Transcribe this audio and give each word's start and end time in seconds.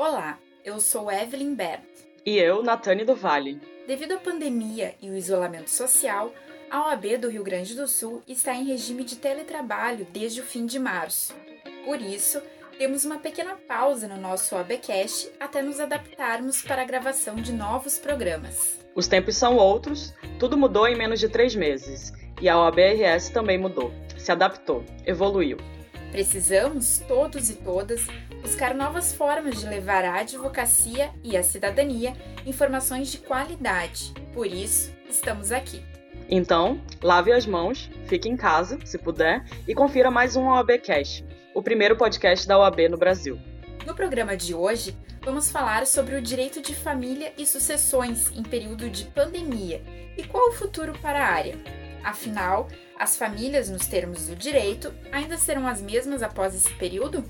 Olá, 0.00 0.38
eu 0.64 0.78
sou 0.78 1.10
Evelyn 1.10 1.56
Bert. 1.56 1.82
E 2.24 2.38
eu, 2.38 2.62
Natane 2.62 3.04
do 3.04 3.16
Vale. 3.16 3.60
Devido 3.84 4.12
à 4.12 4.16
pandemia 4.16 4.94
e 5.02 5.10
o 5.10 5.16
isolamento 5.16 5.68
social, 5.70 6.32
a 6.70 6.86
OAB 6.86 7.18
do 7.18 7.28
Rio 7.28 7.42
Grande 7.42 7.74
do 7.74 7.88
Sul 7.88 8.22
está 8.28 8.54
em 8.54 8.64
regime 8.64 9.02
de 9.02 9.16
teletrabalho 9.16 10.06
desde 10.12 10.40
o 10.40 10.44
fim 10.44 10.66
de 10.66 10.78
março. 10.78 11.34
Por 11.84 12.00
isso, 12.00 12.40
temos 12.78 13.04
uma 13.04 13.18
pequena 13.18 13.56
pausa 13.56 14.06
no 14.06 14.16
nosso 14.16 14.54
OABcast 14.54 15.32
até 15.40 15.62
nos 15.62 15.80
adaptarmos 15.80 16.62
para 16.62 16.82
a 16.82 16.86
gravação 16.86 17.34
de 17.34 17.52
novos 17.52 17.98
programas. 17.98 18.78
Os 18.94 19.08
tempos 19.08 19.34
são 19.34 19.56
outros, 19.56 20.14
tudo 20.38 20.56
mudou 20.56 20.86
em 20.86 20.96
menos 20.96 21.18
de 21.18 21.28
três 21.28 21.56
meses. 21.56 22.12
E 22.40 22.48
a 22.48 22.56
OABRS 22.56 23.30
também 23.30 23.58
mudou, 23.58 23.92
se 24.16 24.30
adaptou, 24.30 24.84
evoluiu. 25.04 25.58
Precisamos, 26.10 27.02
todos 27.06 27.50
e 27.50 27.54
todas, 27.56 28.06
buscar 28.40 28.74
novas 28.74 29.12
formas 29.12 29.60
de 29.60 29.66
levar 29.66 30.04
à 30.04 30.20
advocacia 30.20 31.10
e 31.22 31.36
à 31.36 31.42
cidadania 31.42 32.14
informações 32.46 33.12
de 33.12 33.18
qualidade. 33.18 34.12
Por 34.32 34.46
isso, 34.46 34.90
estamos 35.08 35.52
aqui. 35.52 35.84
Então, 36.30 36.80
lave 37.02 37.32
as 37.32 37.46
mãos, 37.46 37.90
fique 38.06 38.28
em 38.28 38.36
casa, 38.36 38.78
se 38.84 38.98
puder, 38.98 39.44
e 39.66 39.74
confira 39.74 40.10
mais 40.10 40.34
um 40.34 40.48
OAB 40.48 40.78
Cash, 40.78 41.24
o 41.54 41.62
primeiro 41.62 41.96
podcast 41.96 42.46
da 42.46 42.58
OAB 42.58 42.88
no 42.90 42.98
Brasil. 42.98 43.38
No 43.86 43.94
programa 43.94 44.36
de 44.36 44.54
hoje, 44.54 44.96
vamos 45.22 45.50
falar 45.50 45.86
sobre 45.86 46.16
o 46.16 46.22
direito 46.22 46.60
de 46.60 46.74
família 46.74 47.32
e 47.38 47.46
sucessões 47.46 48.30
em 48.34 48.42
período 48.42 48.90
de 48.90 49.04
pandemia 49.04 49.82
e 50.16 50.22
qual 50.22 50.48
o 50.48 50.52
futuro 50.52 50.92
para 51.00 51.22
a 51.22 51.30
área. 51.32 51.56
Afinal, 52.04 52.68
as 52.98 53.16
famílias, 53.16 53.70
nos 53.70 53.86
termos 53.86 54.26
do 54.26 54.34
direito, 54.34 54.92
ainda 55.12 55.36
serão 55.38 55.66
as 55.66 55.80
mesmas 55.80 56.22
após 56.22 56.54
esse 56.54 56.72
período? 56.74 57.24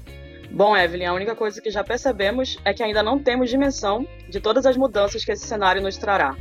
Bom, 0.51 0.75
Evelyn, 0.75 1.07
a 1.07 1.13
única 1.13 1.37
coisa 1.37 1.61
que 1.61 1.71
já 1.71 1.85
percebemos 1.85 2.59
é 2.65 2.73
que 2.73 2.83
ainda 2.83 3.03
não 3.03 3.19
temos 3.19 3.51
dimensão 3.51 4.09
de 4.29 4.41
todas 4.41 4.65
as 4.65 4.77
mudanças 4.77 5.25
que 5.25 5.31
esse 5.31 5.47
cenário 5.47 5.83
nos 5.83 5.99
trará. 5.99 6.35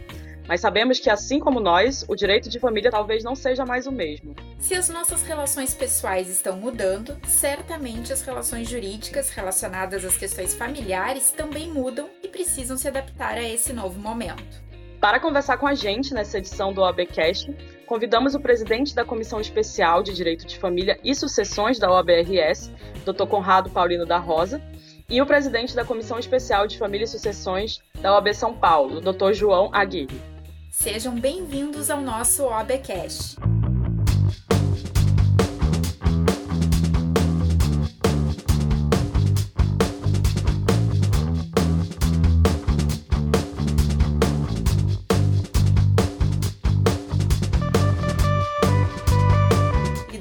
Mas 0.47 0.61
sabemos 0.61 0.97
que, 0.97 1.09
assim 1.09 1.42
como 1.42 1.59
nós, 1.59 2.06
o 2.08 2.16
direito 2.16 2.50
de 2.50 2.58
família 2.58 2.89
talvez 2.89 3.22
não 3.22 3.36
seja 3.36 3.66
mais 3.66 3.86
o 3.86 3.92
mesmo. 3.92 4.34
Se 4.58 4.75
as 4.75 4.88
nossas 4.88 5.22
relações 5.23 5.73
pessoais 5.73 6.30
estão 6.30 6.56
mudando, 6.56 7.17
certamente 7.28 8.14
as 8.14 8.22
relações 8.22 8.69
jurídicas 8.69 9.30
relacionadas 9.30 10.06
às 10.06 10.16
questões 10.16 10.53
familiares 10.53 11.31
também 11.31 11.69
mudam 11.69 12.09
e 12.23 12.30
precisam 12.30 12.78
se 12.78 12.88
adaptar 12.88 13.38
a 13.38 13.44
esse 13.44 13.73
novo 13.73 14.00
momento. 14.00 14.66
Para 15.02 15.19
conversar 15.19 15.58
com 15.58 15.67
a 15.67 15.75
gente 15.75 16.14
nessa 16.14 16.38
edição 16.38 16.72
do 16.72 16.81
OABcast, 16.81 17.53
convidamos 17.88 18.35
o 18.35 18.39
presidente 18.39 18.93
da 18.93 19.05
Comissão 19.05 19.39
Especial 19.39 20.03
de 20.03 20.13
Direito 20.13 20.45
de 20.45 20.59
Família 20.59 20.99
e 21.03 21.16
Sucessões 21.16 21.80
da 21.80 21.89
OABRS, 21.89 22.69
Dr. 23.05 23.25
Conrado 23.27 23.69
Paulino 23.69 24.05
da 24.05 24.17
Rosa, 24.17 24.61
e 25.09 25.21
o 25.21 25.25
presidente 25.25 25.73
da 25.73 25.85
Comissão 25.85 26.19
Especial 26.19 26.67
de 26.67 26.77
Família 26.77 27.05
e 27.05 27.07
Sucessões 27.07 27.79
da 28.02 28.13
OAB 28.13 28.33
São 28.33 28.53
Paulo, 28.53 28.99
Dr. 28.99 29.31
João 29.31 29.69
Aguirre. 29.73 30.21
Sejam 30.69 31.16
bem-vindos 31.16 31.89
ao 31.89 32.02
nosso 32.02 32.44
OABcast. 32.44 33.38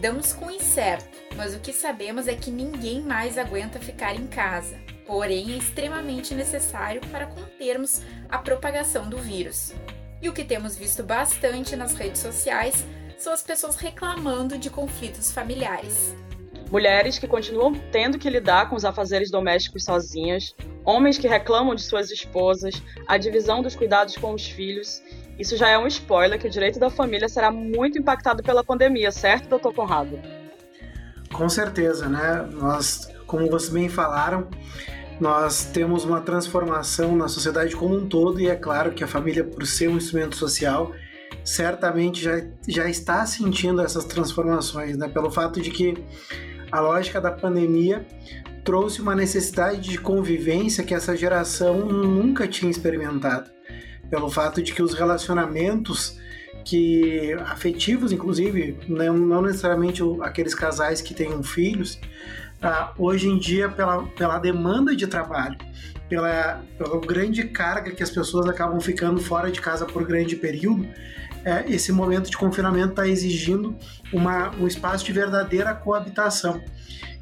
Lidamos 0.06 0.32
com 0.32 0.46
o 0.46 0.50
incerto, 0.52 1.18
mas 1.34 1.52
o 1.52 1.58
que 1.58 1.72
sabemos 1.72 2.28
é 2.28 2.34
que 2.36 2.48
ninguém 2.48 3.00
mais 3.02 3.36
aguenta 3.36 3.80
ficar 3.80 4.14
em 4.14 4.28
casa. 4.28 4.78
Porém, 5.04 5.52
é 5.52 5.56
extremamente 5.56 6.32
necessário 6.32 7.00
para 7.10 7.26
contermos 7.26 8.02
a 8.28 8.38
propagação 8.38 9.10
do 9.10 9.18
vírus. 9.18 9.72
E 10.22 10.28
o 10.28 10.32
que 10.32 10.44
temos 10.44 10.76
visto 10.76 11.02
bastante 11.02 11.74
nas 11.74 11.94
redes 11.94 12.20
sociais 12.20 12.86
são 13.18 13.32
as 13.32 13.42
pessoas 13.42 13.74
reclamando 13.74 14.56
de 14.56 14.70
conflitos 14.70 15.32
familiares. 15.32 16.14
Mulheres 16.70 17.18
que 17.18 17.26
continuam 17.26 17.74
tendo 17.90 18.16
que 18.16 18.30
lidar 18.30 18.70
com 18.70 18.76
os 18.76 18.84
afazeres 18.84 19.28
domésticos 19.28 19.82
sozinhas, 19.82 20.54
homens 20.84 21.18
que 21.18 21.26
reclamam 21.26 21.74
de 21.74 21.82
suas 21.82 22.12
esposas, 22.12 22.80
a 23.08 23.18
divisão 23.18 23.60
dos 23.60 23.74
cuidados 23.74 24.16
com 24.16 24.32
os 24.34 24.46
filhos 24.46 25.02
isso 25.38 25.56
já 25.56 25.68
é 25.68 25.78
um 25.78 25.86
spoiler 25.86 26.38
que 26.38 26.46
o 26.46 26.50
direito 26.50 26.78
da 26.78 26.88
família 26.88 27.28
será 27.28 27.50
muito 27.50 27.98
impactado 27.98 28.42
pela 28.42 28.64
pandemia, 28.64 29.10
certo, 29.12 29.48
doutor 29.48 29.74
Conrado? 29.74 30.18
Com 31.32 31.48
certeza, 31.48 32.08
né? 32.08 32.48
Nós, 32.52 33.10
como 33.26 33.46
vocês 33.50 33.70
bem 33.70 33.88
falaram, 33.88 34.48
nós 35.20 35.64
temos 35.64 36.04
uma 36.04 36.20
transformação 36.20 37.14
na 37.14 37.28
sociedade 37.28 37.76
como 37.76 37.94
um 37.94 38.08
todo 38.08 38.40
e 38.40 38.48
é 38.48 38.56
claro 38.56 38.92
que 38.92 39.04
a 39.04 39.06
família, 39.06 39.44
por 39.44 39.66
ser 39.66 39.88
um 39.88 39.96
instrumento 39.98 40.36
social, 40.36 40.92
certamente 41.44 42.22
já, 42.22 42.42
já 42.66 42.88
está 42.88 43.26
sentindo 43.26 43.82
essas 43.82 44.04
transformações, 44.04 44.96
né? 44.96 45.08
Pelo 45.08 45.30
fato 45.30 45.60
de 45.60 45.70
que 45.70 46.02
a 46.72 46.80
lógica 46.80 47.20
da 47.20 47.30
pandemia 47.30 48.06
trouxe 48.64 49.02
uma 49.02 49.14
necessidade 49.14 49.80
de 49.80 49.98
convivência 49.98 50.82
que 50.82 50.94
essa 50.94 51.14
geração 51.14 51.80
nunca 51.86 52.48
tinha 52.48 52.70
experimentado 52.70 53.55
pelo 54.10 54.30
fato 54.30 54.62
de 54.62 54.72
que 54.72 54.82
os 54.82 54.94
relacionamentos 54.94 56.18
que 56.64 57.32
afetivos, 57.46 58.10
inclusive, 58.12 58.76
não, 58.88 59.16
não 59.16 59.42
necessariamente 59.42 60.02
aqueles 60.20 60.54
casais 60.54 61.00
que 61.00 61.14
tenham 61.14 61.42
filhos, 61.42 61.94
uh, 62.62 62.90
hoje 62.98 63.28
em 63.28 63.38
dia, 63.38 63.68
pela, 63.68 64.02
pela 64.08 64.38
demanda 64.38 64.94
de 64.94 65.06
trabalho, 65.06 65.56
pela, 66.08 66.62
pela 66.76 67.00
grande 67.00 67.44
carga 67.44 67.92
que 67.92 68.02
as 68.02 68.10
pessoas 68.10 68.48
acabam 68.48 68.80
ficando 68.80 69.20
fora 69.20 69.50
de 69.50 69.60
casa 69.60 69.86
por 69.86 70.04
grande 70.04 70.34
período, 70.34 70.88
é, 71.44 71.64
esse 71.70 71.92
momento 71.92 72.28
de 72.28 72.36
confinamento 72.36 72.90
está 72.90 73.06
exigindo 73.06 73.76
uma, 74.12 74.50
um 74.56 74.66
espaço 74.66 75.04
de 75.04 75.12
verdadeira 75.12 75.72
coabitação. 75.72 76.60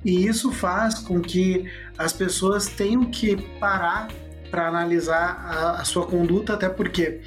E 0.02 0.26
isso 0.26 0.50
faz 0.50 0.94
com 0.94 1.20
que 1.20 1.70
as 1.98 2.12
pessoas 2.12 2.66
tenham 2.66 3.04
que 3.04 3.36
parar 3.58 4.08
para 4.54 4.68
analisar 4.68 5.44
a, 5.48 5.80
a, 5.80 5.84
sua 5.84 6.06
conduta, 6.06 6.54
até 6.54 6.68
porque 6.68 7.18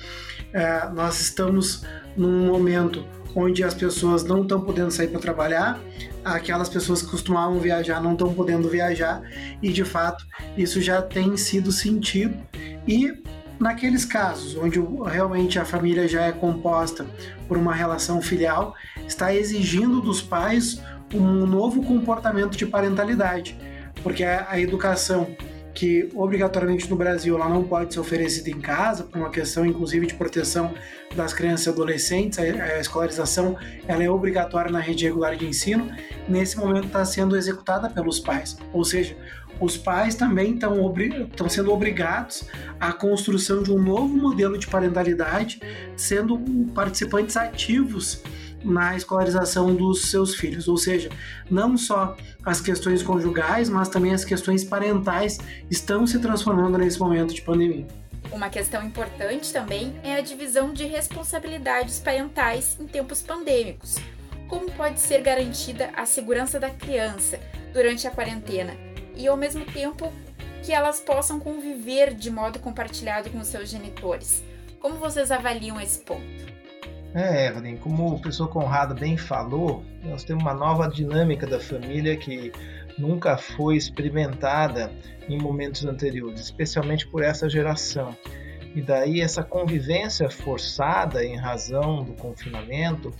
é, 0.53 0.87
nós 0.95 1.19
estamos 1.19 1.83
num 2.15 2.47
momento 2.47 3.03
onde 3.35 3.65
as 3.65 3.73
pessoas 3.73 4.23
não 4.23 4.43
estão 4.43 4.61
podendo 4.61 4.91
sair 4.91 5.09
para 5.09 5.19
trabalhar, 5.19 5.77
aquelas 6.23 6.69
pessoas 6.69 7.01
que 7.01 7.11
costumavam 7.11 7.59
viajar 7.59 8.01
não 8.01 8.13
estão 8.13 8.33
podendo 8.33 8.69
viajar, 8.69 9.21
e 9.61 9.73
de 9.73 9.83
fato 9.83 10.25
isso 10.57 10.79
já 10.79 11.01
tem 11.01 11.35
sido 11.35 11.69
sentido. 11.69 12.37
E 12.87 13.21
naqueles 13.59 14.05
casos 14.05 14.55
onde 14.55 14.79
realmente 15.05 15.59
a 15.59 15.65
família 15.65 16.07
já 16.07 16.21
é 16.21 16.31
composta 16.31 17.05
por 17.45 17.57
uma 17.57 17.75
relação 17.75 18.21
filial, 18.21 18.73
está 19.05 19.35
exigindo 19.35 19.99
dos 19.99 20.21
pais 20.21 20.81
um 21.13 21.45
novo 21.45 21.83
comportamento 21.83 22.55
de 22.55 22.65
parentalidade, 22.65 23.57
porque 24.01 24.23
a 24.23 24.57
educação 24.57 25.35
que 25.77 26.09
obrigatoriamente 26.15 26.89
no 26.89 26.95
Brasil 26.95 27.35
ela 27.35 27.47
não 27.47 27.63
pode 27.63 27.93
ser 27.93 27.99
oferecida 27.99 28.49
em 28.49 28.59
casa, 28.59 29.03
por 29.03 29.19
uma 29.19 29.29
questão 29.29 29.63
inclusive 29.63 30.07
de 30.07 30.15
proteção 30.15 30.73
das 31.15 31.35
crianças 31.35 31.67
e 31.67 31.69
adolescentes, 31.69 32.39
a 32.39 32.79
escolarização 32.79 33.55
ela 33.87 34.03
é 34.03 34.09
obrigatória 34.09 34.71
na 34.71 34.79
rede 34.79 35.05
regular 35.05 35.35
de 35.35 35.45
ensino, 35.45 35.87
nesse 36.27 36.57
momento 36.57 36.87
está 36.87 37.05
sendo 37.05 37.37
executada 37.37 37.91
pelos 37.91 38.19
pais, 38.19 38.57
ou 38.73 38.83
seja, 38.83 39.15
os 39.59 39.77
pais 39.77 40.15
também 40.15 40.55
estão 40.55 41.47
sendo 41.47 41.71
obrigados 41.71 42.49
à 42.79 42.91
construção 42.91 43.61
de 43.61 43.71
um 43.71 43.79
novo 43.79 44.17
modelo 44.17 44.57
de 44.57 44.65
parentalidade, 44.65 45.61
sendo 45.95 46.39
participantes 46.73 47.37
ativos 47.37 48.23
na 48.63 48.95
escolarização 48.95 49.73
dos 49.75 50.09
seus 50.09 50.35
filhos, 50.35 50.67
ou 50.67 50.77
seja, 50.77 51.09
não 51.49 51.77
só 51.77 52.15
as 52.43 52.61
questões 52.61 53.03
conjugais, 53.03 53.69
mas 53.69 53.89
também 53.89 54.13
as 54.13 54.25
questões 54.25 54.63
parentais 54.63 55.37
estão 55.69 56.07
se 56.07 56.19
transformando 56.19 56.77
nesse 56.77 56.99
momento 56.99 57.33
de 57.33 57.41
pandemia. 57.41 57.85
Uma 58.31 58.49
questão 58.49 58.85
importante 58.85 59.53
também 59.53 59.95
é 60.03 60.15
a 60.15 60.21
divisão 60.21 60.73
de 60.73 60.85
responsabilidades 60.85 61.99
parentais 61.99 62.77
em 62.79 62.85
tempos 62.85 63.21
pandêmicos. 63.21 63.95
Como 64.47 64.71
pode 64.71 64.99
ser 64.99 65.21
garantida 65.21 65.91
a 65.95 66.05
segurança 66.05 66.59
da 66.59 66.69
criança 66.69 67.39
durante 67.73 68.07
a 68.07 68.11
quarentena 68.11 68.75
e, 69.15 69.27
ao 69.27 69.37
mesmo 69.37 69.65
tempo, 69.65 70.11
que 70.63 70.71
elas 70.73 70.99
possam 70.99 71.39
conviver 71.39 72.13
de 72.13 72.29
modo 72.29 72.59
compartilhado 72.59 73.29
com 73.29 73.43
seus 73.43 73.69
genitores? 73.69 74.43
Como 74.79 74.95
vocês 74.95 75.31
avaliam 75.31 75.79
esse 75.79 75.99
ponto? 75.99 76.56
É, 77.17 77.47
Evelyn, 77.47 77.77
como 77.77 78.13
o 78.13 78.19
professor 78.19 78.47
Conrado 78.47 78.93
bem 78.93 79.17
falou, 79.17 79.83
nós 80.03 80.23
temos 80.23 80.43
uma 80.43 80.53
nova 80.53 80.87
dinâmica 80.87 81.47
da 81.47 81.59
família 81.59 82.15
que 82.15 82.51
nunca 82.95 83.35
foi 83.35 83.75
experimentada 83.75 84.91
em 85.27 85.35
momentos 85.41 85.83
anteriores, 85.83 86.39
especialmente 86.41 87.07
por 87.07 87.23
essa 87.23 87.49
geração. 87.49 88.15
E 88.75 88.83
daí 88.83 89.19
essa 89.19 89.43
convivência 89.43 90.29
forçada 90.29 91.25
em 91.25 91.35
razão 91.35 92.03
do 92.03 92.13
confinamento 92.13 93.11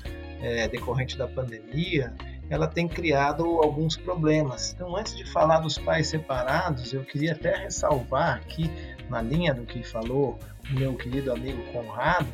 é, 0.44 0.68
decorrente 0.68 1.18
da 1.18 1.28
pandemia, 1.28 2.14
ela 2.52 2.68
tem 2.68 2.88
criado 2.88 3.44
alguns 3.64 3.98
problemas. 3.98 4.74
Então, 4.74 4.96
antes 4.96 5.18
de 5.18 5.26
falar 5.26 5.60
dos 5.62 5.80
pais 5.80 6.06
separados, 6.06 6.94
eu 6.94 7.04
queria 7.04 7.32
até 7.32 7.64
ressalvar 7.64 8.36
aqui, 8.36 8.70
na 9.10 9.24
linha 9.24 9.56
do 9.56 9.66
que 9.66 9.82
falou 9.82 10.38
o 10.70 10.80
meu 10.80 10.94
querido 10.94 11.32
amigo 11.32 11.64
Conrado, 11.72 12.28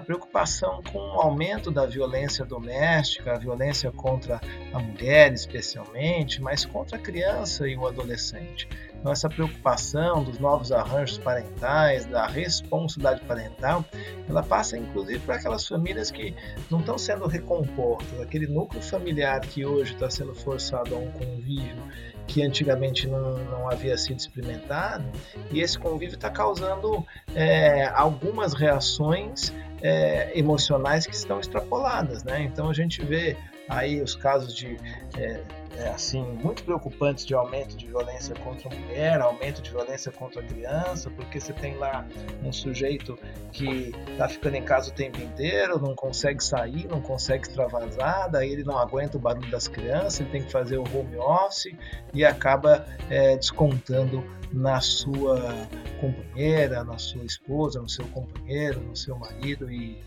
a 0.00 0.02
preocupação 0.02 0.82
com 0.90 0.98
o 0.98 1.20
aumento 1.20 1.70
da 1.70 1.84
violência 1.84 2.44
doméstica, 2.44 3.34
a 3.34 3.38
violência 3.38 3.92
contra 3.92 4.40
a 4.72 4.78
mulher 4.78 5.32
especialmente, 5.32 6.40
mas 6.40 6.64
contra 6.64 6.96
a 6.96 7.00
criança 7.00 7.68
e 7.68 7.76
o 7.76 7.86
adolescente. 7.86 8.66
Então, 8.98 9.12
essa 9.12 9.28
preocupação 9.28 10.22
dos 10.24 10.38
novos 10.38 10.72
arranjos 10.72 11.18
parentais, 11.18 12.04
da 12.06 12.26
responsabilidade 12.26 13.24
parental, 13.26 13.84
ela 14.28 14.42
passa 14.42 14.76
inclusive 14.76 15.18
para 15.20 15.36
aquelas 15.36 15.66
famílias 15.66 16.10
que 16.10 16.34
não 16.70 16.80
estão 16.80 16.98
sendo 16.98 17.26
recompostas, 17.26 18.20
aquele 18.20 18.46
núcleo 18.46 18.82
familiar 18.82 19.40
que 19.40 19.64
hoje 19.64 19.94
está 19.94 20.10
sendo 20.10 20.34
forçado 20.34 20.94
a 20.94 20.98
um 20.98 21.10
convívio 21.12 21.82
que 22.30 22.42
antigamente 22.42 23.08
não, 23.08 23.38
não 23.38 23.68
havia 23.68 23.98
sido 23.98 24.18
experimentado, 24.18 25.04
e 25.50 25.60
esse 25.60 25.76
convívio 25.76 26.14
está 26.14 26.30
causando 26.30 27.04
é, 27.34 27.86
algumas 27.86 28.54
reações 28.54 29.52
é, 29.82 30.38
emocionais 30.38 31.06
que 31.06 31.14
estão 31.14 31.40
extrapoladas, 31.40 32.22
né? 32.24 32.42
Então 32.42 32.68
a 32.68 32.74
gente 32.74 33.04
vê 33.04 33.36
aí 33.68 34.00
os 34.00 34.14
casos 34.14 34.54
de 34.54 34.76
é, 35.16 35.40
é, 35.76 35.88
assim 35.88 36.22
muito 36.22 36.64
preocupantes 36.64 37.24
de 37.24 37.34
aumento 37.34 37.76
de 37.76 37.86
violência 37.86 38.34
contra 38.36 38.68
a 38.68 38.78
mulher, 38.78 39.20
aumento 39.20 39.62
de 39.62 39.70
violência 39.70 40.10
contra 40.10 40.40
a 40.40 40.44
criança, 40.44 41.10
porque 41.10 41.38
você 41.38 41.52
tem 41.52 41.76
lá 41.76 42.06
um 42.44 42.52
sujeito 42.52 43.18
que 43.52 43.94
está 44.10 44.28
ficando 44.28 44.56
em 44.56 44.64
casa 44.64 44.90
o 44.90 44.94
tempo 44.94 45.20
inteiro, 45.20 45.80
não 45.80 45.94
consegue 45.94 46.42
sair, 46.42 46.86
não 46.88 47.00
consegue 47.00 47.46
extravasar, 47.46 48.30
daí 48.30 48.50
ele 48.50 48.64
não 48.64 48.78
aguenta 48.78 49.16
o 49.16 49.20
barulho 49.20 49.50
das 49.50 49.68
crianças, 49.68 50.20
ele 50.20 50.30
tem 50.30 50.42
que 50.42 50.52
fazer 50.52 50.78
o 50.78 50.82
home 50.82 51.16
office 51.16 51.74
e 52.12 52.24
acaba 52.24 52.86
é, 53.08 53.36
descontando 53.36 54.24
na 54.52 54.80
sua 54.80 55.68
companheira, 56.00 56.82
na 56.82 56.98
sua 56.98 57.24
esposa, 57.24 57.80
no 57.80 57.88
seu 57.88 58.06
companheiro, 58.08 58.80
no 58.80 58.96
seu 58.96 59.16
marido 59.16 59.70
e, 59.70 60.02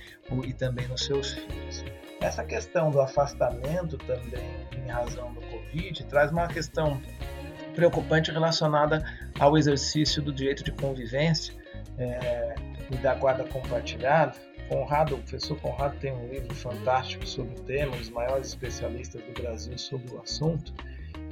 e 0.45 0.53
também 0.53 0.87
nos 0.87 1.05
seus 1.05 1.33
filhos. 1.33 1.83
Essa 2.21 2.43
questão 2.43 2.89
do 2.89 3.01
afastamento 3.01 3.97
também, 3.97 4.49
em 4.77 4.89
razão 4.89 5.33
do 5.33 5.41
Covid, 5.41 6.05
traz 6.05 6.31
uma 6.31 6.47
questão 6.47 7.01
preocupante 7.75 8.31
relacionada 8.31 9.03
ao 9.39 9.57
exercício 9.57 10.21
do 10.21 10.31
direito 10.31 10.63
de 10.63 10.71
convivência 10.71 11.53
é, 11.97 12.55
e 12.91 12.95
da 12.97 13.13
guarda 13.15 13.43
compartilhada. 13.43 14.35
Conrado, 14.69 15.15
o 15.15 15.17
professor 15.19 15.59
Conrado 15.59 15.97
tem 15.99 16.13
um 16.13 16.27
livro 16.29 16.53
fantástico 16.55 17.27
sobre 17.27 17.59
o 17.59 17.63
tema, 17.63 17.93
um 17.95 17.99
dos 17.99 18.09
maiores 18.09 18.47
especialistas 18.47 19.21
do 19.23 19.33
Brasil 19.33 19.77
sobre 19.77 20.13
o 20.15 20.21
assunto. 20.21 20.73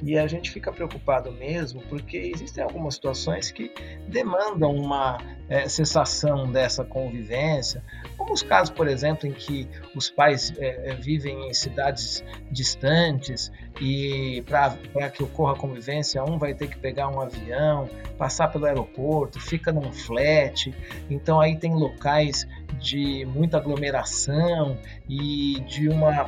E 0.02 0.18
a 0.18 0.26
gente 0.26 0.50
fica 0.50 0.72
preocupado 0.72 1.30
mesmo 1.32 1.80
porque 1.82 2.16
existem 2.16 2.64
algumas 2.64 2.94
situações 2.94 3.52
que 3.52 3.72
demandam 4.08 4.74
uma 4.74 5.18
é, 5.48 5.68
cessação 5.68 6.50
dessa 6.50 6.84
convivência, 6.84 7.84
como 8.16 8.32
os 8.32 8.42
casos, 8.42 8.74
por 8.74 8.88
exemplo, 8.88 9.28
em 9.28 9.32
que 9.32 9.68
os 9.94 10.10
pais 10.10 10.52
é, 10.58 10.90
é 10.90 10.94
vivem 10.94 11.48
em 11.48 11.54
cidades 11.54 12.24
distantes 12.50 13.52
e 13.80 14.42
para 14.46 15.10
que 15.10 15.22
ocorra 15.22 15.52
a 15.52 15.56
convivência, 15.56 16.22
um 16.24 16.38
vai 16.38 16.54
ter 16.54 16.68
que 16.68 16.78
pegar 16.78 17.08
um 17.08 17.20
avião, 17.20 17.88
passar 18.18 18.48
pelo 18.48 18.66
aeroporto, 18.66 19.38
fica 19.38 19.70
num 19.72 19.92
flat, 19.92 20.74
então 21.10 21.40
aí 21.40 21.56
tem 21.56 21.74
locais 21.74 22.46
de 22.80 23.24
muita 23.26 23.58
aglomeração 23.58 24.76
e 25.08 25.60
de 25.68 25.88
uma 25.88 26.26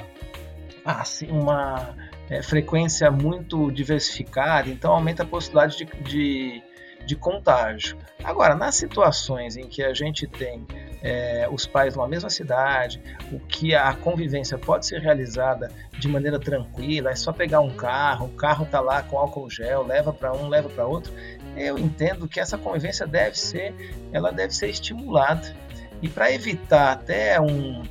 assim, 0.85 1.29
uma 1.31 1.97
é, 2.31 2.43
frequência 2.43 3.11
muito 3.11 3.71
diversificada, 3.71 4.69
então 4.69 4.93
aumenta 4.93 5.23
a 5.23 5.27
possibilidade 5.27 5.77
de, 5.77 5.85
de, 6.03 6.63
de 7.07 7.17
contágio. 7.17 7.97
Agora, 8.23 8.55
nas 8.55 8.75
situações 8.77 9.57
em 9.57 9.69
que 9.69 9.83
a 9.83 9.93
gente 9.93 10.27
tem 10.27 10.67
é, 11.03 11.47
os 11.51 11.67
pais 11.67 11.95
numa 11.95 12.09
mesma 12.09 12.31
cidade, 12.31 13.03
o 13.31 13.39
que 13.39 13.75
a 13.75 13.93
convivência 13.93 14.57
pode 14.57 14.87
ser 14.87 15.01
realizada 15.01 15.71
de 15.99 16.09
maneira 16.09 16.39
tranquila, 16.41 17.11
é 17.11 17.15
só 17.15 17.33
pegar 17.33 17.61
um 17.61 17.77
carro, 17.77 18.27
o 18.27 18.31
carro 18.31 18.65
está 18.65 18.81
lá 18.81 19.03
com 19.03 19.19
álcool 19.19 19.51
gel, 19.51 19.87
leva 19.87 20.13
para 20.13 20.33
um, 20.33 20.49
leva 20.49 20.71
para 20.71 20.87
outro. 20.87 21.13
Eu 21.55 21.79
entendo 21.79 22.27
que 22.27 22.41
essa 22.41 22.57
convivência 22.57 23.07
deve 23.07 23.39
ser, 23.39 23.75
ela 24.13 24.33
deve 24.33 24.55
ser 24.55 24.71
estimulada. 24.71 25.55
E 26.01 26.09
para 26.09 26.33
evitar 26.33 26.93
até 26.93 27.41
um, 27.41 27.83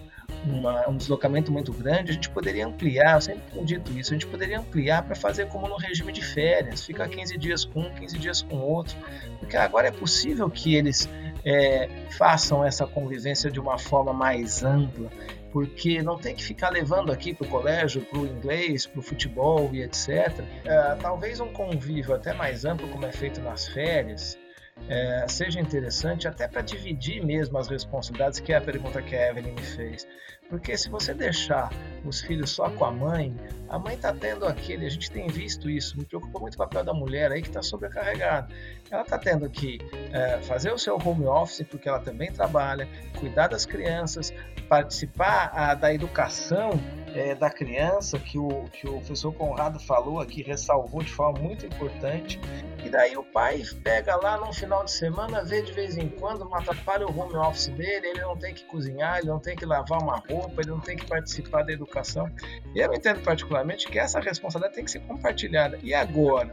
uma, 0.45 0.87
um 0.89 0.97
deslocamento 0.97 1.51
muito 1.51 1.71
grande, 1.71 2.11
a 2.11 2.13
gente 2.13 2.29
poderia 2.29 2.65
ampliar, 2.65 3.15
eu 3.15 3.21
sempre 3.21 3.43
tenho 3.51 3.65
dito 3.65 3.91
isso, 3.97 4.11
a 4.11 4.15
gente 4.15 4.27
poderia 4.27 4.59
ampliar 4.59 5.03
para 5.03 5.15
fazer 5.15 5.47
como 5.47 5.67
no 5.67 5.77
regime 5.77 6.11
de 6.11 6.21
férias, 6.21 6.85
ficar 6.85 7.07
15 7.07 7.37
dias 7.37 7.65
com 7.65 7.81
um, 7.81 7.93
15 7.93 8.17
dias 8.17 8.41
com 8.41 8.57
outro, 8.57 8.95
porque 9.39 9.57
agora 9.57 9.87
é 9.87 9.91
possível 9.91 10.49
que 10.49 10.75
eles 10.75 11.09
é, 11.45 11.89
façam 12.11 12.63
essa 12.63 12.85
convivência 12.85 13.49
de 13.49 13.59
uma 13.59 13.77
forma 13.77 14.13
mais 14.13 14.63
ampla, 14.63 15.09
porque 15.51 16.01
não 16.01 16.17
tem 16.17 16.35
que 16.35 16.43
ficar 16.43 16.69
levando 16.69 17.11
aqui 17.11 17.33
para 17.33 17.45
o 17.45 17.49
colégio, 17.49 18.01
para 18.01 18.19
o 18.19 18.25
inglês, 18.25 18.87
para 18.87 18.99
o 18.99 19.03
futebol 19.03 19.69
e 19.71 19.83
etc. 19.83 20.43
É, 20.65 20.95
talvez 20.95 21.39
um 21.39 21.53
convívio 21.53 22.15
até 22.15 22.33
mais 22.33 22.65
amplo, 22.65 22.87
como 22.89 23.05
é 23.05 23.11
feito 23.11 23.39
nas 23.39 23.67
férias, 23.67 24.37
é, 24.87 25.25
seja 25.27 25.59
interessante 25.59 26.27
até 26.27 26.47
para 26.47 26.61
dividir 26.61 27.23
mesmo 27.23 27.57
as 27.57 27.67
responsabilidades, 27.67 28.39
que 28.39 28.51
é 28.53 28.57
a 28.57 28.61
pergunta 28.61 29.01
que 29.01 29.15
a 29.15 29.29
Evelyn 29.29 29.53
me 29.53 29.61
fez. 29.61 30.07
Porque 30.49 30.77
se 30.77 30.89
você 30.89 31.13
deixar 31.13 31.71
os 32.05 32.21
filhos 32.21 32.51
só 32.51 32.69
com 32.69 32.85
a 32.85 32.91
mãe, 32.91 33.35
a 33.69 33.79
mãe 33.79 33.95
está 33.95 34.13
tendo 34.13 34.45
aquele, 34.45 34.85
a 34.85 34.89
gente 34.89 35.09
tem 35.09 35.27
visto 35.27 35.69
isso, 35.69 35.97
me 35.97 36.05
preocupa 36.05 36.39
muito 36.39 36.55
o 36.55 36.57
papel 36.57 36.83
da 36.83 36.93
mulher 36.93 37.31
aí 37.31 37.41
que 37.41 37.47
está 37.47 37.63
sobrecarregada. 37.63 38.53
Ela 38.91 39.01
está 39.01 39.17
tendo 39.17 39.49
que 39.49 39.79
é, 40.11 40.37
fazer 40.43 40.71
o 40.71 40.77
seu 40.77 40.95
home 40.97 41.25
office, 41.25 41.65
porque 41.67 41.87
ela 41.87 41.99
também 41.99 42.31
trabalha, 42.31 42.87
cuidar 43.19 43.47
das 43.47 43.65
crianças, 43.65 44.33
participar 44.69 45.51
a, 45.53 45.71
ah, 45.71 45.75
da 45.75 45.93
educação 45.93 46.71
é, 47.15 47.33
da 47.35 47.49
criança, 47.49 48.19
que 48.19 48.37
o, 48.37 48.65
que 48.65 48.87
o 48.87 48.97
professor 48.97 49.33
Conrado 49.33 49.79
falou 49.79 50.19
aqui, 50.19 50.43
ressalvou 50.43 51.01
de 51.01 51.11
forma 51.11 51.39
muito 51.39 51.65
importante. 51.65 52.39
E 52.83 52.89
daí 52.89 53.15
o 53.15 53.23
pai 53.23 53.63
pega 53.81 54.15
lá 54.17 54.37
no 54.37 54.51
final 54.51 54.83
de 54.83 54.91
semana, 54.91 55.43
vê 55.43 55.61
de 55.61 55.71
vez 55.71 55.97
em 55.97 56.09
quando, 56.09 56.43
não 56.43 56.53
atrapalha 56.53 57.07
o 57.07 57.17
home 57.17 57.35
office 57.35 57.67
dele, 57.67 58.07
ele 58.07 58.21
não 58.21 58.35
tem 58.35 58.53
que 58.53 58.65
cozinhar, 58.65 59.19
ele 59.19 59.27
não 59.27 59.39
tem 59.39 59.55
que 59.55 59.65
lavar 59.65 60.01
uma 60.01 60.17
roupa, 60.17 60.61
ele 60.61 60.71
não 60.71 60.81
tem 60.81 60.97
que 60.97 61.05
participar 61.05 61.63
da 61.63 61.71
educação. 61.71 62.29
E 62.75 62.79
eu 62.79 62.93
entendo 62.93 63.21
particularmente 63.21 63.87
que 63.87 63.97
essa 63.97 64.19
responsabilidade 64.19 64.75
tem 64.75 64.83
que 64.83 64.91
ser 64.91 64.99
compartilhada. 65.01 65.79
E 65.81 65.93
agora? 65.93 66.51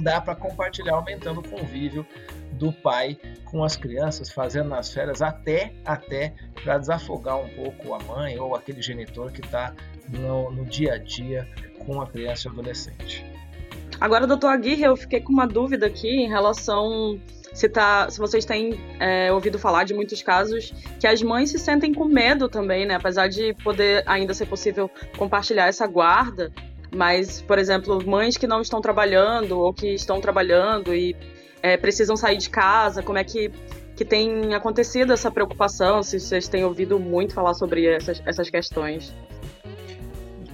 Dá 0.00 0.20
para 0.20 0.34
compartilhar 0.34 0.94
aumentando 0.94 1.38
o 1.38 1.48
convívio 1.48 2.04
do 2.54 2.72
pai 2.72 3.16
com 3.44 3.62
as 3.62 3.76
crianças, 3.76 4.30
fazendo 4.30 4.68
nas 4.68 4.92
férias 4.92 5.22
até 5.22 5.72
até 5.84 6.34
para 6.64 6.78
desafogar 6.78 7.38
um 7.38 7.48
pouco 7.50 7.94
a 7.94 7.98
mãe 8.00 8.36
ou 8.38 8.56
aquele 8.56 8.82
genitor 8.82 9.30
que 9.30 9.40
está 9.40 9.72
no, 10.08 10.50
no 10.50 10.64
dia 10.64 10.94
a 10.94 10.98
dia 10.98 11.48
com 11.86 12.00
a 12.00 12.06
criança 12.08 12.48
e 12.48 12.50
o 12.50 12.52
adolescente. 12.54 13.33
Agora, 14.04 14.26
doutor 14.26 14.48
Aguirre, 14.48 14.82
eu 14.82 14.94
fiquei 14.98 15.18
com 15.18 15.32
uma 15.32 15.46
dúvida 15.46 15.86
aqui 15.86 16.10
em 16.10 16.28
relação 16.28 17.18
se, 17.54 17.66
tá, 17.70 18.06
se 18.10 18.18
vocês 18.18 18.44
têm 18.44 18.78
é, 19.00 19.32
ouvido 19.32 19.58
falar 19.58 19.84
de 19.84 19.94
muitos 19.94 20.22
casos 20.22 20.74
que 21.00 21.06
as 21.06 21.22
mães 21.22 21.50
se 21.50 21.58
sentem 21.58 21.94
com 21.94 22.04
medo 22.04 22.46
também, 22.46 22.84
né? 22.84 22.96
Apesar 22.96 23.28
de 23.28 23.54
poder 23.64 24.02
ainda 24.04 24.34
ser 24.34 24.44
possível 24.44 24.90
compartilhar 25.16 25.68
essa 25.68 25.86
guarda, 25.86 26.52
mas, 26.94 27.40
por 27.40 27.58
exemplo, 27.58 28.06
mães 28.06 28.36
que 28.36 28.46
não 28.46 28.60
estão 28.60 28.78
trabalhando 28.78 29.58
ou 29.58 29.72
que 29.72 29.94
estão 29.94 30.20
trabalhando 30.20 30.94
e 30.94 31.16
é, 31.62 31.78
precisam 31.78 32.14
sair 32.14 32.36
de 32.36 32.50
casa, 32.50 33.02
como 33.02 33.16
é 33.16 33.24
que, 33.24 33.50
que 33.96 34.04
tem 34.04 34.52
acontecido 34.52 35.14
essa 35.14 35.30
preocupação, 35.30 36.02
se 36.02 36.20
vocês 36.20 36.46
têm 36.46 36.62
ouvido 36.62 37.00
muito 37.00 37.32
falar 37.32 37.54
sobre 37.54 37.86
essas, 37.86 38.22
essas 38.26 38.50
questões. 38.50 39.14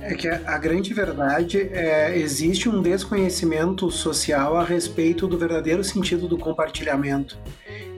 É 0.03 0.15
que 0.15 0.27
a, 0.29 0.57
grande 0.57 0.95
verdade 0.95 1.69
é 1.73 2.17
existe 2.19 2.69
um 2.69 2.81
desconhecimento 2.81 3.91
social 3.91 4.57
a 4.57 4.65
respeito 4.65 5.27
do 5.27 5.37
verdadeiro 5.37 5.85
sentido 5.85 6.27
do 6.27 6.39
compartilhamento. 6.39 7.39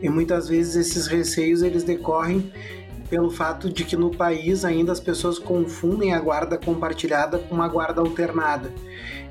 E 0.02 0.09
muitas 0.09 0.49
vezes 0.49 0.75
esses 0.75 1.06
receios 1.06 1.62
eles 1.62 1.85
decorrem 1.85 2.52
pelo 3.09 3.30
fato 3.30 3.71
de 3.71 3.85
que 3.85 3.94
no 3.94 4.11
país 4.11 4.64
ainda 4.64 4.90
as 4.90 4.99
pessoas 4.99 5.38
confundem 5.38 6.12
a 6.12 6.18
guarda 6.18 6.59
compartilhada 6.59 7.38
com 7.38 7.54
uma 7.54 7.68
guarda 7.68 8.00
alternada. 8.00 8.73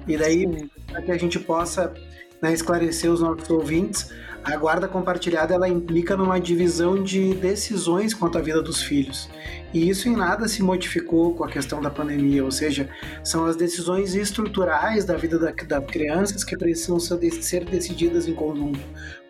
E 0.08 0.16
daí, 0.16 0.70
para 0.88 1.02
que 1.02 1.12
a 1.12 1.18
gente 1.18 1.40
possa 1.40 1.94
né, 2.42 2.54
esclarecer 2.54 3.12
os 3.12 3.22
nossos 3.22 3.50
ouvintes, 3.50 4.10
a 4.44 4.58
guarda 4.58 4.88
compartilhada 4.88 5.54
ela 5.54 5.70
implica 5.70 6.18
numa 6.18 6.40
divisão 6.40 7.02
de 7.02 7.36
decisões 7.36 8.12
quanto 8.12 8.40
à 8.40 8.42
vida 8.42 8.62
dos 8.62 8.82
filhos. 8.82 9.30
E 9.72 9.88
isso 9.88 10.10
em 10.10 10.16
nada 10.16 10.48
se 10.48 10.64
modificou 10.64 11.36
com 11.36 11.44
a 11.44 11.48
questão 11.48 11.80
da 11.80 11.92
pandemia, 11.92 12.44
ou 12.44 12.52
seja, 12.52 12.90
são 13.24 13.46
as 13.46 13.56
decisões 13.56 14.16
estruturais 14.16 15.06
da 15.06 15.16
vida 15.16 15.38
das 15.38 15.56
da 15.68 15.80
crianças 15.80 16.44
que 16.44 16.58
precisam 16.58 17.00
ser 17.00 17.66
decididas 17.66 18.28
em 18.28 18.34
conjunto. 18.34 18.80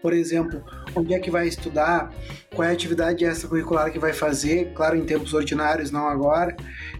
Por 0.02 0.14
exemplo, 0.14 0.64
onde 0.96 1.14
é 1.14 1.20
que 1.20 1.30
vai 1.30 1.48
estudar, 1.48 2.12
qual 2.56 2.66
é 2.66 2.72
a 2.72 2.74
atividade 2.74 3.24
extracurricular 3.24 3.92
que 3.92 4.00
vai 4.00 4.14
fazer, 4.14 4.72
claro, 4.74 4.96
em 4.96 5.06
tempos 5.06 5.34
ordinários, 5.34 5.92
não 5.92 6.08
agora, 6.08 6.56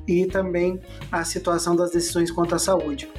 e 0.08 0.26
também 0.28 0.80
a 1.12 1.24
situação 1.24 1.76
das 1.76 1.92
decisões 1.92 2.30
quanto 2.30 2.54
à 2.54 2.60
saúde 2.60 3.10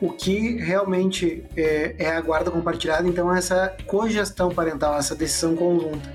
o 0.00 0.10
que 0.10 0.56
realmente 0.56 1.44
é, 1.56 1.94
é 1.98 2.10
a 2.10 2.20
guarda 2.20 2.50
compartilhada, 2.50 3.08
então 3.08 3.34
essa 3.34 3.74
cogestão 3.86 4.50
parental, 4.50 4.98
essa 4.98 5.14
decisão 5.14 5.56
conjunta. 5.56 6.14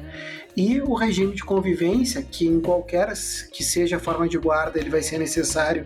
E 0.55 0.81
o 0.81 0.93
regime 0.93 1.33
de 1.33 1.43
convivência, 1.43 2.21
que 2.21 2.45
em 2.45 2.59
qualquer 2.59 3.13
que 3.51 3.63
seja 3.63 3.97
a 3.97 3.99
forma 3.99 4.27
de 4.27 4.37
guarda, 4.37 4.79
ele 4.79 4.89
vai 4.89 5.01
ser 5.01 5.17
necessário 5.17 5.85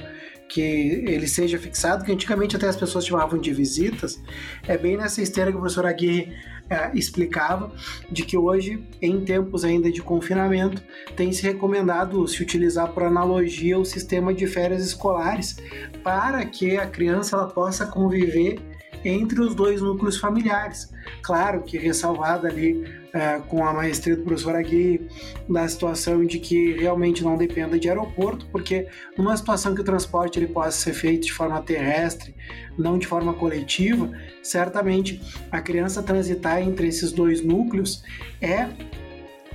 que 0.49 0.61
ele 0.61 1.27
seja 1.27 1.57
fixado, 1.57 2.03
que 2.05 2.11
antigamente 2.11 2.55
até 2.55 2.67
as 2.67 2.75
pessoas 2.75 3.05
chamavam 3.05 3.39
de 3.39 3.53
visitas, 3.53 4.21
é 4.67 4.77
bem 4.77 4.97
nessa 4.97 5.21
esteira 5.21 5.51
que 5.51 5.57
o 5.57 5.59
professor 5.59 5.85
Aguirre 5.85 6.33
é, 6.69 6.91
explicava, 6.95 7.71
de 8.11 8.23
que 8.23 8.37
hoje, 8.37 8.83
em 9.01 9.23
tempos 9.23 9.63
ainda 9.63 9.91
de 9.91 10.01
confinamento, 10.01 10.81
tem 11.15 11.31
se 11.31 11.43
recomendado 11.43 12.27
se 12.27 12.41
utilizar 12.41 12.91
por 12.91 13.03
analogia 13.03 13.77
o 13.77 13.85
sistema 13.85 14.33
de 14.33 14.47
férias 14.47 14.85
escolares, 14.85 15.57
para 16.03 16.43
que 16.45 16.77
a 16.77 16.87
criança 16.87 17.35
ela 17.35 17.47
possa 17.47 17.85
conviver 17.85 18.59
entre 19.05 19.39
os 19.39 19.53
dois 19.53 19.81
núcleos 19.81 20.17
familiares. 20.17 20.91
Claro 21.21 21.61
que 21.61 21.77
ressalvada 21.77 22.47
ali 22.47 22.83
é, 23.13 23.39
com 23.47 23.63
a 23.63 23.71
maestria 23.71 24.15
do 24.15 24.23
professor 24.23 24.55
aqui 24.55 25.07
da 25.47 25.67
situação 25.67 26.25
de 26.25 26.39
que 26.39 26.73
realmente 26.73 27.23
não 27.23 27.37
dependa 27.37 27.79
de 27.79 27.87
aeroporto, 27.87 28.47
porque 28.51 28.87
numa 29.15 29.37
situação 29.37 29.73
que 29.75 29.81
o 29.81 29.83
transporte 29.85 30.39
ele 30.39 30.47
possa 30.47 30.71
ser 30.71 30.93
feito 30.93 31.27
de 31.27 31.33
forma 31.33 31.61
terrestre, 31.61 32.35
não 32.77 32.97
de 32.97 33.07
forma 33.07 33.33
coletiva, 33.33 34.11
certamente 34.41 35.21
a 35.51 35.61
criança 35.61 36.03
transitar 36.03 36.61
entre 36.61 36.87
esses 36.87 37.11
dois 37.11 37.41
núcleos 37.41 38.03
é 38.41 38.67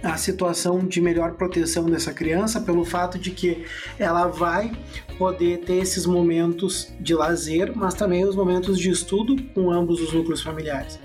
a 0.02 0.16
situação 0.16 0.78
de 0.78 1.00
melhor 1.00 1.32
proteção 1.32 1.84
dessa 1.84 2.12
criança 2.12 2.60
pelo 2.60 2.84
fato 2.84 3.18
de 3.18 3.30
que 3.30 3.66
ela 3.98 4.26
vai 4.26 4.72
poder 5.20 5.58
ter 5.58 5.74
esses 5.74 6.06
momentos 6.06 6.94
de 6.98 7.14
lazer, 7.14 7.76
mas 7.76 7.92
também 7.92 8.24
os 8.24 8.34
momentos 8.34 8.78
de 8.78 8.88
estudo 8.88 9.36
com 9.52 9.70
ambos 9.70 10.00
os 10.00 10.14
núcleos 10.14 10.40
familiares. 10.40 10.98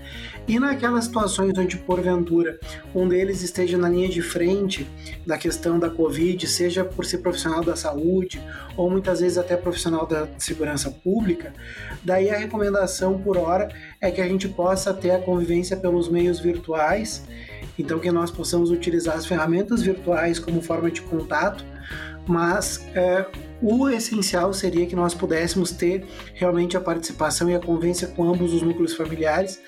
E 0.48 0.58
naquelas 0.58 1.04
situações 1.04 1.52
onde, 1.58 1.76
porventura, 1.76 2.58
um 2.94 3.06
deles 3.06 3.42
esteja 3.42 3.76
na 3.76 3.90
linha 3.90 4.08
de 4.08 4.22
frente 4.22 4.86
da 5.26 5.36
questão 5.36 5.78
da 5.78 5.90
Covid, 5.90 6.46
seja 6.46 6.82
por 6.82 7.04
ser 7.04 7.18
profissional 7.18 7.62
da 7.62 7.76
saúde 7.76 8.40
ou 8.74 8.88
muitas 8.88 9.20
vezes 9.20 9.36
até 9.36 9.54
profissional 9.54 10.06
da 10.06 10.26
segurança 10.38 10.90
pública, 10.90 11.52
daí 12.02 12.30
a 12.30 12.38
recomendação 12.38 13.18
por 13.18 13.36
hora 13.36 13.68
é 14.00 14.10
que 14.10 14.22
a 14.22 14.26
gente 14.26 14.48
possa 14.48 14.94
ter 14.94 15.10
a 15.10 15.18
convivência 15.18 15.76
pelos 15.76 16.08
meios 16.08 16.40
virtuais 16.40 17.22
então, 17.78 17.98
que 17.98 18.10
nós 18.10 18.30
possamos 18.30 18.70
utilizar 18.70 19.16
as 19.16 19.26
ferramentas 19.26 19.82
virtuais 19.82 20.38
como 20.38 20.62
forma 20.62 20.90
de 20.90 21.02
contato, 21.02 21.62
mas 22.26 22.86
é, 22.94 23.26
o 23.62 23.88
essencial 23.88 24.52
seria 24.52 24.86
que 24.86 24.94
nós 24.94 25.14
pudéssemos 25.14 25.70
ter 25.70 26.04
realmente 26.34 26.76
a 26.76 26.80
participação 26.80 27.48
e 27.48 27.54
a 27.54 27.60
convivência 27.60 28.08
com 28.08 28.28
ambos 28.28 28.52
os 28.52 28.62
núcleos 28.62 28.94
familiares, 28.94 29.60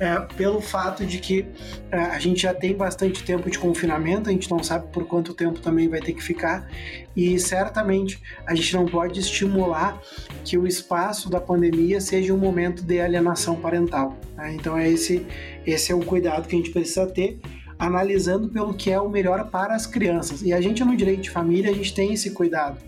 é, 0.00 0.18
pelo 0.36 0.60
fato 0.60 1.04
de 1.04 1.18
que 1.18 1.46
é, 1.90 1.98
a 1.98 2.18
gente 2.18 2.42
já 2.42 2.54
tem 2.54 2.74
bastante 2.74 3.22
tempo 3.22 3.50
de 3.50 3.58
confinamento, 3.58 4.28
a 4.28 4.32
gente 4.32 4.50
não 4.50 4.62
sabe 4.62 4.88
por 4.92 5.06
quanto 5.06 5.34
tempo 5.34 5.60
também 5.60 5.88
vai 5.88 6.00
ter 6.00 6.12
que 6.12 6.22
ficar, 6.22 6.68
e 7.14 7.38
certamente 7.38 8.20
a 8.46 8.54
gente 8.54 8.74
não 8.74 8.86
pode 8.86 9.20
estimular 9.20 10.00
que 10.44 10.56
o 10.58 10.66
espaço 10.66 11.30
da 11.30 11.40
pandemia 11.40 12.00
seja 12.00 12.32
um 12.32 12.38
momento 12.38 12.82
de 12.82 13.00
alienação 13.00 13.56
parental. 13.56 14.16
Né? 14.36 14.54
Então, 14.54 14.76
é 14.76 14.88
esse, 14.88 15.26
esse 15.66 15.92
é 15.92 15.94
o 15.94 16.00
cuidado 16.00 16.48
que 16.48 16.54
a 16.54 16.58
gente 16.58 16.70
precisa 16.70 17.06
ter 17.06 17.40
analisando 17.78 18.48
pelo 18.48 18.74
que 18.74 18.90
é 18.90 19.00
o 19.00 19.08
melhor 19.08 19.48
para 19.50 19.74
as 19.74 19.86
crianças. 19.86 20.42
E 20.42 20.52
a 20.52 20.60
gente 20.60 20.84
no 20.84 20.96
direito 20.96 21.22
de 21.22 21.30
família, 21.30 21.70
a 21.70 21.74
gente 21.74 21.94
tem 21.94 22.12
esse 22.12 22.30
cuidado 22.30 22.78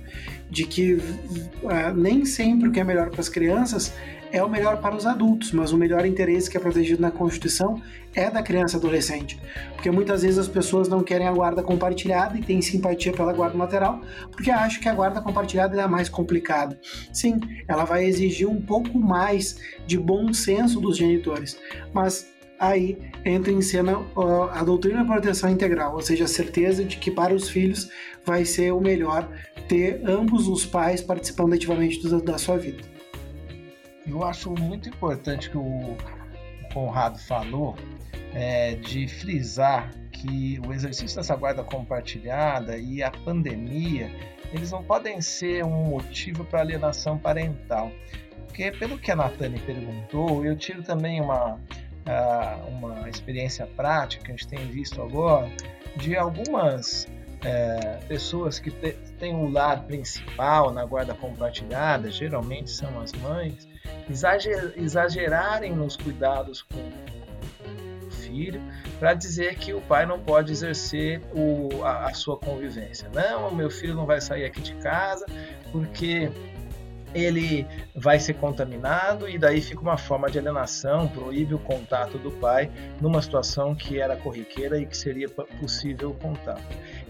de 0.50 0.64
que 0.64 0.94
uh, 0.94 1.94
nem 1.97 2.25
sempre 2.25 2.68
o 2.68 2.73
que 2.73 2.80
é 2.80 2.85
melhor 2.85 3.09
para 3.11 3.20
as 3.20 3.28
crianças 3.28 3.92
é 4.32 4.42
o 4.42 4.49
melhor 4.49 4.80
para 4.80 4.94
os 4.94 5.06
adultos, 5.06 5.52
mas 5.52 5.73
o 5.73 5.76
melhor 5.76 6.06
interesse 6.06 6.49
que 6.49 6.56
é 6.56 6.61
protegido 6.61 7.02
na 7.02 7.11
Constituição 7.11 7.80
é 8.14 8.30
da 8.30 8.42
criança 8.42 8.76
adolescente. 8.76 9.40
Porque 9.75 9.90
muitas 9.90 10.23
vezes 10.23 10.38
as 10.38 10.49
pessoas 10.49 10.88
não 10.88 11.02
querem 11.02 11.26
a 11.26 11.32
guarda 11.32 11.62
compartilhada 11.62 12.38
e 12.38 12.42
têm 12.42 12.62
simpatia 12.62 13.12
pela 13.12 13.32
guarda 13.32 13.59
lateral, 13.59 14.00
porque 14.30 14.50
acham 14.50 14.80
que 14.80 14.88
a 14.88 14.94
guarda 14.94 15.20
compartilhada 15.20 15.76
é 15.76 15.82
a 15.82 15.88
mais 15.88 16.09
complicada. 16.09 16.78
Sim, 17.12 17.40
ela 17.66 17.85
vai 17.85 18.04
exigir 18.04 18.49
um 18.49 18.61
pouco 18.61 18.99
mais 18.99 19.56
de 19.87 19.99
bom 19.99 20.32
senso 20.32 20.80
dos 20.80 20.97
genitores, 20.97 21.59
mas 21.92 22.28
aí 22.61 22.99
entra 23.25 23.50
em 23.50 23.62
cena 23.62 23.97
a 24.52 24.62
doutrina 24.62 24.99
da 25.02 25.12
proteção 25.12 25.49
integral, 25.49 25.95
ou 25.95 26.02
seja, 26.02 26.25
a 26.25 26.29
certeza 26.29 26.85
de 26.85 26.99
que 26.99 27.11
para 27.11 27.35
os 27.35 27.49
filhos 27.49 27.90
vai 28.25 28.45
ser 28.45 28.73
o 28.73 28.81
melhor 28.81 29.26
ter 29.67 30.02
ambos 30.05 30.47
os 30.47 30.67
pais 30.67 31.00
participando 31.00 31.55
ativamente 31.55 32.07
da 32.23 32.37
sua 32.37 32.59
vida. 32.59 32.83
Eu 34.07 34.23
acho 34.23 34.50
muito 34.50 34.90
importante 34.90 35.49
que 35.49 35.57
o 35.57 35.97
Conrado 36.73 37.19
falou 37.19 37.76
é, 38.35 38.75
de 38.75 39.09
frisar 39.09 39.90
que 40.12 40.61
o 40.67 40.73
exercício 40.73 41.17
dessa 41.17 41.35
guarda 41.35 41.64
compartilhada 41.64 42.76
e 42.76 43.02
a 43.02 43.11
pandemia 43.11 44.11
eles 44.52 44.71
não 44.71 44.83
podem 44.83 45.21
ser 45.21 45.64
um 45.64 45.85
motivo 45.85 46.45
para 46.45 46.61
alienação 46.61 47.17
parental. 47.17 47.90
Porque, 48.47 48.73
pelo 48.73 48.99
que 48.99 49.11
a 49.11 49.17
Natane 49.17 49.61
perguntou, 49.61 50.45
eu 50.45 50.57
tiro 50.57 50.83
também 50.83 51.21
uma, 51.21 51.61
uma 52.69 53.09
experiência 53.09 53.67
prática 53.67 54.25
que 54.25 54.33
a 54.33 54.37
gente 54.37 54.49
tem 54.49 54.67
visto 54.67 55.00
agora 55.02 55.50
de 55.97 56.17
algumas 56.17 57.09
é, 57.45 57.99
pessoas 58.07 58.59
que 58.59 58.71
têm 59.19 59.35
um 59.35 59.50
lar 59.50 59.85
principal 59.85 60.73
na 60.73 60.85
guarda 60.85 61.14
compartilhada, 61.14 62.11
geralmente 62.11 62.71
são 62.71 63.00
as 63.00 63.12
mães, 63.12 63.69
exager, 64.09 64.75
exagerarem 64.76 65.75
nos 65.75 65.97
cuidados 65.97 66.62
com 66.62 66.79
o 68.07 68.11
filho 68.11 68.61
para 68.99 69.14
dizer 69.14 69.57
que 69.57 69.73
o 69.73 69.81
pai 69.81 70.05
não 70.05 70.21
pode 70.21 70.52
exercer 70.52 71.23
o, 71.35 71.83
a, 71.83 72.07
a 72.07 72.14
sua 72.14 72.37
convivência. 72.37 73.09
Não, 73.14 73.50
meu 73.55 73.71
filho 73.71 73.95
não 73.95 74.05
vai 74.05 74.21
sair 74.21 74.45
aqui 74.45 74.61
de 74.61 74.75
casa 74.76 75.25
porque 75.73 76.31
ele 77.14 77.67
vai 77.95 78.19
ser 78.19 78.35
contaminado 78.35 79.29
e 79.29 79.38
daí 79.38 79.61
fica 79.61 79.81
uma 79.81 79.97
forma 79.97 80.31
de 80.31 80.38
alienação, 80.38 81.09
proíbe 81.09 81.55
o 81.55 81.59
contato 81.59 82.19
do 82.19 82.31
pai 82.31 82.71
numa 83.00 83.21
situação 83.21 83.75
que 83.75 84.00
era 84.00 84.17
corriqueira 84.17 84.79
e 84.79 84.87
que 84.87 84.97
seria 84.97 85.29
possível 85.29 86.11
o 86.11 86.14
contato. 86.14 86.62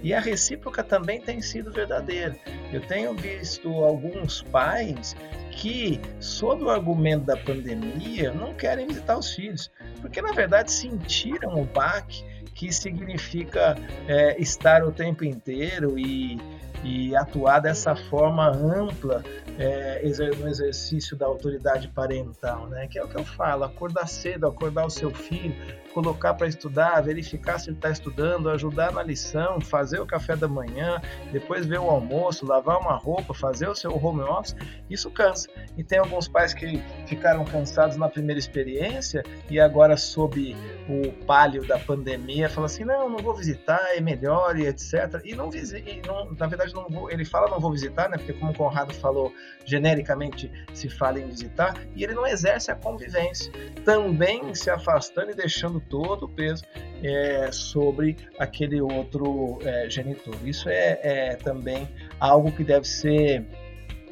E 0.03 0.15
a 0.15 0.21
recíproca 0.21 0.83
também 0.83 1.21
tem 1.21 1.43
sido 1.43 1.71
verdadeira. 1.71 2.37
Eu 2.73 2.81
tenho 2.81 3.15
visto 3.15 3.69
alguns 3.85 4.43
pais 4.43 5.15
que, 5.61 6.01
sob 6.19 6.65
o 6.65 6.71
argumento 6.71 7.27
da 7.27 7.37
pandemia, 7.37 8.33
não 8.33 8.55
querem 8.55 8.87
visitar 8.87 9.19
os 9.19 9.35
filhos, 9.35 9.71
porque 10.01 10.23
na 10.23 10.33
verdade 10.33 10.73
sentiram 10.73 11.61
o 11.61 11.67
baque 11.67 12.25
que 12.55 12.73
significa 12.73 13.77
é, 14.09 14.41
estar 14.41 14.83
o 14.83 14.91
tempo 14.91 15.23
inteiro 15.23 15.99
e 15.99 16.39
e 16.83 17.15
atuar 17.15 17.61
dessa 17.61 17.95
forma 17.95 18.49
ampla 18.49 19.23
é, 19.59 20.03
no 20.39 20.49
exercício 20.49 21.17
da 21.17 21.27
autoridade 21.27 21.89
parental, 21.89 22.67
né? 22.69 22.87
Que 22.89 22.99
é 22.99 23.05
o 23.05 23.09
que 23.09 23.17
eu 23.17 23.25
falo, 23.25 23.65
acordar 23.65 24.09
cedo, 24.09 24.47
acordar 24.47 24.87
o 24.87 24.91
seu 24.91 25.11
filho, 25.11 25.55
colocar 25.93 26.35
para 26.35 26.47
estudar, 26.47 27.01
verificar 27.03 27.59
se 27.59 27.69
ele 27.69 27.77
está 27.77 27.91
estudando, 27.91 28.49
ajudar 28.49 28.93
na 28.93 29.03
lição, 29.03 29.61
fazer 29.61 30.01
o 30.01 30.07
café 30.07 30.35
da 30.35 30.49
manhã, 30.49 31.01
depois 31.31 31.67
ver 31.67 31.79
o 31.79 31.91
almoço, 31.91 32.47
lavar 32.47 32.79
uma 32.79 32.97
roupa, 32.97 33.35
fazer 33.35 33.69
o 33.69 33.75
seu 33.75 33.93
home 33.95 34.23
office, 34.23 34.57
isso 34.89 35.11
cansa. 35.11 35.50
E 35.77 35.85
tem 35.85 35.99
alguns 35.99 36.29
pais 36.29 36.53
que 36.53 36.83
ficaram 37.07 37.45
cansados 37.45 37.97
na 37.97 38.09
primeira 38.09 38.39
experiência 38.39 39.23
e 39.49 39.59
agora 39.59 39.97
sob 39.97 40.57
o 40.89 41.13
palio 41.25 41.67
da 41.67 41.79
pandemia 41.79 42.49
falam 42.49 42.67
assim, 42.67 42.85
não, 42.85 43.09
não 43.09 43.19
vou 43.19 43.35
visitar, 43.35 43.81
é 43.95 44.01
melhor 44.01 44.59
e 44.59 44.67
etc. 44.67 45.21
E 45.25 45.35
não 45.35 45.51
visita, 45.51 46.13
na 46.39 46.47
verdade 46.47 46.75
não 46.75 46.89
vou, 46.89 47.11
ele 47.11 47.25
fala 47.25 47.49
não 47.49 47.61
vou 47.61 47.73
visitar, 47.73 48.09
né? 48.09 48.19
Porque 48.19 48.33
como 48.33 48.53
o 48.53 48.55
Conrado 48.55 48.93
falou, 48.95 49.33
genericamente 49.65 50.51
se 50.75 50.89
fala 50.89 51.21
em 51.21 51.27
visitar 51.27 51.75
e 51.95 52.03
ele 52.03 52.15
não 52.15 52.27
exerce 52.27 52.71
a 52.71 52.75
convivência, 52.75 53.53
também 53.85 54.55
se 54.55 54.71
afastando 54.71 55.31
e 55.31 55.35
deixando 55.35 55.81
todo 55.81 56.27
o 56.27 56.29
peso 56.29 56.65
é, 57.03 57.51
sobre 57.53 58.17
aquele 58.39 58.81
outro 58.81 59.59
é, 59.63 59.89
genitor. 59.89 60.35
Isso 60.45 60.69
é, 60.69 60.99
é 61.03 61.37
também 61.37 61.89
algo 62.19 62.53
que 62.53 62.65
deve 62.65 62.87
ser 62.87 63.47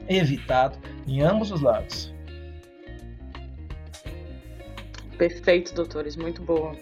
evitado 0.08 0.78
em 1.06 1.22
ambos 1.22 1.50
os 1.50 1.60
lados. 1.60 2.12
Perfeito, 5.16 5.74
doutores, 5.74 6.16
muito 6.16 6.42
boa. 6.42 6.76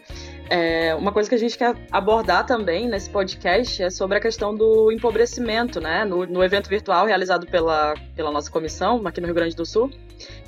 É, 0.48 0.94
uma 0.94 1.10
coisa 1.10 1.28
que 1.28 1.34
a 1.34 1.38
gente 1.38 1.56
quer 1.58 1.74
abordar 1.90 2.46
também 2.46 2.86
nesse 2.86 3.10
podcast 3.10 3.82
é 3.82 3.90
sobre 3.90 4.18
a 4.18 4.20
questão 4.20 4.54
do 4.54 4.92
empobrecimento, 4.92 5.80
né? 5.80 6.04
No, 6.04 6.24
no, 6.26 6.44
evento 6.44 6.68
virtual 6.68 7.06
realizado 7.06 7.46
pela, 7.46 7.94
pela 8.14 8.30
nossa 8.30 8.50
comissão 8.50 9.04
aqui 9.06 9.20
no 9.20 9.26
Rio 9.26 9.34
Grande 9.34 9.56
do 9.56 9.64
Sul, 9.64 9.90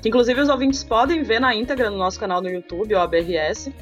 que 0.01 0.07
inclusive 0.07 0.39
os 0.39 0.47
ouvintes 0.47 0.83
podem 0.83 1.23
ver 1.23 1.41
na 1.41 1.53
íntegra 1.53 1.89
no 1.89 1.97
nosso 1.97 2.19
canal 2.19 2.41
no 2.41 2.49
YouTube, 2.49 2.93
o 2.93 2.99
ABRS. 2.99 3.73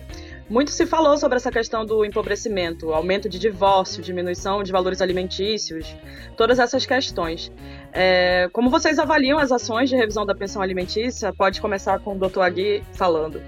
Muito 0.49 0.71
se 0.71 0.85
falou 0.85 1.17
sobre 1.17 1.35
essa 1.35 1.51
questão 1.51 1.85
do 1.85 2.05
empobrecimento, 2.05 2.93
aumento 2.93 3.27
de 3.27 3.37
divórcio, 3.37 4.01
diminuição 4.01 4.63
de 4.63 4.71
valores 4.71 5.01
alimentícios, 5.01 5.93
todas 6.37 6.57
essas 6.57 6.85
questões. 6.85 7.51
É, 7.91 8.49
como 8.53 8.69
vocês 8.69 8.97
avaliam 8.97 9.37
as 9.37 9.51
ações 9.51 9.89
de 9.89 9.95
revisão 9.97 10.25
da 10.25 10.33
pensão 10.33 10.61
alimentícia? 10.61 11.33
Pode 11.33 11.59
começar 11.59 11.99
com 11.99 12.15
o 12.15 12.17
doutor 12.17 12.43
Agui 12.43 12.81
falando. 12.93 13.41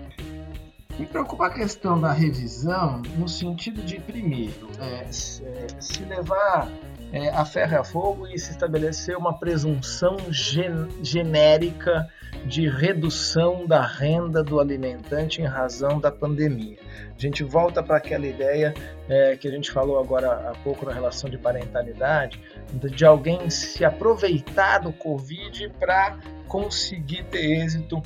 Me 1.00 1.06
preocupa 1.06 1.46
a 1.46 1.50
questão 1.50 1.98
da 1.98 2.12
revisão 2.12 3.01
no 3.18 3.29
sentido 3.29 3.82
de, 3.82 4.01
primeiro, 4.01 4.68
é, 4.82 5.10
se, 5.10 5.41
se 5.79 6.03
levar 6.03 6.70
é, 7.13 7.29
a 7.29 7.46
ferro 7.46 7.72
e 7.72 7.75
a 7.77 7.84
fogo 7.86 8.27
e 8.27 8.38
se 8.38 8.51
estabelecer 8.51 9.18
uma 9.18 9.39
presunção 9.39 10.18
gen 10.29 10.89
genérica 11.01 12.10
de 12.46 12.67
redução 12.67 13.65
da 13.65 13.81
renda 13.81 14.43
do 14.43 14.60
alimentante 14.60 15.41
em 15.41 15.46
razão 15.46 16.00
da 16.00 16.12
pandemia. 16.12 16.77
A 17.17 17.22
gente 17.22 17.43
volta 17.43 17.84
para 17.84 17.98
aquela 17.98 18.25
ideia 18.25 18.74
é, 19.08 19.36
que 19.36 19.48
a 19.48 19.51
gente 19.51 19.72
falou 19.72 20.00
agora 20.00 20.50
há 20.50 20.53
pouco 20.63 20.86
na 20.86 20.93
relação 20.93 21.29
de 21.29 21.38
parentalidade, 21.38 22.39
de 22.74 23.05
alguém 23.05 23.50
se 23.50 23.84
aproveitar 23.84 24.79
do 24.79 24.93
Covid 24.93 25.69
para 25.79 26.17
conseguir 26.48 27.24
ter 27.25 27.63
êxito 27.63 28.01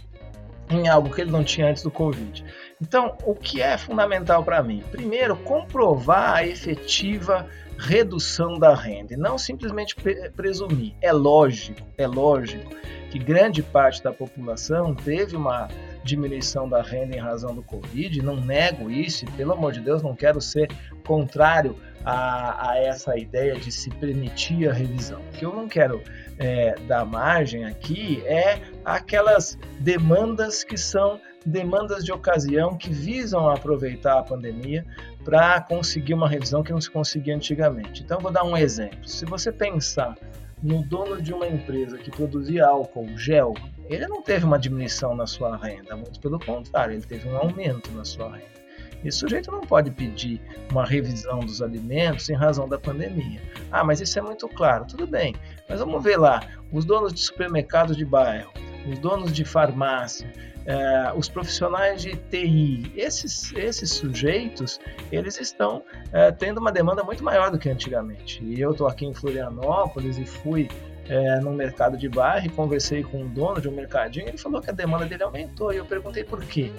em 0.75 0.87
algo 0.87 1.13
que 1.13 1.21
ele 1.21 1.31
não 1.31 1.43
tinha 1.43 1.69
antes 1.69 1.83
do 1.83 1.91
Covid. 1.91 2.43
Então, 2.81 3.17
o 3.23 3.35
que 3.35 3.61
é 3.61 3.77
fundamental 3.77 4.43
para 4.43 4.61
mim? 4.61 4.83
Primeiro, 4.91 5.35
comprovar 5.37 6.35
a 6.35 6.45
efetiva 6.45 7.47
redução 7.77 8.57
da 8.59 8.75
renda 8.75 9.13
e 9.13 9.17
não 9.17 9.37
simplesmente 9.37 9.95
presumir. 10.35 10.93
É 11.01 11.11
lógico, 11.11 11.81
é 11.97 12.07
lógico 12.07 12.71
que 13.09 13.19
grande 13.19 13.61
parte 13.61 14.01
da 14.01 14.11
população 14.11 14.95
teve 14.95 15.35
uma 15.35 15.67
diminuição 16.03 16.67
da 16.67 16.81
renda 16.81 17.15
em 17.15 17.19
razão 17.19 17.55
do 17.55 17.63
Covid, 17.63 18.21
não 18.21 18.35
nego 18.35 18.91
isso, 18.91 19.25
e 19.25 19.31
pelo 19.31 19.53
amor 19.53 19.71
de 19.71 19.79
Deus, 19.79 20.01
não 20.01 20.15
quero 20.15 20.41
ser 20.41 20.69
contrário 21.05 21.77
a, 22.03 22.71
a 22.71 22.77
essa 22.77 23.17
ideia 23.17 23.55
de 23.55 23.71
se 23.71 23.89
permitir 23.89 24.67
a 24.67 24.73
revisão. 24.73 25.21
O 25.21 25.37
que 25.37 25.45
eu 25.45 25.53
não 25.53 25.67
quero 25.67 26.01
é, 26.37 26.75
dar 26.87 27.05
margem 27.05 27.65
aqui 27.65 28.21
é 28.25 28.59
aquelas 28.85 29.57
demandas 29.79 30.63
que 30.63 30.77
são 30.77 31.19
demandas 31.45 32.05
de 32.05 32.11
ocasião 32.11 32.77
que 32.77 32.89
visam 32.89 33.49
aproveitar 33.49 34.19
a 34.19 34.23
pandemia 34.23 34.85
para 35.25 35.61
conseguir 35.61 36.13
uma 36.13 36.27
revisão 36.27 36.63
que 36.63 36.71
não 36.71 36.79
se 36.79 36.89
conseguia 36.89 37.35
antigamente. 37.35 38.01
Então, 38.03 38.19
vou 38.19 38.31
dar 38.31 38.43
um 38.43 38.55
exemplo. 38.55 39.07
Se 39.07 39.25
você 39.25 39.51
pensar 39.51 40.15
no 40.61 40.81
dono 40.83 41.21
de 41.21 41.33
uma 41.33 41.45
empresa 41.45 41.97
que 41.97 42.09
produzia 42.09 42.65
álcool 42.65 43.17
gel, 43.17 43.53
ele 43.89 44.07
não 44.07 44.21
teve 44.21 44.45
uma 44.45 44.57
diminuição 44.57 45.13
na 45.13 45.27
sua 45.27 45.57
renda, 45.57 45.95
muito 45.95 46.19
pelo 46.21 46.39
contrário, 46.39 46.93
ele 46.93 47.05
teve 47.05 47.27
um 47.27 47.35
aumento 47.35 47.91
na 47.91 48.05
sua 48.05 48.31
renda. 48.31 48.63
Esse 49.03 49.17
sujeito 49.17 49.51
não 49.51 49.59
pode 49.61 49.91
pedir 49.91 50.41
uma 50.71 50.85
revisão 50.85 51.39
dos 51.39 51.61
alimentos 51.61 52.29
em 52.29 52.33
razão 52.33 52.69
da 52.69 52.79
pandemia. 52.79 53.41
Ah, 53.69 53.83
mas 53.83 53.99
isso 53.99 54.17
é 54.17 54.21
muito 54.21 54.47
claro. 54.47 54.85
Tudo 54.85 55.05
bem, 55.05 55.35
mas 55.67 55.79
vamos 55.79 56.01
ver 56.01 56.17
lá: 56.17 56.41
os 56.71 56.85
donos 56.85 57.13
de 57.13 57.19
supermercados 57.19 57.97
de 57.97 58.05
bairro, 58.05 58.53
os 58.87 58.99
donos 58.99 59.31
de 59.31 59.45
farmácia, 59.45 60.31
é, 60.65 61.11
os 61.15 61.27
profissionais 61.27 62.01
de 62.01 62.15
TI, 62.15 62.91
esses, 62.95 63.53
esses 63.53 63.91
sujeitos, 63.91 64.79
eles 65.11 65.39
estão 65.39 65.83
é, 66.11 66.31
tendo 66.31 66.59
uma 66.59 66.71
demanda 66.71 67.03
muito 67.03 67.23
maior 67.23 67.51
do 67.51 67.59
que 67.59 67.69
antigamente. 67.69 68.43
E 68.43 68.59
eu 68.59 68.71
estou 68.71 68.87
aqui 68.87 69.05
em 69.05 69.13
Florianópolis 69.13 70.17
e 70.17 70.25
fui 70.25 70.69
é, 71.07 71.39
no 71.39 71.51
mercado 71.51 71.97
de 71.97 72.07
bairro 72.07 72.45
e 72.45 72.49
conversei 72.49 73.03
com 73.03 73.23
o 73.23 73.29
dono 73.29 73.59
de 73.59 73.67
um 73.67 73.73
mercadinho, 73.73 74.27
ele 74.27 74.37
falou 74.37 74.61
que 74.61 74.69
a 74.69 74.73
demanda 74.73 75.05
dele 75.05 75.23
aumentou. 75.23 75.73
E 75.73 75.77
eu 75.77 75.85
perguntei 75.85 76.23
por 76.23 76.43
quê. 76.43 76.71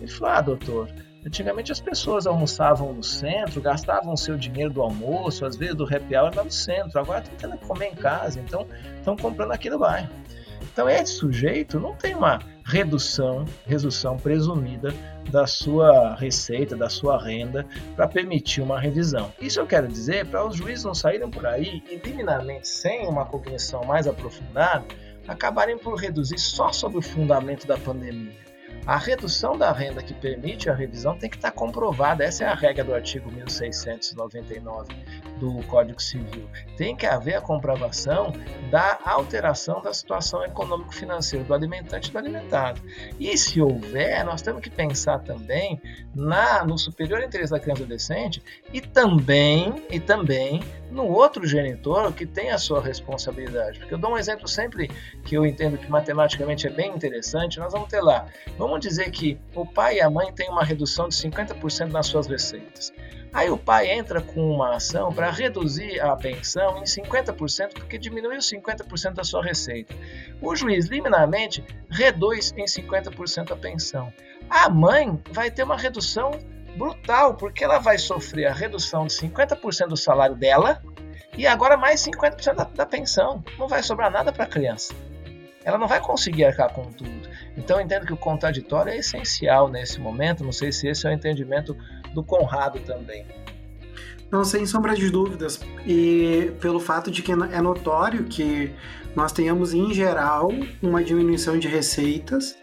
Ele 0.00 0.10
falou: 0.10 0.34
Ah, 0.34 0.40
doutor, 0.40 0.90
antigamente 1.24 1.72
as 1.72 1.80
pessoas 1.80 2.26
almoçavam 2.26 2.92
no 2.92 3.02
centro, 3.02 3.60
gastavam 3.60 4.16
seu 4.16 4.36
dinheiro 4.36 4.72
do 4.72 4.82
almoço, 4.82 5.44
às 5.44 5.56
vezes 5.56 5.74
do 5.74 5.84
happy 5.84 6.16
hour 6.16 6.34
lá 6.34 6.44
no 6.44 6.50
centro, 6.50 6.98
agora 6.98 7.20
estão 7.20 7.36
tendo 7.36 7.58
que 7.58 7.66
comer 7.66 7.86
em 7.86 7.94
casa, 7.94 8.40
então 8.40 8.66
estão 8.98 9.16
comprando 9.16 9.52
aqui 9.52 9.70
no 9.70 9.78
bairro. 9.78 10.08
Então 10.72 10.88
esse 10.88 11.14
sujeito 11.14 11.78
não 11.80 11.94
tem 11.94 12.14
uma 12.14 12.38
redução, 12.64 13.44
redução 13.66 14.16
presumida 14.16 14.94
da 15.30 15.46
sua 15.46 16.14
receita, 16.14 16.76
da 16.76 16.88
sua 16.88 17.20
renda, 17.22 17.66
para 17.96 18.06
permitir 18.06 18.60
uma 18.60 18.78
revisão. 18.78 19.32
Isso 19.40 19.60
eu 19.60 19.66
quero 19.66 19.88
dizer 19.88 20.26
para 20.26 20.46
os 20.46 20.56
juízes 20.56 20.84
não 20.84 20.94
saírem 20.94 21.30
por 21.30 21.46
aí 21.46 21.82
e 21.90 21.96
liminarmente, 21.96 22.68
sem 22.68 23.06
uma 23.06 23.26
cognição 23.26 23.84
mais 23.84 24.06
aprofundada, 24.06 24.84
acabarem 25.26 25.78
por 25.78 25.94
reduzir 25.94 26.38
só 26.38 26.72
sobre 26.72 26.98
o 26.98 27.02
fundamento 27.02 27.66
da 27.66 27.76
pandemia. 27.76 28.49
A 28.90 28.96
redução 28.96 29.56
da 29.56 29.70
renda 29.70 30.02
que 30.02 30.12
permite 30.12 30.68
a 30.68 30.74
revisão 30.74 31.16
tem 31.16 31.30
que 31.30 31.36
estar 31.36 31.52
comprovada. 31.52 32.24
Essa 32.24 32.42
é 32.42 32.48
a 32.48 32.54
regra 32.56 32.82
do 32.82 32.92
artigo 32.92 33.30
1699 33.30 34.92
do 35.38 35.64
Código 35.68 36.02
Civil. 36.02 36.50
Tem 36.76 36.96
que 36.96 37.06
haver 37.06 37.36
a 37.36 37.40
comprovação 37.40 38.32
da 38.68 38.98
alteração 39.04 39.80
da 39.80 39.94
situação 39.94 40.44
econômico-financeira 40.44 41.44
do 41.44 41.54
alimentante 41.54 42.08
e 42.08 42.12
do 42.12 42.18
alimentado. 42.18 42.82
E 43.20 43.38
se 43.38 43.62
houver, 43.62 44.24
nós 44.24 44.42
temos 44.42 44.60
que 44.60 44.68
pensar 44.68 45.20
também 45.20 45.80
na, 46.12 46.64
no 46.64 46.76
superior 46.76 47.22
interesse 47.22 47.52
da 47.52 47.60
criança 47.60 47.82
e 47.82 47.84
adolescente 47.84 48.42
e 48.72 48.80
também, 48.80 49.86
e 49.88 50.00
também 50.00 50.64
no 50.90 51.06
outro 51.06 51.46
genitor 51.46 52.12
que 52.12 52.26
tem 52.26 52.50
a 52.50 52.58
sua 52.58 52.82
responsabilidade. 52.82 53.78
Porque 53.78 53.94
eu 53.94 53.98
dou 53.98 54.12
um 54.12 54.18
exemplo 54.18 54.48
sempre 54.48 54.90
que 55.24 55.36
eu 55.36 55.46
entendo 55.46 55.78
que 55.78 55.90
matematicamente 55.90 56.66
é 56.66 56.70
bem 56.70 56.92
interessante. 56.94 57.58
Nós 57.58 57.72
vamos 57.72 57.88
ter 57.88 58.00
lá, 58.00 58.26
vamos 58.58 58.80
dizer 58.80 59.10
que 59.10 59.38
o 59.54 59.64
pai 59.64 59.96
e 59.96 60.00
a 60.00 60.10
mãe 60.10 60.32
têm 60.32 60.50
uma 60.50 60.64
redução 60.64 61.08
de 61.08 61.14
50% 61.14 61.90
nas 61.90 62.06
suas 62.06 62.26
receitas. 62.26 62.92
Aí 63.32 63.48
o 63.48 63.56
pai 63.56 63.90
entra 63.90 64.20
com 64.20 64.50
uma 64.50 64.74
ação 64.74 65.12
para 65.12 65.30
reduzir 65.30 66.00
a 66.00 66.16
pensão 66.16 66.78
em 66.78 66.82
50%, 66.82 67.74
porque 67.74 67.96
diminuiu 67.96 68.40
50% 68.40 69.14
da 69.14 69.22
sua 69.22 69.42
receita. 69.42 69.94
O 70.42 70.56
juiz, 70.56 70.86
liminarmente, 70.86 71.64
reduz 71.88 72.52
em 72.56 72.64
50% 72.64 73.52
a 73.52 73.56
pensão. 73.56 74.12
A 74.48 74.68
mãe 74.68 75.16
vai 75.30 75.48
ter 75.48 75.62
uma 75.62 75.76
redução 75.76 76.32
brutal, 76.76 77.34
porque 77.34 77.64
ela 77.64 77.78
vai 77.78 77.98
sofrer 77.98 78.46
a 78.46 78.52
redução 78.52 79.06
de 79.06 79.14
50% 79.14 79.88
do 79.88 79.96
salário 79.96 80.36
dela 80.36 80.82
e 81.36 81.46
agora 81.46 81.76
mais 81.76 82.00
50% 82.00 82.54
da, 82.54 82.64
da 82.64 82.86
pensão. 82.86 83.42
Não 83.58 83.68
vai 83.68 83.82
sobrar 83.82 84.10
nada 84.10 84.32
para 84.32 84.44
a 84.44 84.48
criança. 84.48 84.94
Ela 85.64 85.76
não 85.76 85.86
vai 85.86 86.00
conseguir 86.00 86.44
arcar 86.44 86.72
com 86.72 86.84
tudo. 86.84 87.28
Então 87.56 87.78
eu 87.78 87.84
entendo 87.84 88.06
que 88.06 88.12
o 88.12 88.16
contraditório 88.16 88.92
é 88.92 88.96
essencial 88.96 89.68
nesse 89.68 90.00
momento. 90.00 90.42
Não 90.42 90.52
sei 90.52 90.72
se 90.72 90.88
esse 90.88 91.06
é 91.06 91.10
o 91.10 91.12
entendimento 91.12 91.76
do 92.14 92.22
Conrado 92.22 92.80
também. 92.80 93.26
Não, 94.30 94.44
sem 94.44 94.64
sombra 94.64 94.94
de 94.94 95.10
dúvidas. 95.10 95.60
E 95.86 96.52
pelo 96.60 96.80
fato 96.80 97.10
de 97.10 97.22
que 97.22 97.32
é 97.32 97.60
notório 97.60 98.24
que 98.24 98.72
nós 99.14 99.32
tenhamos, 99.32 99.74
em 99.74 99.92
geral, 99.92 100.50
uma 100.80 101.02
diminuição 101.02 101.58
de 101.58 101.66
receitas, 101.66 102.56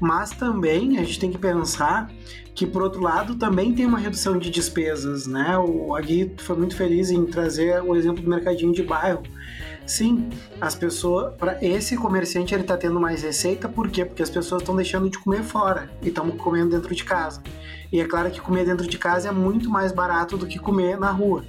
mas 0.00 0.30
também 0.30 0.98
a 0.98 1.04
gente 1.04 1.18
tem 1.18 1.30
que 1.30 1.38
pensar 1.38 2.10
que, 2.54 2.66
por 2.66 2.82
outro 2.82 3.02
lado, 3.02 3.34
também 3.34 3.74
tem 3.74 3.84
uma 3.84 3.98
redução 3.98 4.38
de 4.38 4.48
despesas, 4.48 5.26
né? 5.26 5.58
O 5.58 5.94
Agui 5.94 6.32
foi 6.38 6.56
muito 6.56 6.76
feliz 6.76 7.10
em 7.10 7.26
trazer 7.26 7.82
o 7.82 7.96
exemplo 7.96 8.22
do 8.22 8.30
mercadinho 8.30 8.72
de 8.72 8.82
bairro. 8.82 9.22
Sim, 9.86 10.30
as 10.60 10.74
pessoas, 10.74 11.34
para 11.34 11.58
esse 11.62 11.96
comerciante 11.96 12.54
ele 12.54 12.62
está 12.62 12.76
tendo 12.76 12.98
mais 12.98 13.22
receita, 13.22 13.68
por 13.68 13.90
quê? 13.90 14.04
Porque 14.04 14.22
as 14.22 14.30
pessoas 14.30 14.62
estão 14.62 14.74
deixando 14.74 15.10
de 15.10 15.18
comer 15.18 15.42
fora 15.42 15.90
e 16.00 16.08
estão 16.08 16.30
comendo 16.30 16.70
dentro 16.70 16.94
de 16.94 17.04
casa. 17.04 17.42
E 17.92 18.00
é 18.00 18.04
claro 18.06 18.30
que 18.30 18.40
comer 18.40 18.64
dentro 18.64 18.88
de 18.88 18.96
casa 18.96 19.28
é 19.28 19.32
muito 19.32 19.68
mais 19.68 19.92
barato 19.92 20.38
do 20.38 20.46
que 20.46 20.58
comer 20.58 20.98
na 20.98 21.10
rua. 21.10 21.44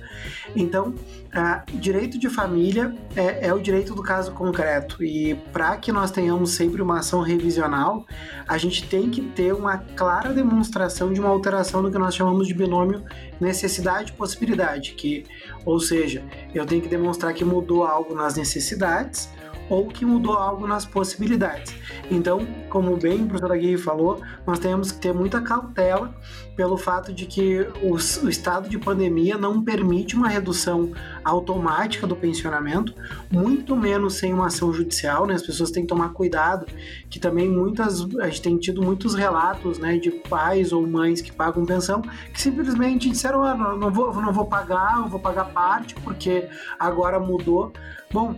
Então, 0.55 0.93
uh, 1.36 1.78
direito 1.78 2.17
de 2.17 2.30
família 2.30 2.95
é, 3.15 3.48
é, 3.48 3.54
o 3.54 3.60
direito 3.60 3.93
do 3.93 4.02
caso 4.02 4.32
concreto. 4.32 5.04
E 5.04 5.36
para 5.52 5.76
que 5.78 5.91
nós 5.91 6.12
tenhamos 6.12 6.52
sempre 6.52 6.82
uma 6.82 7.00
ação 7.00 7.21
revisional, 7.21 8.06
a 8.48 8.58
gente 8.58 8.88
tem 8.88 9.10
que 9.10 9.21
ter 9.21 9.54
uma 9.54 9.78
clara 9.78 10.34
demonstração 10.34 11.12
de 11.12 11.19
uma 11.19 11.30
alteração 11.30 11.82
no 11.82 11.91
que 11.91 11.98
nós 11.98 12.15
chamamos 12.15 12.48
de 12.48 12.54
binômio 12.54 13.04
necessidade-possibilidade. 13.39 14.93
Que, 14.93 15.26
ou 15.65 15.80
seja, 15.80 16.24
eu 16.54 16.65
tenho 16.65 16.82
que 16.82 16.89
demonstrar 16.89 17.34
que 17.34 17.43
mudou 17.43 17.84
algo 17.86 18.15
nas 18.15 18.36
necessidades 18.36 19.30
ou 19.69 19.88
que 19.88 20.06
mudou 20.06 20.34
algo 20.34 20.67
nas 20.67 20.86
possibilidades. 20.86 21.74
Então, 22.10 22.46
como 22.70 22.96
bem 22.98 23.24
o 23.24 23.28
professor 23.28 23.52
Aguirre 23.52 23.78
falou, 23.78 24.22
nós 24.46 24.60
temos 24.60 24.91
que 24.91 25.00
ter 25.00 25.13
muita 25.13 25.41
cautela 25.41 26.13
pelo 26.56 26.78
fato 26.78 27.12
de 27.12 27.26
que 27.26 27.62
o, 27.82 27.94
o, 27.94 28.30
estado 28.30 28.70
de 28.70 28.78
pandemia 28.78 29.38
não 29.38 29.62
permite 29.62 30.15
uma 30.15 30.28
redução 30.28 30.91
automática 31.24 32.08
do 32.08 32.15
pensionamento, 32.15 32.94
muito 33.30 33.76
menos 33.76 34.15
sem 34.15 34.34
uma 34.34 34.48
ação 34.48 34.72
judicial, 34.72 35.26
né? 35.26 35.34
As 35.34 35.41
pessoas 35.41 35.72
têm 35.72 35.84
que 35.84 35.89
tomar 35.89 36.10
cuidado, 36.10 36.65
que 37.10 37.20
também 37.20 37.50
muitas 37.50 38.02
a 38.20 38.28
gente 38.28 38.41
tem 38.41 38.58
tido 38.58 38.82
muitos 38.82 39.15
relatos, 39.15 39.80
né, 39.80 39.98
de 39.98 40.12
pais 40.12 40.72
ou 40.72 40.86
mães 40.88 41.22
que 41.22 41.32
pagam 41.32 41.65
pensão 41.65 42.02
que 42.02 42.41
simplesmente 42.41 43.10
disseram, 43.10 43.44
ah, 43.44 43.56
não, 43.56 43.78
não 43.78 43.91
vou, 43.91 44.13
não 44.13 44.32
vou 44.32 44.46
pagar, 44.46 44.98
eu 44.98 45.08
vou 45.08 45.20
pagar 45.20 45.46
parte 45.46 45.96
porque 45.96 46.48
agora 46.80 47.20
mudou. 47.20 47.74
Bom, 48.12 48.36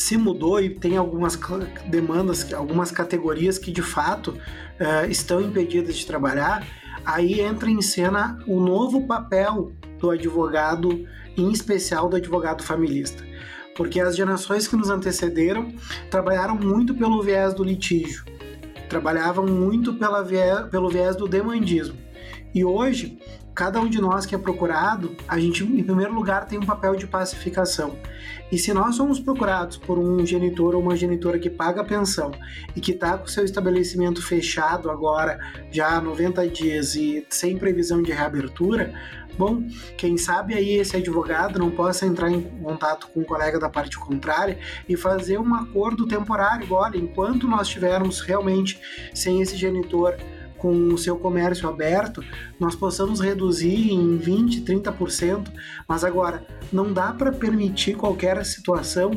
se 0.00 0.16
mudou 0.16 0.58
e 0.58 0.70
tem 0.70 0.96
algumas 0.96 1.38
demandas, 1.86 2.54
algumas 2.54 2.90
categorias 2.90 3.58
que 3.58 3.70
de 3.70 3.82
fato 3.82 4.30
uh, 4.30 5.10
estão 5.10 5.42
impedidas 5.42 5.94
de 5.94 6.06
trabalhar, 6.06 6.66
aí 7.04 7.42
entra 7.42 7.70
em 7.70 7.82
cena 7.82 8.38
o 8.46 8.58
novo 8.60 9.06
papel 9.06 9.72
do 9.98 10.08
advogado, 10.08 11.06
em 11.36 11.52
especial 11.52 12.08
do 12.08 12.16
advogado 12.16 12.62
familista. 12.62 13.22
Porque 13.76 14.00
as 14.00 14.16
gerações 14.16 14.66
que 14.66 14.74
nos 14.74 14.88
antecederam 14.88 15.70
trabalharam 16.10 16.54
muito 16.54 16.94
pelo 16.94 17.22
viés 17.22 17.52
do 17.52 17.62
litígio, 17.62 18.24
trabalhavam 18.88 19.44
muito 19.44 19.92
pela 19.92 20.22
viés, 20.22 20.66
pelo 20.70 20.88
viés 20.88 21.14
do 21.14 21.28
demandismo. 21.28 21.98
E 22.54 22.64
hoje 22.64 23.18
cada 23.54 23.80
um 23.80 23.88
de 23.88 24.00
nós 24.00 24.26
que 24.26 24.34
é 24.34 24.38
procurado, 24.38 25.16
a 25.26 25.38
gente, 25.38 25.64
em 25.64 25.82
primeiro 25.82 26.14
lugar, 26.14 26.46
tem 26.46 26.58
um 26.58 26.66
papel 26.66 26.94
de 26.94 27.06
pacificação. 27.06 27.96
E 28.50 28.58
se 28.58 28.72
nós 28.72 28.96
somos 28.96 29.20
procurados 29.20 29.76
por 29.76 29.98
um 29.98 30.24
genitor 30.24 30.74
ou 30.74 30.82
uma 30.82 30.96
genitora 30.96 31.38
que 31.38 31.50
paga 31.50 31.82
a 31.82 31.84
pensão 31.84 32.32
e 32.74 32.80
que 32.80 32.92
está 32.92 33.16
com 33.16 33.26
seu 33.26 33.44
estabelecimento 33.44 34.22
fechado 34.22 34.90
agora, 34.90 35.38
já 35.70 35.96
há 35.96 36.00
90 36.00 36.48
dias 36.48 36.94
e 36.94 37.26
sem 37.28 37.56
previsão 37.56 38.02
de 38.02 38.12
reabertura, 38.12 38.92
bom, 39.38 39.62
quem 39.96 40.18
sabe 40.18 40.54
aí 40.54 40.74
esse 40.74 40.96
advogado 40.96 41.58
não 41.58 41.70
possa 41.70 42.06
entrar 42.06 42.30
em 42.30 42.42
contato 42.42 43.08
com 43.08 43.20
um 43.20 43.24
colega 43.24 43.58
da 43.58 43.68
parte 43.68 43.98
contrária 43.98 44.58
e 44.88 44.96
fazer 44.96 45.38
um 45.38 45.54
acordo 45.54 46.06
temporário. 46.06 46.66
Olha, 46.72 46.96
enquanto 46.96 47.46
nós 47.46 47.68
estivermos 47.68 48.20
realmente 48.20 48.80
sem 49.14 49.40
esse 49.40 49.56
genitor 49.56 50.16
com 50.60 50.88
o 50.88 50.98
seu 50.98 51.16
comércio 51.16 51.68
aberto, 51.68 52.22
nós 52.58 52.76
possamos 52.76 53.18
reduzir 53.18 53.90
em 53.90 54.16
20, 54.16 54.60
30%, 54.60 55.48
mas 55.88 56.04
agora 56.04 56.46
não 56.72 56.92
dá 56.92 57.12
para 57.12 57.32
permitir 57.32 57.96
qualquer 57.96 58.44
situação 58.44 59.10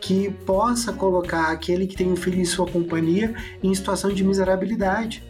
que 0.00 0.30
possa 0.46 0.92
colocar 0.92 1.50
aquele 1.50 1.86
que 1.86 1.96
tem 1.96 2.10
um 2.10 2.16
filho 2.16 2.40
em 2.40 2.44
sua 2.44 2.66
companhia 2.66 3.34
em 3.62 3.74
situação 3.74 4.12
de 4.12 4.22
miserabilidade. 4.24 5.22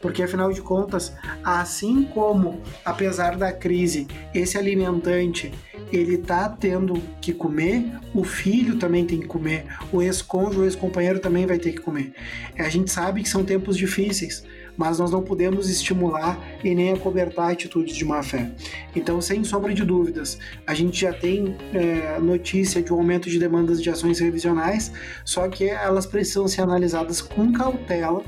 Porque 0.00 0.24
afinal 0.24 0.52
de 0.52 0.60
contas, 0.60 1.14
assim 1.44 2.02
como 2.02 2.60
apesar 2.84 3.36
da 3.36 3.52
crise, 3.52 4.08
esse 4.34 4.58
alimentante 4.58 5.52
ele 5.92 6.18
tá 6.18 6.48
tendo 6.48 7.00
que 7.20 7.32
comer, 7.32 7.84
o 8.14 8.24
filho 8.24 8.78
também 8.78 9.04
tem 9.04 9.20
que 9.20 9.26
comer, 9.26 9.66
o 9.92 10.02
ex-cônjuge, 10.02 10.58
o 10.58 10.64
ex-companheiro 10.64 11.20
também 11.20 11.46
vai 11.46 11.58
ter 11.58 11.72
que 11.72 11.80
comer. 11.80 12.14
A 12.58 12.68
gente 12.68 12.90
sabe 12.90 13.22
que 13.22 13.28
são 13.28 13.44
tempos 13.44 13.76
difíceis, 13.76 14.42
mas 14.76 14.98
nós 14.98 15.10
não 15.10 15.22
podemos 15.22 15.68
estimular 15.68 16.38
e 16.64 16.74
nem 16.74 16.92
acobertar 16.92 17.52
atitudes 17.52 17.94
de 17.94 18.04
má 18.04 18.22
fé. 18.22 18.50
Então, 18.94 19.20
sem 19.20 19.44
sombra 19.44 19.72
de 19.72 19.84
dúvidas, 19.84 20.38
a 20.66 20.74
gente 20.74 21.00
já 21.00 21.12
tem 21.12 21.56
é, 21.72 22.18
notícia 22.18 22.82
de 22.82 22.92
um 22.92 22.96
aumento 22.96 23.28
de 23.28 23.38
demandas 23.38 23.82
de 23.82 23.90
ações 23.90 24.18
revisionais, 24.18 24.92
só 25.24 25.48
que 25.48 25.68
elas 25.68 26.06
precisam 26.06 26.48
ser 26.48 26.62
analisadas 26.62 27.20
com 27.20 27.52
cautela 27.52 28.22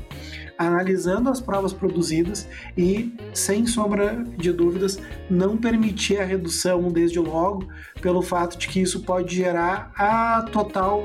analisando 0.57 1.29
as 1.29 1.41
provas 1.41 1.73
produzidas 1.73 2.47
e, 2.77 3.13
sem 3.33 3.65
sombra 3.65 4.23
de 4.37 4.51
dúvidas, 4.51 4.99
não 5.29 5.57
permitir 5.57 6.19
a 6.19 6.25
redução 6.25 6.91
desde 6.91 7.19
logo, 7.19 7.67
pelo 8.01 8.21
fato 8.21 8.57
de 8.57 8.67
que 8.67 8.81
isso 8.81 9.01
pode 9.01 9.35
gerar 9.35 9.91
a 9.95 10.43
total 10.43 11.03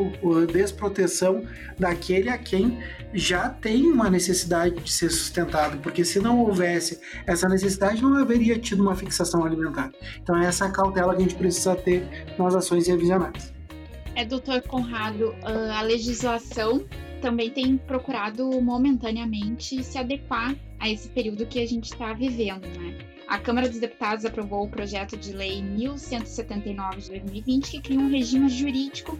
desproteção 0.53 1.45
daquele 1.79 2.29
a 2.29 2.39
quem 2.39 2.79
já 3.13 3.49
tem 3.49 3.91
uma 3.91 4.09
necessidade 4.09 4.77
de 4.77 4.93
ser 4.93 5.11
sustentado, 5.11 5.79
porque 5.79 6.05
se 6.05 6.21
não 6.21 6.39
houvesse 6.39 7.01
essa 7.27 7.49
necessidade, 7.49 8.03
não 8.03 8.17
haveria 8.17 8.59
tido 8.59 8.83
uma 8.83 8.95
fixação 8.95 9.45
alimentar. 9.45 9.91
Então, 10.23 10.37
é 10.37 10.47
essa 10.47 10.71
cautela 10.71 11.15
que 11.15 11.19
a 11.19 11.23
gente 11.23 11.35
precisa 11.35 11.75
ter 11.75 12.09
nas 12.39 12.55
ações 12.55 12.87
revisionais. 12.87 13.53
É, 14.15 14.25
doutor 14.25 14.63
Conrado, 14.63 15.35
ah, 15.43 15.79
a 15.79 15.83
legislação 15.83 16.85
também 17.21 17.51
tem 17.51 17.77
procurado 17.77 18.61
momentaneamente 18.61 19.83
se 19.85 19.99
adequar 19.99 20.57
a 20.79 20.89
esse 20.89 21.09
período 21.09 21.47
que 21.47 21.61
a 21.61 21.67
gente 21.67 21.93
está 21.93 22.13
vivendo, 22.13 22.67
né? 22.67 22.99
A 23.29 23.39
Câmara 23.39 23.69
dos 23.69 23.79
Deputados 23.79 24.25
aprovou 24.25 24.65
o 24.65 24.69
projeto 24.69 25.17
de 25.17 25.33
lei 25.33 25.63
1179 25.63 26.97
de 27.01 27.09
2020 27.11 27.71
que 27.71 27.81
cria 27.81 28.01
um 28.01 28.11
regime 28.11 28.49
jurídico 28.49 29.17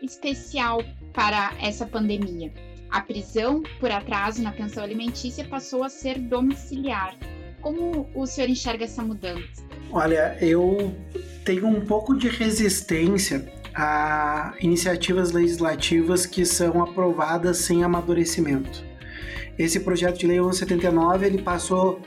especial 0.00 0.82
para 1.12 1.52
essa 1.60 1.84
pandemia. 1.84 2.50
A 2.90 3.02
prisão 3.02 3.62
por 3.78 3.90
atraso 3.90 4.42
na 4.42 4.50
pensão 4.50 4.82
alimentícia 4.82 5.44
passou 5.44 5.84
a 5.84 5.90
ser 5.90 6.18
domiciliar. 6.18 7.14
Como 7.60 8.08
o 8.14 8.26
senhor 8.26 8.48
enxerga 8.48 8.84
essa 8.84 9.02
mudança? 9.02 9.62
Olha, 9.92 10.38
eu 10.40 10.96
tenho 11.44 11.66
um 11.66 11.84
pouco 11.84 12.16
de 12.16 12.28
resistência 12.28 13.59
a 13.74 14.54
iniciativas 14.60 15.32
legislativas 15.32 16.26
que 16.26 16.44
são 16.44 16.82
aprovadas 16.82 17.58
sem 17.58 17.84
amadurecimento. 17.84 18.84
Esse 19.58 19.80
projeto 19.80 20.18
de 20.18 20.26
lei 20.26 20.40
1179 20.40 21.26
ele 21.26 21.42
passou 21.42 22.00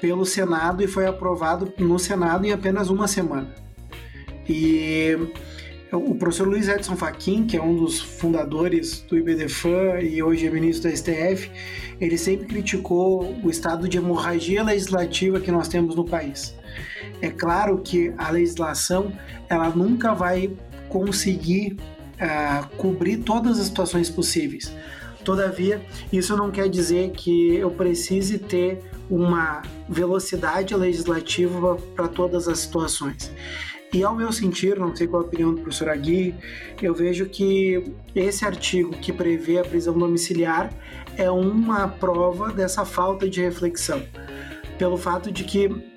pelo 0.00 0.24
Senado 0.24 0.82
e 0.82 0.86
foi 0.86 1.06
aprovado 1.06 1.72
no 1.78 1.98
Senado 1.98 2.44
em 2.44 2.52
apenas 2.52 2.90
uma 2.90 3.06
semana. 3.06 3.54
E 4.48 5.16
o 5.92 6.14
professor 6.14 6.48
Luiz 6.48 6.68
Edson 6.68 6.96
Fachin, 6.96 7.46
que 7.46 7.56
é 7.56 7.62
um 7.62 7.76
dos 7.76 8.00
fundadores 8.00 9.00
do 9.02 9.18
IBDFAN 9.18 10.00
e 10.00 10.22
hoje 10.22 10.46
é 10.46 10.50
ministro 10.50 10.90
da 10.90 10.96
STF, 10.96 11.50
ele 12.00 12.16
sempre 12.16 12.46
criticou 12.46 13.36
o 13.44 13.50
estado 13.50 13.88
de 13.88 13.98
hemorragia 13.98 14.62
legislativa 14.62 15.38
que 15.38 15.52
nós 15.52 15.68
temos 15.68 15.94
no 15.94 16.04
país. 16.04 16.56
É 17.20 17.30
claro 17.30 17.78
que 17.78 18.12
a 18.16 18.30
legislação 18.30 19.12
ela 19.48 19.68
nunca 19.68 20.14
vai 20.14 20.50
conseguir 20.92 21.78
uh, 22.20 22.68
cobrir 22.76 23.18
todas 23.18 23.58
as 23.58 23.66
situações 23.66 24.10
possíveis. 24.10 24.70
Todavia, 25.24 25.80
isso 26.12 26.36
não 26.36 26.50
quer 26.50 26.68
dizer 26.68 27.12
que 27.12 27.54
eu 27.54 27.70
precise 27.70 28.38
ter 28.38 28.80
uma 29.08 29.62
velocidade 29.88 30.74
legislativa 30.74 31.76
para 31.96 32.08
todas 32.08 32.46
as 32.46 32.58
situações. 32.58 33.32
E 33.92 34.02
ao 34.02 34.14
meu 34.14 34.32
sentir, 34.32 34.78
não 34.78 34.94
sei 34.94 35.06
qual 35.06 35.22
a 35.22 35.26
opinião 35.26 35.54
do 35.54 35.60
professor 35.60 35.88
Agui, 35.88 36.34
eu 36.80 36.94
vejo 36.94 37.26
que 37.26 37.84
esse 38.14 38.44
artigo 38.44 38.90
que 38.90 39.12
prevê 39.12 39.58
a 39.58 39.64
prisão 39.64 39.96
domiciliar 39.96 40.72
é 41.16 41.30
uma 41.30 41.88
prova 41.88 42.52
dessa 42.52 42.84
falta 42.84 43.28
de 43.28 43.40
reflexão. 43.40 44.02
Pelo 44.78 44.96
fato 44.96 45.30
de 45.30 45.44
que 45.44 45.91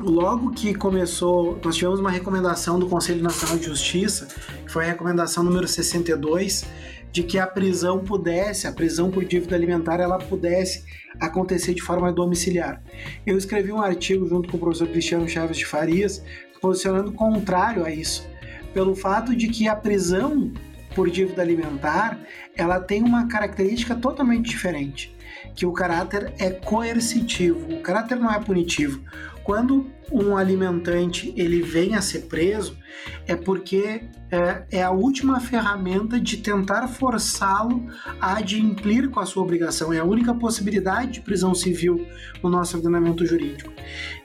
logo 0.00 0.50
que 0.50 0.74
começou, 0.74 1.58
nós 1.64 1.76
tivemos 1.76 2.00
uma 2.00 2.10
recomendação 2.10 2.78
do 2.78 2.86
Conselho 2.86 3.22
Nacional 3.22 3.56
de 3.56 3.66
Justiça, 3.66 4.26
que 4.64 4.70
foi 4.70 4.84
a 4.84 4.88
recomendação 4.88 5.42
número 5.42 5.66
62, 5.66 6.64
de 7.12 7.22
que 7.22 7.38
a 7.38 7.46
prisão 7.46 8.00
pudesse, 8.00 8.66
a 8.66 8.72
prisão 8.72 9.10
por 9.10 9.24
dívida 9.24 9.54
alimentar, 9.54 10.00
ela 10.00 10.18
pudesse 10.18 10.84
acontecer 11.20 11.74
de 11.74 11.82
forma 11.82 12.12
domiciliar. 12.12 12.82
Eu 13.24 13.38
escrevi 13.38 13.70
um 13.72 13.80
artigo 13.80 14.28
junto 14.28 14.48
com 14.48 14.56
o 14.56 14.60
professor 14.60 14.88
Cristiano 14.88 15.28
Chaves 15.28 15.56
de 15.56 15.64
Farias, 15.64 16.22
posicionando 16.60 17.12
contrário 17.12 17.84
a 17.84 17.90
isso, 17.90 18.26
pelo 18.72 18.96
fato 18.96 19.36
de 19.36 19.48
que 19.48 19.68
a 19.68 19.76
prisão 19.76 20.52
por 20.94 21.10
dívida 21.10 21.42
alimentar, 21.42 22.18
ela 22.56 22.80
tem 22.80 23.02
uma 23.02 23.26
característica 23.26 23.94
totalmente 23.94 24.48
diferente, 24.48 25.13
que 25.54 25.66
o 25.66 25.72
caráter 25.72 26.34
é 26.38 26.50
coercitivo, 26.50 27.74
o 27.74 27.80
caráter 27.80 28.18
não 28.18 28.30
é 28.30 28.38
punitivo. 28.40 29.00
Quando 29.44 29.90
um 30.10 30.36
alimentante 30.36 31.32
ele 31.36 31.60
vem 31.62 31.94
a 31.94 32.00
ser 32.00 32.20
preso, 32.20 32.78
é 33.26 33.36
porque 33.36 34.04
é, 34.30 34.64
é 34.70 34.82
a 34.82 34.90
última 34.90 35.38
ferramenta 35.38 36.18
de 36.18 36.38
tentar 36.38 36.88
forçá-lo 36.88 37.86
a 38.20 38.38
adimplir 38.38 39.10
com 39.10 39.20
a 39.20 39.26
sua 39.26 39.42
obrigação. 39.42 39.92
É 39.92 39.98
a 39.98 40.04
única 40.04 40.34
possibilidade 40.34 41.12
de 41.12 41.20
prisão 41.20 41.54
civil 41.54 42.06
no 42.42 42.48
nosso 42.48 42.76
ordenamento 42.76 43.26
jurídico. 43.26 43.70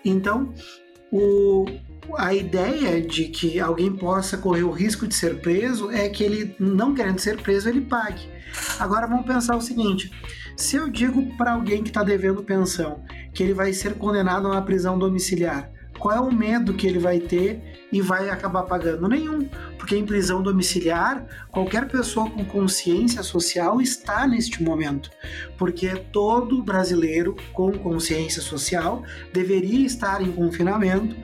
Então, 0.06 0.54
o, 1.12 1.66
a 2.18 2.34
ideia 2.34 3.02
de 3.02 3.26
que 3.26 3.60
alguém 3.60 3.92
possa 3.92 4.38
correr 4.38 4.64
o 4.64 4.72
risco 4.72 5.08
de 5.08 5.16
ser 5.16 5.42
preso 5.42 5.92
é 5.92 6.08
que 6.08 6.24
ele, 6.24 6.56
não 6.60 6.94
querendo 6.94 7.20
ser 7.20 7.42
preso, 7.42 7.68
ele 7.68 7.82
pague. 7.82 8.28
Agora 8.80 9.08
vamos 9.08 9.26
pensar 9.26 9.56
o 9.56 9.62
seguinte: 9.62 10.12
se 10.60 10.76
eu 10.76 10.90
digo 10.90 11.26
para 11.38 11.54
alguém 11.54 11.82
que 11.82 11.90
está 11.90 12.04
devendo 12.04 12.44
pensão 12.44 13.02
que 13.34 13.42
ele 13.42 13.54
vai 13.54 13.72
ser 13.72 13.94
condenado 13.94 14.46
a 14.46 14.52
uma 14.52 14.62
prisão 14.62 15.00
domiciliar, 15.00 15.72
qual 15.98 16.18
é 16.18 16.20
o 16.20 16.34
medo 16.34 16.74
que 16.74 16.86
ele 16.86 17.00
vai 17.00 17.18
ter 17.18 17.88
e 17.92 18.02
vai 18.02 18.30
acabar 18.30 18.64
pagando? 18.64 19.08
Nenhum, 19.08 19.48
porque 19.78 19.96
em 19.96 20.06
prisão 20.06 20.44
domiciliar, 20.44 21.26
qualquer 21.50 21.88
pessoa 21.88 22.30
com 22.30 22.44
consciência 22.44 23.24
social 23.24 23.80
está 23.80 24.28
neste 24.28 24.62
momento, 24.62 25.10
porque 25.58 25.96
todo 26.12 26.62
brasileiro 26.62 27.38
com 27.54 27.72
consciência 27.72 28.42
social 28.42 29.04
deveria 29.32 29.86
estar 29.86 30.22
em 30.22 30.32
confinamento 30.32 31.16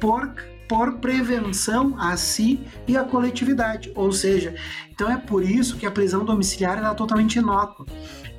por 0.00 0.32
por 0.68 0.94
prevenção 0.94 1.94
a 1.98 2.16
si 2.16 2.66
e 2.88 2.96
à 2.96 3.04
coletividade. 3.04 3.92
Ou 3.94 4.10
seja, 4.10 4.54
então 4.90 5.10
é 5.10 5.16
por 5.16 5.44
isso 5.44 5.76
que 5.76 5.86
a 5.86 5.90
prisão 5.90 6.24
domiciliar 6.24 6.78
é 6.78 6.94
totalmente 6.94 7.38
inócua. 7.38 7.86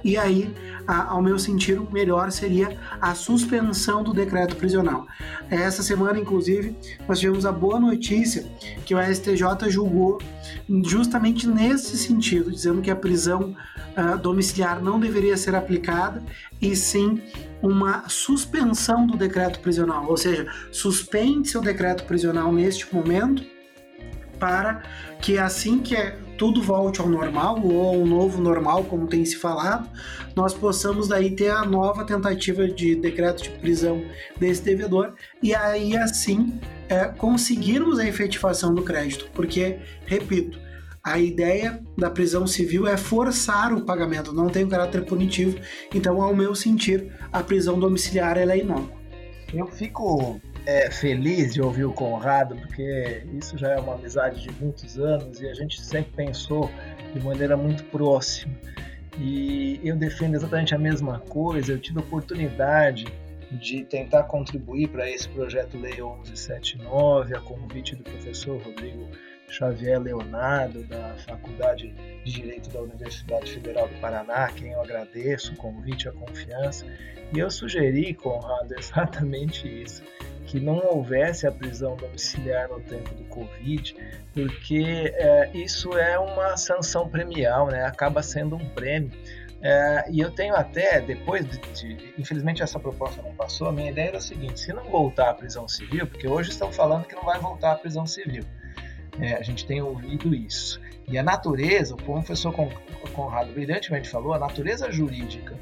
E 0.06 0.18
aí, 0.18 0.54
a, 0.86 1.14
ao 1.14 1.20
meu 1.20 1.40
sentir, 1.40 1.80
o 1.80 1.92
melhor 1.92 2.32
seria 2.32 2.78
a 3.02 3.16
suspensão 3.16 4.04
do 4.04 4.14
decreto 4.14 4.56
prisional. 4.56 5.08
Essa 5.50 5.82
semana, 5.82 6.20
inclusive, 6.20 6.78
nós 7.08 7.20
tivemos 7.20 7.44
a 7.44 7.52
boa 7.52 7.80
notícia 7.80 8.46
que 8.86 8.94
o 8.94 9.02
STJ 9.02 9.68
julgou 9.68 10.22
justamente 10.84 11.48
nesse 11.48 11.98
sentido, 11.98 12.52
dizendo 12.52 12.84
que 12.84 12.92
a 12.92 12.96
prisão 12.96 13.58
uh, 13.98 14.16
domiciliar 14.20 14.80
não 14.80 15.00
deveria 15.00 15.36
ser 15.36 15.56
aplicada 15.56 16.22
e 16.62 16.76
sim 16.76 17.20
uma 17.60 18.08
suspensão 18.08 19.08
do 19.08 19.18
decreto 19.18 19.60
prisional, 19.60 20.06
ou 20.08 20.18
seja, 20.18 20.46
suspende-se 20.72 21.58
o 21.58 21.62
decreto 21.62 22.04
prisional 22.04 22.54
neste 22.54 22.94
momento 22.94 23.44
para 24.40 24.84
que 25.20 25.40
assim 25.40 25.80
que 25.80 25.96
é 25.96 26.20
tudo 26.38 26.62
volte 26.62 27.02
ao 27.02 27.10
normal 27.10 27.60
ou 27.64 27.88
ao 27.88 28.06
novo 28.06 28.42
normal, 28.42 28.84
como 28.84 29.08
tem 29.08 29.24
se 29.26 29.38
falado, 29.38 29.90
nós 30.36 30.54
possamos 30.54 31.08
daí 31.08 31.32
ter 31.32 31.50
a 31.50 31.66
nova 31.66 32.04
tentativa 32.04 32.68
de 32.68 32.96
decreto 32.96 33.44
de 33.44 33.50
prisão 33.52 34.04
desse 34.38 34.62
devedor 34.64 35.14
e 35.42 35.54
aí 35.54 35.96
assim 35.96 36.60
é, 36.90 37.06
conseguirmos 37.06 38.00
a 38.00 38.08
efetivação 38.08 38.74
do 38.74 38.84
crédito, 38.84 39.30
porque 39.34 39.80
repito, 40.06 40.60
a 41.04 41.20
ideia 41.20 41.84
da 41.96 42.10
prisão 42.10 42.48
civil 42.48 42.88
é 42.88 42.98
forçar 42.98 43.72
o 43.72 43.82
pagamento, 43.82 44.34
não 44.34 44.50
tem 44.50 44.66
um 44.66 44.70
caráter 44.70 45.06
punitivo. 45.06 45.56
Então, 45.94 46.20
ao 46.20 46.36
meu 46.36 46.56
sentir, 46.56 47.14
a 47.32 47.44
prisão 47.44 47.80
domiciliar 47.80 48.40
é 48.40 48.58
inócua. 48.58 48.98
Eu 49.54 49.68
fico 49.68 50.42
é, 50.66 50.90
feliz 50.90 51.54
de 51.54 51.62
ouvir 51.62 51.86
o 51.86 51.94
Conrado, 51.94 52.56
porque 52.56 53.24
isso 53.34 53.58
já 53.58 53.72
é 53.72 53.80
uma 53.80 53.94
amizade 53.94 54.42
de 54.42 54.52
muitos 54.62 54.98
anos 54.98 55.40
e 55.40 55.48
a 55.48 55.54
gente 55.54 55.82
sempre 55.82 56.12
pensou 56.16 56.70
de 57.14 57.24
maneira 57.24 57.56
muito 57.56 57.84
próxima. 57.86 58.54
E 59.18 59.80
eu 59.84 59.96
defendo 59.96 60.36
exatamente 60.36 60.76
a 60.76 60.78
mesma 60.78 61.20
coisa. 61.20 61.72
Eu 61.72 61.80
tive 61.80 62.00
a 62.00 62.02
oportunidade 62.02 63.06
de 63.52 63.86
tentar 63.86 64.24
contribuir 64.24 64.90
para 64.90 65.10
esse 65.10 65.30
projeto 65.30 65.78
Lei 65.78 65.94
1179, 65.94 67.36
a 67.36 67.40
convite 67.40 67.96
do 67.96 68.04
professor 68.04 68.62
Rodrigo 68.62 69.08
Xavier 69.48 70.02
Leonardo, 70.02 70.84
da 70.84 71.16
Faculdade 71.28 71.94
de 72.24 72.32
Direito 72.32 72.70
da 72.72 72.82
Universidade 72.82 73.52
Federal 73.52 73.88
do 73.88 73.96
Paraná, 74.02 74.52
quem 74.52 74.72
eu 74.72 74.82
agradeço 74.82 75.54
o 75.54 75.56
convite 75.56 76.10
a 76.10 76.12
confiança. 76.12 76.86
E 77.34 77.40
eu 77.40 77.50
sugeri, 77.50 78.14
Conrado, 78.14 78.74
exatamente 78.78 79.68
isso, 79.68 80.04
que 80.46 80.60
não 80.60 80.78
houvesse 80.78 81.48
a 81.48 81.52
prisão 81.52 81.96
domiciliar 81.96 82.70
no 82.70 82.80
tempo 82.80 83.14
do 83.16 83.24
Covid, 83.26 83.96
porque 84.34 85.12
é, 85.16 85.50
isso 85.54 85.98
é 85.98 86.18
uma 86.20 86.56
sanção 86.56 87.10
premial, 87.10 87.68
né? 87.68 87.84
acaba 87.86 88.22
sendo 88.22 88.56
um 88.56 88.70
prêmio. 88.70 89.12
É, 89.62 90.06
e 90.12 90.20
eu 90.20 90.30
tenho 90.30 90.54
até, 90.54 91.02
depois 91.02 91.46
de, 91.48 91.58
de, 91.74 92.14
Infelizmente 92.20 92.62
essa 92.62 92.80
proposta 92.80 93.22
não 93.22 93.34
passou, 93.34 93.68
a 93.68 93.72
minha 93.72 93.90
ideia 93.90 94.10
era 94.10 94.18
a 94.18 94.22
seguinte: 94.22 94.60
se 94.60 94.72
não 94.72 94.84
voltar 94.84 95.32
à 95.32 95.34
prisão 95.34 95.68
civil, 95.68 96.06
porque 96.06 96.28
hoje 96.28 96.52
estão 96.52 96.72
falando 96.72 97.06
que 97.06 97.16
não 97.16 97.24
vai 97.24 97.40
voltar 97.40 97.72
à 97.72 97.76
prisão 97.76 98.06
civil, 98.06 98.44
é, 99.20 99.34
a 99.34 99.42
gente 99.42 99.66
tem 99.66 99.82
ouvido 99.82 100.36
isso. 100.36 100.80
E 101.08 101.18
a 101.18 101.24
natureza, 101.24 101.94
o 101.94 101.98
professor 101.98 102.54
Conrado 103.14 103.54
brilhantemente 103.54 104.10
falou, 104.10 104.34
a 104.34 104.40
natureza 104.40 104.92
jurídica 104.92 105.56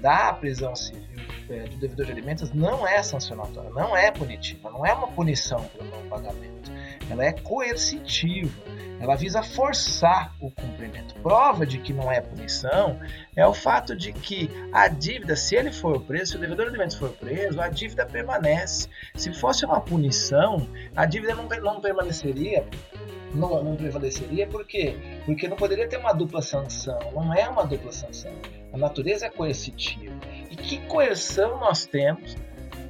da 0.00 0.32
prisão 0.32 0.74
civil 0.74 1.08
é, 1.48 1.64
do 1.64 1.76
devedor 1.76 2.06
de 2.06 2.12
alimentos 2.12 2.52
não 2.52 2.86
é 2.86 3.02
sancionatória, 3.02 3.70
não 3.70 3.96
é 3.96 4.10
punitiva, 4.10 4.70
não 4.70 4.86
é 4.86 4.92
uma 4.92 5.08
punição 5.08 5.62
pelo 5.76 5.90
não 5.90 6.08
pagamento. 6.08 6.70
Ela 7.10 7.24
é 7.24 7.32
coercitiva, 7.32 8.52
ela 9.00 9.16
visa 9.16 9.42
forçar 9.42 10.34
o 10.40 10.50
cumprimento. 10.50 11.14
Prova 11.16 11.66
de 11.66 11.78
que 11.78 11.92
não 11.92 12.10
é 12.10 12.20
punição 12.20 12.98
é 13.34 13.44
o 13.44 13.52
fato 13.52 13.96
de 13.96 14.12
que 14.12 14.48
a 14.72 14.86
dívida, 14.86 15.34
se 15.34 15.56
ele 15.56 15.72
for 15.72 16.00
preso, 16.02 16.32
se 16.32 16.36
o 16.36 16.40
devedor 16.40 16.66
de 16.66 16.70
alimentos 16.70 16.96
for 16.96 17.10
preso, 17.10 17.60
a 17.60 17.68
dívida 17.68 18.06
permanece. 18.06 18.88
Se 19.16 19.32
fosse 19.32 19.64
uma 19.64 19.80
punição, 19.80 20.66
a 20.94 21.04
dívida 21.04 21.34
não, 21.34 21.48
não 21.48 21.80
permaneceria 21.80 22.64
não, 23.34 23.62
não 23.62 23.76
prevaleceria, 23.76 24.46
por 24.46 24.66
quê? 24.66 24.96
Porque 25.24 25.46
não 25.46 25.56
poderia 25.56 25.88
ter 25.88 25.98
uma 25.98 26.12
dupla 26.12 26.42
sanção, 26.42 26.98
não 27.14 27.32
é 27.32 27.48
uma 27.48 27.64
dupla 27.64 27.92
sanção. 27.92 28.32
A 28.72 28.78
natureza 28.78 29.26
é 29.26 29.30
coercitiva. 29.30 30.14
E 30.50 30.56
que 30.56 30.78
coerção 30.86 31.58
nós 31.58 31.86
temos 31.86 32.36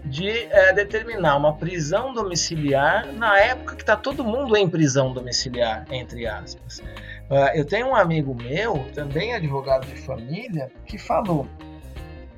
de 0.04 0.28
é, 0.28 0.72
determinar 0.72 1.36
uma 1.36 1.56
prisão 1.56 2.12
domiciliar 2.12 3.06
na 3.12 3.38
época 3.38 3.76
que 3.76 3.82
está 3.82 3.96
todo 3.96 4.24
mundo 4.24 4.56
em 4.56 4.68
prisão 4.68 5.12
domiciliar, 5.12 5.86
entre 5.90 6.26
aspas. 6.26 6.78
Uh, 6.78 7.54
eu 7.54 7.64
tenho 7.64 7.88
um 7.88 7.94
amigo 7.94 8.34
meu, 8.34 8.84
também 8.94 9.34
advogado 9.34 9.86
de 9.86 9.94
família, 10.00 10.70
que 10.86 10.98
falou 10.98 11.46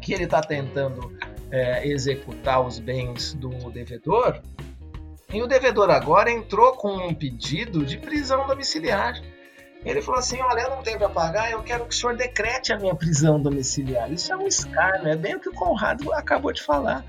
que 0.00 0.12
ele 0.12 0.24
está 0.24 0.40
tentando 0.42 1.16
é, 1.50 1.86
executar 1.86 2.60
os 2.60 2.78
bens 2.78 3.32
do 3.34 3.48
devedor 3.70 4.42
e 5.32 5.40
o 5.40 5.46
devedor 5.46 5.90
agora 5.90 6.30
entrou 6.30 6.72
com 6.72 6.94
um 6.94 7.14
pedido 7.14 7.86
de 7.86 7.96
prisão 7.96 8.46
domiciliar. 8.46 9.18
Ele 9.84 10.00
falou 10.00 10.20
assim: 10.20 10.40
Olha, 10.40 10.62
eu 10.62 10.70
não 10.70 10.82
tenho 10.82 10.98
para 10.98 11.08
pagar, 11.08 11.50
eu 11.50 11.62
quero 11.62 11.84
que 11.86 11.94
o 11.94 11.98
senhor 11.98 12.16
decrete 12.16 12.72
a 12.72 12.78
minha 12.78 12.94
prisão 12.94 13.40
domiciliar. 13.40 14.10
Isso 14.12 14.32
é 14.32 14.36
um 14.36 14.46
escárnio, 14.46 15.08
é 15.08 15.16
bem 15.16 15.36
o 15.36 15.40
que 15.40 15.48
o 15.48 15.54
Conrado 15.54 16.12
acabou 16.12 16.52
de 16.52 16.62
falar. 16.62 17.04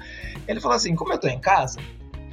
Ele 0.48 0.60
falou 0.60 0.76
assim: 0.76 0.96
Como 0.96 1.12
eu 1.12 1.16
estou 1.16 1.30
em 1.30 1.40
casa, 1.40 1.80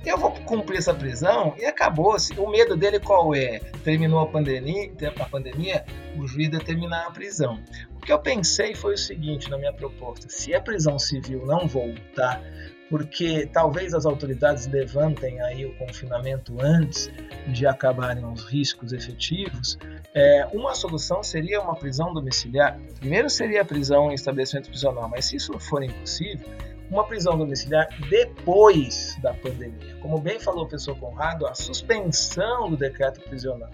eu 0.04 0.16
vou 0.16 0.32
cumprir 0.32 0.78
essa 0.78 0.94
prisão 0.94 1.54
e 1.58 1.64
acabou. 1.64 2.16
O 2.38 2.50
medo 2.50 2.76
dele 2.76 2.98
qual 2.98 3.34
é? 3.34 3.58
Terminou 3.84 4.20
a 4.20 4.26
pandemia, 4.26 4.90
a 5.18 5.24
pandemia, 5.26 5.84
o 6.16 6.26
juiz 6.26 6.48
determinar 6.48 7.06
a 7.06 7.10
prisão. 7.10 7.62
O 7.96 8.00
que 8.00 8.12
eu 8.12 8.18
pensei 8.18 8.74
foi 8.74 8.94
o 8.94 8.98
seguinte 8.98 9.50
na 9.50 9.58
minha 9.58 9.72
proposta: 9.72 10.26
se 10.28 10.54
a 10.54 10.60
prisão 10.60 10.98
civil 10.98 11.44
não 11.44 11.68
voltar 11.68 12.42
porque 12.90 13.46
talvez 13.46 13.94
as 13.94 14.04
autoridades 14.04 14.66
levantem 14.66 15.40
aí 15.42 15.64
o 15.64 15.72
confinamento 15.76 16.56
antes 16.60 17.08
de 17.46 17.64
acabarem 17.64 18.26
os 18.26 18.44
riscos 18.44 18.92
efetivos, 18.92 19.78
é, 20.12 20.48
uma 20.52 20.74
solução 20.74 21.22
seria 21.22 21.60
uma 21.60 21.76
prisão 21.76 22.12
domiciliar. 22.12 22.76
Primeiro 22.98 23.30
seria 23.30 23.62
a 23.62 23.64
prisão 23.64 24.10
em 24.10 24.14
estabelecimento 24.14 24.68
prisional, 24.68 25.08
mas 25.08 25.26
se 25.26 25.36
isso 25.36 25.56
for 25.60 25.84
impossível, 25.84 26.44
uma 26.90 27.04
prisão 27.06 27.38
domiciliar 27.38 27.88
depois 28.10 29.16
da 29.22 29.32
pandemia. 29.32 29.96
Como 30.02 30.18
bem 30.18 30.40
falou 30.40 30.64
o 30.64 30.68
professor 30.68 30.98
Conrado, 30.98 31.46
a 31.46 31.54
suspensão 31.54 32.68
do 32.68 32.76
decreto 32.76 33.20
prisional. 33.20 33.70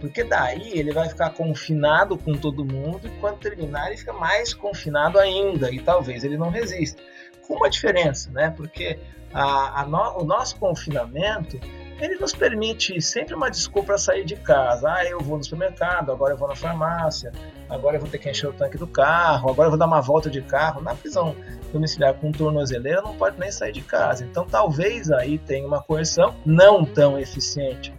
Porque 0.00 0.24
daí 0.24 0.78
ele 0.78 0.90
vai 0.90 1.08
ficar 1.08 1.30
confinado 1.30 2.16
com 2.16 2.32
todo 2.32 2.64
mundo 2.64 3.06
e 3.06 3.10
quando 3.20 3.38
terminar 3.38 3.88
ele 3.88 3.98
fica 3.98 4.12
mais 4.14 4.54
confinado 4.54 5.18
ainda 5.18 5.70
e 5.70 5.80
talvez 5.80 6.24
ele 6.24 6.38
não 6.38 6.48
resista 6.48 7.02
com 7.46 7.54
uma 7.54 7.70
diferença, 7.70 8.30
né? 8.30 8.50
Porque 8.50 8.98
a, 9.32 9.82
a 9.82 9.86
no, 9.86 10.22
o 10.22 10.24
nosso 10.24 10.56
confinamento 10.56 11.58
ele 12.00 12.16
nos 12.16 12.32
permite 12.32 13.00
sempre 13.00 13.34
uma 13.34 13.50
desculpa 13.50 13.88
para 13.88 13.98
sair 13.98 14.24
de 14.24 14.36
casa. 14.36 14.92
Ah, 14.92 15.04
eu 15.04 15.20
vou 15.20 15.38
no 15.38 15.44
supermercado, 15.44 16.10
agora 16.10 16.34
eu 16.34 16.36
vou 16.36 16.48
na 16.48 16.56
farmácia, 16.56 17.32
agora 17.68 17.96
eu 17.96 18.00
vou 18.00 18.08
ter 18.08 18.18
que 18.18 18.28
encher 18.28 18.48
o 18.48 18.52
tanque 18.52 18.76
do 18.76 18.86
carro, 18.86 19.50
agora 19.50 19.66
eu 19.66 19.70
vou 19.70 19.78
dar 19.78 19.86
uma 19.86 20.00
volta 20.00 20.28
de 20.28 20.42
carro. 20.42 20.82
Na 20.82 20.94
prisão 20.94 21.36
domiciliar 21.72 22.14
com 22.14 22.32
tornozeleira 22.32 23.00
não 23.00 23.14
pode 23.14 23.38
nem 23.38 23.50
sair 23.50 23.72
de 23.72 23.82
casa. 23.82 24.24
Então 24.24 24.44
talvez 24.46 25.10
aí 25.10 25.38
tenha 25.38 25.66
uma 25.66 25.82
coerção 25.82 26.34
não 26.44 26.84
tão 26.84 27.18
eficiente 27.18 27.94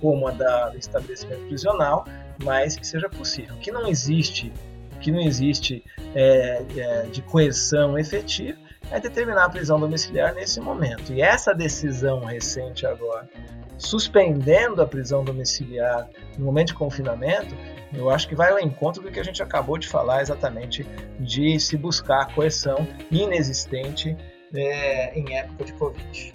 como 0.00 0.28
a 0.28 0.30
da, 0.32 0.70
do 0.70 0.78
estabelecimento 0.78 1.46
prisional, 1.46 2.04
mas 2.42 2.76
que 2.76 2.86
seja 2.86 3.08
possível. 3.08 3.54
Que 3.56 3.70
não 3.70 3.86
existe, 3.86 4.52
que 5.00 5.10
não 5.10 5.20
existe 5.20 5.84
é, 6.14 6.64
é, 6.76 7.02
de 7.10 7.22
coerção 7.22 7.98
efetiva 7.98 8.63
é 8.90 9.00
determinar 9.00 9.44
a 9.44 9.50
prisão 9.50 9.78
domiciliar 9.78 10.34
nesse 10.34 10.60
momento. 10.60 11.12
E 11.12 11.20
essa 11.20 11.54
decisão 11.54 12.24
recente 12.24 12.86
agora, 12.86 13.28
suspendendo 13.78 14.80
a 14.82 14.86
prisão 14.86 15.24
domiciliar 15.24 16.08
no 16.38 16.44
momento 16.44 16.68
de 16.68 16.74
confinamento, 16.74 17.54
eu 17.92 18.10
acho 18.10 18.28
que 18.28 18.34
vai 18.34 18.50
ao 18.50 18.58
encontro 18.58 19.02
do 19.02 19.10
que 19.10 19.20
a 19.20 19.24
gente 19.24 19.42
acabou 19.42 19.78
de 19.78 19.88
falar 19.88 20.22
exatamente 20.22 20.86
de 21.20 21.58
se 21.60 21.76
buscar 21.76 22.22
a 22.22 22.26
coerção 22.26 22.86
inexistente 23.10 24.16
é, 24.54 25.18
em 25.18 25.36
época 25.36 25.64
de 25.64 25.72
Covid. 25.74 26.34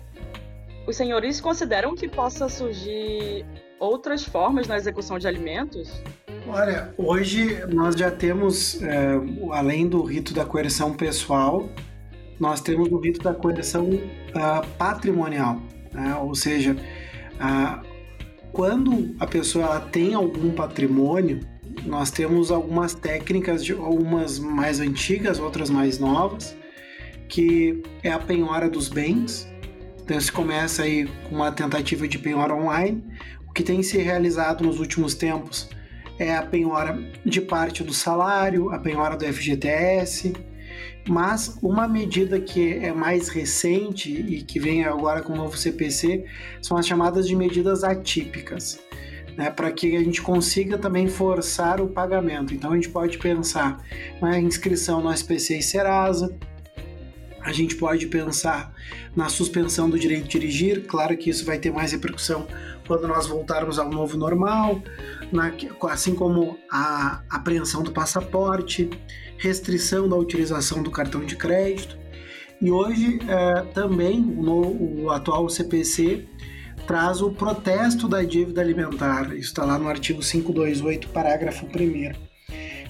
Os 0.87 0.95
senhores 0.95 1.39
consideram 1.39 1.95
que 1.95 2.07
possa 2.07 2.49
surgir 2.49 3.45
outras 3.79 4.23
formas 4.23 4.67
na 4.67 4.75
execução 4.75 5.17
de 5.17 5.27
alimentos? 5.27 6.01
Olha, 6.47 6.93
hoje 6.97 7.63
nós 7.67 7.95
já 7.95 8.11
temos, 8.11 8.81
é, 8.81 9.11
além 9.51 9.87
do 9.87 10.01
rito 10.03 10.33
da 10.33 10.45
coerção 10.45 10.93
pessoal, 10.93 11.69
nós 12.39 12.61
temos 12.61 12.89
o 12.89 12.97
rito 12.97 13.21
da 13.21 13.33
coerção 13.33 13.89
uh, 13.89 14.65
patrimonial. 14.77 15.61
Né? 15.91 16.15
Ou 16.15 16.33
seja, 16.33 16.75
a, 17.39 17.81
quando 18.51 19.15
a 19.19 19.27
pessoa 19.27 19.79
tem 19.79 20.13
algum 20.13 20.51
patrimônio, 20.51 21.41
nós 21.85 22.11
temos 22.11 22.51
algumas 22.51 22.93
técnicas, 22.93 23.63
de, 23.63 23.73
algumas 23.73 24.39
mais 24.39 24.79
antigas, 24.79 25.39
outras 25.39 25.69
mais 25.69 25.99
novas, 25.99 26.55
que 27.27 27.81
é 28.03 28.11
a 28.11 28.19
penhora 28.19 28.69
dos 28.69 28.89
bens. 28.89 29.47
Então 30.01 30.19
se 30.19 30.31
começa 30.31 30.83
aí 30.83 31.07
com 31.27 31.35
uma 31.35 31.51
tentativa 31.51 32.07
de 32.07 32.17
penhora 32.17 32.55
online. 32.55 33.03
O 33.47 33.53
que 33.53 33.63
tem 33.63 33.83
se 33.83 33.97
realizado 33.97 34.63
nos 34.63 34.79
últimos 34.79 35.13
tempos 35.13 35.69
é 36.17 36.35
a 36.35 36.41
penhora 36.41 36.99
de 37.23 37.39
parte 37.39 37.83
do 37.83 37.93
salário, 37.93 38.71
a 38.71 38.79
penhora 38.79 39.15
do 39.15 39.25
FGTS, 39.25 40.33
mas 41.07 41.57
uma 41.61 41.87
medida 41.87 42.39
que 42.39 42.73
é 42.73 42.93
mais 42.93 43.29
recente 43.29 44.11
e 44.11 44.43
que 44.43 44.59
vem 44.59 44.83
agora 44.83 45.21
com 45.21 45.33
o 45.33 45.35
novo 45.35 45.57
CPC 45.57 46.25
são 46.61 46.77
as 46.77 46.85
chamadas 46.85 47.27
de 47.27 47.35
medidas 47.35 47.83
atípicas 47.83 48.79
né, 49.39 49.49
para 49.49 49.71
que 49.71 49.95
a 49.95 50.03
gente 50.03 50.21
consiga 50.21 50.77
também 50.77 51.07
forçar 51.07 51.79
o 51.79 51.87
pagamento. 51.87 52.53
Então 52.53 52.73
a 52.73 52.75
gente 52.75 52.89
pode 52.89 53.17
pensar 53.17 53.81
na 54.21 54.37
inscrição 54.37 55.01
no 55.01 55.09
SPC 55.13 55.59
e 55.59 55.63
Serasa, 55.63 56.37
a 57.41 57.53
gente 57.53 57.75
pode 57.75 58.07
pensar 58.07 58.73
na 59.15 59.29
suspensão 59.29 59.89
do 59.89 59.97
direito 59.97 60.23
de 60.23 60.31
dirigir, 60.31 60.85
claro 60.85 61.15
que 61.15 61.29
isso 61.29 61.45
vai 61.45 61.57
ter 61.57 61.71
mais 61.71 61.93
repercussão 61.93 62.45
quando 62.89 63.07
nós 63.07 63.27
voltarmos 63.27 63.77
ao 63.77 63.87
novo 63.87 64.17
normal, 64.17 64.81
na, 65.31 65.53
assim 65.91 66.15
como 66.15 66.57
a 66.71 67.21
apreensão 67.29 67.83
do 67.83 67.91
passaporte, 67.91 68.89
restrição 69.37 70.09
da 70.09 70.15
utilização 70.15 70.81
do 70.81 70.89
cartão 70.89 71.23
de 71.23 71.35
crédito. 71.35 71.95
E 72.59 72.71
hoje 72.71 73.19
é, 73.27 73.61
também 73.75 74.21
o, 74.21 75.03
o 75.03 75.11
atual 75.11 75.47
CPC 75.47 76.27
traz 76.87 77.21
o 77.21 77.29
protesto 77.29 78.07
da 78.07 78.23
dívida 78.23 78.59
alimentar. 78.59 79.35
Isso 79.35 79.49
está 79.49 79.63
lá 79.63 79.77
no 79.77 79.87
artigo 79.87 80.21
528, 80.21 81.09
parágrafo 81.09 81.67
1. 81.67 82.11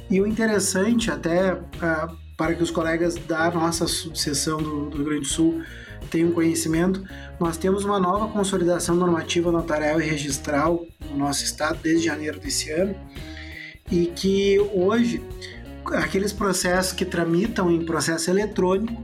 E 0.10 0.22
o 0.22 0.26
interessante, 0.26 1.12
até 1.12 1.56
uh, 1.56 2.18
para 2.38 2.56
que 2.56 2.64
os 2.64 2.72
colegas 2.72 3.16
da 3.16 3.52
nossa 3.52 3.86
subseção 3.86 4.64
do, 4.64 4.90
do 4.90 4.96
Rio 4.96 5.06
Grande 5.06 5.22
do 5.22 5.28
Sul 5.28 5.62
tenham 6.08 6.32
conhecimento, 6.32 7.04
nós 7.40 7.58
temos 7.58 7.86
uma 7.86 8.00
nova 8.00 8.28
consolidação 8.28 8.96
normativa 8.96 9.52
notarial 9.52 10.02
e 10.02 10.06
registral 10.06 10.86
no 11.10 11.18
nosso 11.18 11.44
estado 11.44 11.80
desde 11.82 12.06
janeiro 12.06 12.40
desse 12.40 12.72
ano 12.72 12.96
e 13.92 14.08
que 14.08 14.60
hoje 14.74 15.22
aqueles 15.86 16.32
processos 16.32 16.94
que 16.94 17.06
tramitam 17.06 17.72
em 17.72 17.84
processo 17.84 18.30
eletrônico, 18.30 19.04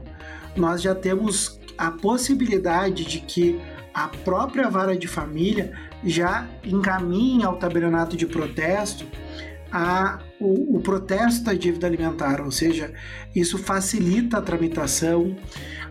nós 0.56 0.80
já 0.82 0.94
temos 0.94 1.60
a 1.76 1.90
possibilidade 1.90 3.04
de 3.04 3.20
que 3.20 3.60
a 3.92 4.08
própria 4.08 4.68
vara 4.68 4.96
de 4.96 5.08
família 5.08 5.72
já 6.04 6.46
encaminha 6.64 7.46
ao 7.46 7.58
tabelionato 7.58 8.16
de 8.16 8.26
protesto 8.26 9.06
a, 9.72 10.20
o, 10.38 10.76
o, 10.76 10.80
protesto 10.80 11.44
da 11.44 11.54
dívida 11.54 11.86
alimentar, 11.86 12.40
ou 12.40 12.50
seja, 12.50 12.92
isso 13.34 13.58
facilita 13.58 14.38
a 14.38 14.42
tramitação, 14.42 15.36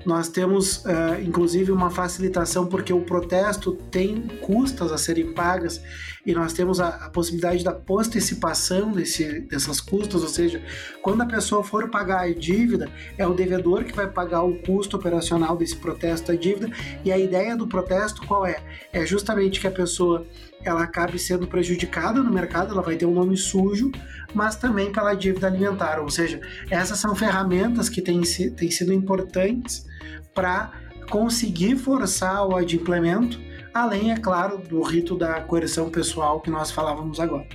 nós 0.05 0.29
temos, 0.29 0.85
uh, 0.85 1.21
inclusive, 1.21 1.71
uma 1.71 1.89
facilitação 1.89 2.67
porque 2.67 2.93
o 2.93 3.01
protesto 3.01 3.73
tem 3.89 4.21
custas 4.41 4.91
a 4.91 4.97
serem 4.97 5.33
pagas 5.33 5.81
e 6.25 6.33
nós 6.33 6.53
temos 6.53 6.79
a, 6.79 6.89
a 6.89 7.09
possibilidade 7.09 7.63
da 7.63 7.71
postecipação 7.71 8.91
desse, 8.91 9.41
dessas 9.41 9.79
custas, 9.79 10.23
ou 10.23 10.29
seja, 10.29 10.61
quando 11.01 11.21
a 11.21 11.25
pessoa 11.25 11.63
for 11.63 11.89
pagar 11.89 12.21
a 12.21 12.33
dívida, 12.33 12.89
é 13.17 13.27
o 13.27 13.33
devedor 13.33 13.83
que 13.83 13.95
vai 13.95 14.07
pagar 14.07 14.43
o 14.43 14.55
custo 14.61 14.97
operacional 14.97 15.55
desse 15.55 15.75
protesto 15.75 16.31
da 16.31 16.37
dívida. 16.37 16.69
E 17.03 17.11
a 17.11 17.17
ideia 17.17 17.55
do 17.55 17.67
protesto 17.67 18.25
qual 18.25 18.45
é? 18.45 18.63
É 18.91 19.05
justamente 19.05 19.59
que 19.59 19.67
a 19.67 19.71
pessoa 19.71 20.25
ela 20.65 20.83
acabe 20.83 21.19
sendo 21.19 21.47
prejudicada 21.47 22.21
no 22.21 22.31
mercado, 22.31 22.73
ela 22.73 22.81
vai 22.81 22.95
ter 22.95 23.05
um 23.05 23.13
nome 23.13 23.37
sujo, 23.37 23.91
mas 24.33 24.55
também 24.55 24.91
pela 24.91 25.13
dívida 25.13 25.47
alimentar. 25.47 25.99
Ou 25.99 26.09
seja, 26.09 26.41
essas 26.69 26.99
são 26.99 27.15
ferramentas 27.15 27.87
que 27.87 28.01
têm, 28.01 28.21
têm 28.21 28.71
sido 28.71 28.91
importantes 28.91 29.85
para 30.33 30.71
conseguir 31.09 31.75
forçar 31.77 32.45
o 32.47 32.55
adimplemento, 32.55 33.39
além, 33.73 34.11
é 34.11 34.17
claro, 34.17 34.57
do 34.57 34.81
rito 34.81 35.17
da 35.17 35.39
coerção 35.41 35.89
pessoal 35.89 36.41
que 36.41 36.49
nós 36.49 36.71
falávamos 36.71 37.19
agora. 37.19 37.47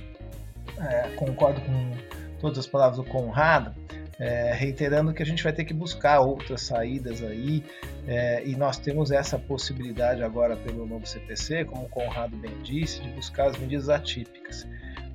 É, 0.79 1.09
concordo 1.15 1.61
com 1.61 1.91
todas 2.39 2.57
as 2.57 2.67
palavras 2.67 2.97
do 2.97 3.03
Conrado, 3.03 3.75
é, 4.21 4.53
reiterando 4.53 5.11
que 5.15 5.23
a 5.23 5.25
gente 5.25 5.43
vai 5.43 5.51
ter 5.51 5.65
que 5.65 5.73
buscar 5.73 6.19
outras 6.19 6.61
saídas 6.61 7.23
aí, 7.23 7.63
é, 8.07 8.43
e 8.45 8.55
nós 8.55 8.77
temos 8.77 9.09
essa 9.09 9.39
possibilidade 9.39 10.21
agora 10.21 10.55
pelo 10.55 10.85
novo 10.85 11.07
CPC, 11.07 11.65
como 11.65 11.85
o 11.85 11.89
Conrado 11.89 12.37
bem 12.37 12.55
disse, 12.61 13.01
de 13.01 13.09
buscar 13.09 13.47
as 13.47 13.57
medidas 13.57 13.89
atípicas. 13.89 14.67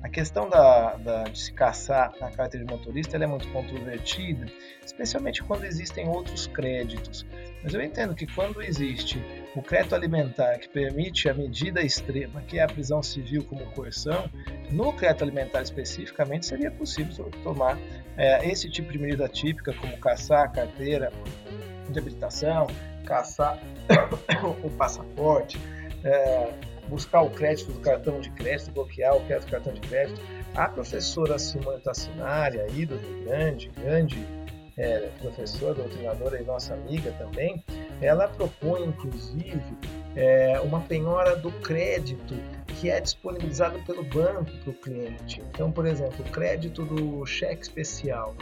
A 0.03 0.09
questão 0.09 0.49
da, 0.49 0.95
da, 0.97 1.23
de 1.23 1.39
se 1.39 1.53
caçar 1.53 2.13
na 2.19 2.29
carteira 2.29 2.65
de 2.65 2.71
motorista 2.71 3.15
é 3.15 3.25
muito 3.25 3.47
controvertida, 3.47 4.45
especialmente 4.85 5.41
quando 5.41 5.63
existem 5.63 6.07
outros 6.09 6.45
créditos. 6.45 7.25
Mas 7.63 7.73
eu 7.73 7.81
entendo 7.81 8.13
que 8.13 8.27
quando 8.27 8.61
existe 8.61 9.23
o 9.55 9.61
crédito 9.61 9.95
alimentar 9.95 10.59
que 10.59 10.67
permite 10.67 11.29
a 11.29 11.33
medida 11.33 11.81
extrema, 11.81 12.41
que 12.41 12.59
é 12.59 12.63
a 12.63 12.67
prisão 12.67 13.01
civil 13.01 13.43
como 13.45 13.65
coerção, 13.71 14.29
no 14.69 14.93
crédito 14.93 15.23
alimentar 15.23 15.61
especificamente 15.61 16.45
seria 16.45 16.69
possível 16.69 17.31
tomar 17.43 17.77
é, 18.17 18.49
esse 18.49 18.69
tipo 18.69 18.91
de 18.91 18.99
medida 18.99 19.27
típica, 19.27 19.73
como 19.73 19.95
caçar 19.97 20.51
carteira 20.51 21.11
de 21.89 21.99
habilitação, 21.99 22.67
caçar 23.05 23.59
o 24.63 24.69
passaporte, 24.71 25.59
é, 26.03 26.51
buscar 26.89 27.21
o 27.21 27.29
crédito 27.29 27.71
do 27.71 27.79
cartão 27.79 28.19
de 28.19 28.29
crédito, 28.31 28.71
bloquear 28.71 29.15
o 29.15 29.25
crédito 29.25 29.45
do 29.45 29.51
cartão 29.51 29.73
de 29.73 29.81
crédito. 29.81 30.19
A 30.55 30.67
professora 30.67 31.37
Simone 31.37 31.79
Tassinari, 31.81 32.59
aí 32.59 32.85
do 32.85 32.97
Rio 32.97 33.25
Grande, 33.25 33.71
grande 33.79 34.25
é, 34.77 35.09
professora, 35.19 35.75
doutrinadora 35.75 36.41
e 36.41 36.43
nossa 36.43 36.73
amiga 36.73 37.11
também, 37.13 37.63
ela 38.01 38.27
propõe, 38.27 38.85
inclusive, 38.85 39.61
é, 40.15 40.59
uma 40.61 40.81
penhora 40.81 41.35
do 41.35 41.51
crédito 41.51 42.35
que 42.79 42.91
é 42.91 42.99
disponibilizado 42.99 43.79
pelo 43.85 44.03
banco 44.03 44.51
para 44.63 44.69
o 44.69 44.73
cliente. 44.73 45.41
Então, 45.49 45.71
por 45.71 45.85
exemplo, 45.85 46.23
o 46.23 46.29
crédito 46.29 46.85
do 46.85 47.25
cheque 47.25 47.63
especial. 47.63 48.35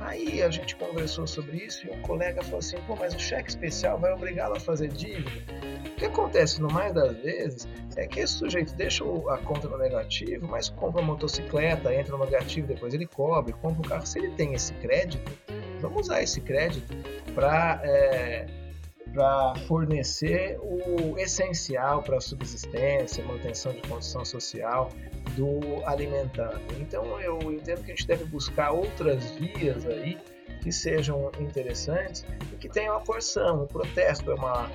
Aí 0.00 0.42
a 0.42 0.50
gente 0.50 0.74
conversou 0.76 1.26
sobre 1.26 1.58
isso 1.58 1.86
e 1.86 1.90
um 1.90 2.00
colega 2.00 2.42
falou 2.42 2.58
assim: 2.58 2.76
pô, 2.86 2.96
mas 2.96 3.14
o 3.14 3.18
cheque 3.18 3.50
especial 3.50 3.98
vai 3.98 4.12
obrigá-lo 4.12 4.56
a 4.56 4.60
fazer 4.60 4.88
dívida? 4.88 5.30
O 5.86 5.96
que 5.96 6.06
acontece 6.06 6.60
no 6.60 6.70
mais 6.72 6.94
das 6.94 7.16
vezes 7.18 7.68
é 7.96 8.06
que 8.06 8.20
esse 8.20 8.32
sujeito 8.32 8.74
deixa 8.74 9.04
a 9.04 9.38
conta 9.38 9.68
no 9.68 9.76
negativo, 9.76 10.48
mas 10.48 10.68
compra 10.70 11.00
uma 11.00 11.12
motocicleta, 11.12 11.94
entra 11.94 12.16
no 12.16 12.24
negativo, 12.24 12.66
depois 12.66 12.94
ele 12.94 13.06
cobre, 13.06 13.52
compra 13.52 13.78
um 13.80 13.88
carro. 13.88 14.06
Se 14.06 14.18
ele 14.18 14.30
tem 14.30 14.54
esse 14.54 14.72
crédito, 14.74 15.30
vamos 15.80 16.02
usar 16.02 16.22
esse 16.22 16.40
crédito 16.40 16.96
para. 17.34 17.80
É, 17.84 18.61
para 19.12 19.54
fornecer 19.66 20.58
o 20.60 21.18
essencial 21.18 22.02
para 22.02 22.16
a 22.16 22.20
subsistência, 22.20 23.24
manutenção 23.24 23.72
de 23.72 23.82
condição 23.82 24.24
social 24.24 24.90
do 25.36 25.86
alimentado. 25.86 26.60
Então 26.80 27.20
eu 27.20 27.38
entendo 27.52 27.82
que 27.84 27.92
a 27.92 27.94
gente 27.94 28.06
deve 28.06 28.24
buscar 28.24 28.72
outras 28.72 29.30
vias 29.32 29.86
aí 29.86 30.18
que 30.62 30.70
sejam 30.70 31.30
interessantes 31.40 32.24
e 32.52 32.56
que 32.56 32.68
tenham 32.68 32.96
a 32.96 33.00
porção. 33.00 33.64
O 33.64 33.66
protesto 33.66 34.30
é 34.30 34.34
uma, 34.34 34.70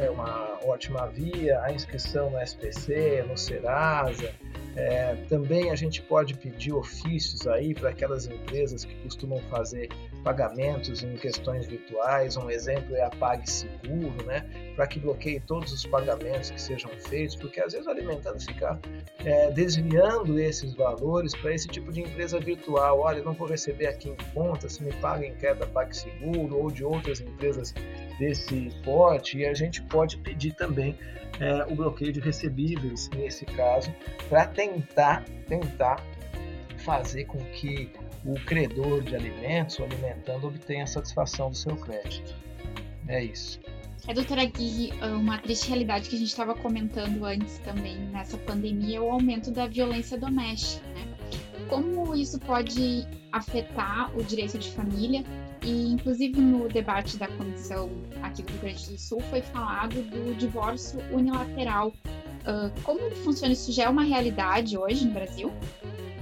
é 0.00 0.08
uma 0.08 0.58
ótima 0.64 1.06
via, 1.06 1.60
a 1.62 1.72
inscrição 1.72 2.30
no 2.30 2.40
SPC, 2.40 3.24
no 3.28 3.36
Serasa, 3.36 4.32
é, 4.76 5.14
também 5.28 5.70
a 5.70 5.74
gente 5.74 6.02
pode 6.02 6.34
pedir 6.34 6.72
ofícios 6.72 7.46
aí 7.46 7.74
para 7.74 7.90
aquelas 7.90 8.26
empresas 8.26 8.84
que 8.84 8.94
costumam 8.96 9.40
fazer 9.50 9.88
pagamentos 10.22 11.02
em 11.02 11.16
questões 11.16 11.66
virtuais. 11.66 12.36
Um 12.36 12.50
exemplo 12.50 12.94
é 12.94 13.02
a 13.02 13.08
PagSeguro, 13.10 14.26
né? 14.26 14.44
Para 14.76 14.86
que 14.86 15.00
bloqueie 15.00 15.40
todos 15.40 15.72
os 15.72 15.86
pagamentos 15.86 16.50
que 16.50 16.60
sejam 16.60 16.90
feitos, 17.08 17.36
porque 17.36 17.58
às 17.58 17.72
vezes 17.72 17.86
o 17.86 17.90
alimentando 17.90 18.38
fica 18.38 18.78
é, 19.24 19.50
desviando 19.50 20.38
esses 20.38 20.74
valores 20.74 21.34
para 21.34 21.54
esse 21.54 21.68
tipo 21.68 21.90
de 21.90 22.02
empresa 22.02 22.38
virtual. 22.38 23.00
Olha, 23.00 23.22
não 23.22 23.32
vou 23.32 23.48
receber 23.48 23.86
aqui 23.86 24.10
em 24.10 24.16
conta, 24.34 24.68
se 24.68 24.82
me 24.84 24.92
paga 24.94 25.24
em 25.24 25.34
queda 25.36 25.66
PagSeguro 25.66 26.58
ou 26.58 26.70
de 26.70 26.84
outras 26.84 27.20
empresas 27.20 27.72
desse 28.18 28.70
porte, 28.84 29.38
e 29.38 29.46
a 29.46 29.54
gente 29.54 29.82
pode 29.82 30.16
pedir 30.18 30.52
também 30.52 30.96
é, 31.40 31.64
o 31.70 31.74
bloqueio 31.74 32.12
de 32.12 32.20
recebíveis 32.20 33.10
nesse 33.10 33.44
caso, 33.44 33.94
para 34.28 34.46
tentar, 34.46 35.24
tentar 35.46 36.02
fazer 36.78 37.24
com 37.24 37.38
que 37.52 37.90
o 38.24 38.34
credor 38.44 39.02
de 39.02 39.14
alimentos, 39.14 39.78
o 39.78 39.84
alimentando, 39.84 40.48
obtenha 40.48 40.84
a 40.84 40.86
satisfação 40.86 41.50
do 41.50 41.56
seu 41.56 41.76
crédito. 41.76 42.34
É 43.08 43.22
isso. 43.22 43.60
É, 44.08 44.14
doutora 44.14 44.44
Gui, 44.44 44.92
uma 45.02 45.38
triste 45.38 45.68
realidade 45.68 46.08
que 46.08 46.16
a 46.16 46.18
gente 46.18 46.28
estava 46.28 46.54
comentando 46.54 47.24
antes 47.24 47.58
também 47.58 47.96
nessa 47.96 48.38
pandemia 48.38 48.98
é 48.98 49.00
o 49.00 49.10
aumento 49.10 49.50
da 49.50 49.66
violência 49.66 50.18
doméstica, 50.18 50.86
né? 50.88 51.15
Como 51.68 52.14
isso 52.14 52.38
pode 52.40 53.06
afetar 53.32 54.10
o 54.16 54.22
direito 54.22 54.58
de 54.58 54.70
família 54.72 55.24
e, 55.62 55.92
inclusive, 55.92 56.40
no 56.40 56.68
debate 56.68 57.16
da 57.16 57.28
comissão 57.28 57.90
aqui 58.22 58.42
do 58.42 58.52
Rio 58.52 58.60
Grande 58.62 58.90
do 58.90 58.98
Sul 58.98 59.20
foi 59.30 59.42
falado 59.42 59.94
do 59.94 60.34
divórcio 60.34 61.00
unilateral. 61.12 61.88
Uh, 61.88 62.70
como 62.82 63.10
funciona 63.16 63.52
isso? 63.52 63.72
Já 63.72 63.84
é 63.84 63.88
uma 63.88 64.04
realidade 64.04 64.78
hoje 64.78 65.06
no 65.06 65.12
Brasil? 65.12 65.52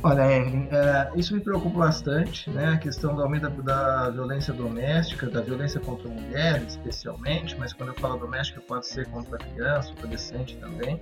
Olha, 0.02 0.30
Evelyn, 0.30 0.68
é, 0.70 1.10
isso 1.16 1.34
me 1.34 1.40
preocupa 1.40 1.78
bastante, 1.78 2.50
né? 2.50 2.74
A 2.74 2.76
questão 2.76 3.14
do 3.14 3.22
aumento 3.22 3.48
da, 3.62 4.04
da, 4.04 4.10
violência 4.10 4.52
doméstica, 4.52 5.26
da 5.30 5.40
violência 5.40 5.80
contra 5.80 6.06
a 6.10 6.12
mulher, 6.12 6.62
especialmente, 6.62 7.56
mas 7.58 7.72
quando 7.72 7.88
eu 7.88 7.94
falo 7.94 8.18
doméstica, 8.18 8.60
pode 8.60 8.86
ser 8.86 9.06
contra 9.08 9.38
criança, 9.38 9.94
adolescente 9.98 10.58
também. 10.58 11.00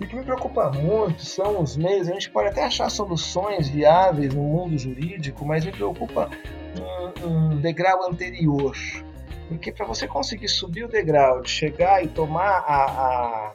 E 0.00 0.04
o 0.04 0.08
que 0.08 0.16
me 0.16 0.24
preocupa 0.24 0.70
muito 0.70 1.22
são 1.22 1.60
os 1.60 1.76
meios. 1.76 2.08
A 2.08 2.12
gente 2.12 2.30
pode 2.30 2.48
até 2.48 2.64
achar 2.64 2.88
soluções 2.88 3.68
viáveis 3.68 4.34
no 4.34 4.42
mundo 4.42 4.78
jurídico, 4.78 5.44
mas 5.44 5.64
me 5.64 5.70
preocupa 5.70 6.30
um, 7.22 7.28
um 7.28 7.60
degrau 7.60 8.08
anterior. 8.08 8.74
Porque 9.48 9.70
para 9.70 9.84
você 9.84 10.08
conseguir 10.08 10.48
subir 10.48 10.84
o 10.84 10.88
degrau, 10.88 11.42
de 11.42 11.50
chegar 11.50 12.02
e 12.02 12.08
tomar 12.08 12.64
a, 12.66 12.84
a, 12.84 13.52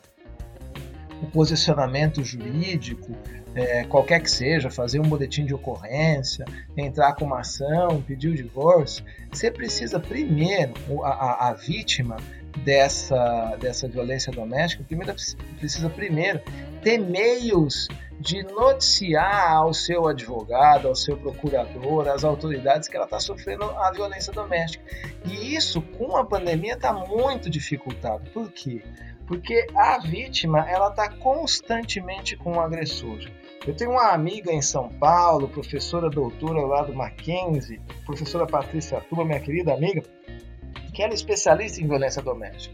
o 1.23 1.25
posicionamento 1.27 2.23
jurídico, 2.23 3.11
é, 3.55 3.85
qualquer 3.85 4.19
que 4.21 4.29
seja, 4.29 4.69
fazer 4.69 4.99
um 4.99 5.07
boletim 5.07 5.45
de 5.45 5.53
ocorrência, 5.53 6.45
entrar 6.77 7.15
com 7.15 7.25
uma 7.25 7.39
ação, 7.39 8.01
pedir 8.01 8.27
o 8.27 8.35
divórcio, 8.35 9.03
você 9.31 9.49
precisa 9.49 9.99
primeiro, 9.99 10.73
a, 11.01 11.09
a, 11.09 11.49
a 11.49 11.53
vítima 11.53 12.17
dessa, 12.57 13.57
dessa 13.59 13.87
violência 13.87 14.31
doméstica, 14.31 14.83
primeiro 14.83 15.13
precisa 15.59 15.89
primeiro 15.89 16.41
ter 16.81 16.97
meios 16.97 17.87
de 18.19 18.43
noticiar 18.43 19.51
ao 19.51 19.73
seu 19.73 20.07
advogado, 20.07 20.87
ao 20.87 20.95
seu 20.95 21.17
procurador, 21.17 22.07
às 22.07 22.23
autoridades 22.23 22.87
que 22.87 22.95
ela 22.95 23.05
está 23.05 23.19
sofrendo 23.19 23.65
a 23.65 23.91
violência 23.91 24.31
doméstica. 24.31 24.83
E 25.25 25.55
isso, 25.55 25.81
com 25.81 26.15
a 26.15 26.25
pandemia, 26.25 26.73
está 26.73 26.93
muito 26.93 27.49
dificultado. 27.49 28.29
Por 28.31 28.51
quê? 28.51 28.81
Porque 29.27 29.67
a 29.75 29.99
vítima 29.99 30.69
ela 30.69 30.89
está 30.89 31.09
constantemente 31.09 32.37
com 32.37 32.53
o 32.53 32.59
agressor. 32.59 33.19
Eu 33.67 33.75
tenho 33.75 33.91
uma 33.91 34.11
amiga 34.11 34.51
em 34.51 34.61
São 34.61 34.89
Paulo, 34.89 35.47
professora 35.49 36.07
doutora 36.07 36.61
lá 36.61 36.83
do 36.83 36.93
Mackenzie, 36.93 37.81
professora 38.05 38.45
Patrícia 38.45 39.01
Tuba, 39.01 39.25
minha 39.25 39.39
querida 39.39 39.73
amiga, 39.73 40.03
que 40.95 41.03
ela 41.03 41.11
é 41.11 41.15
especialista 41.15 41.81
em 41.81 41.87
violência 41.87 42.21
doméstica. 42.21 42.73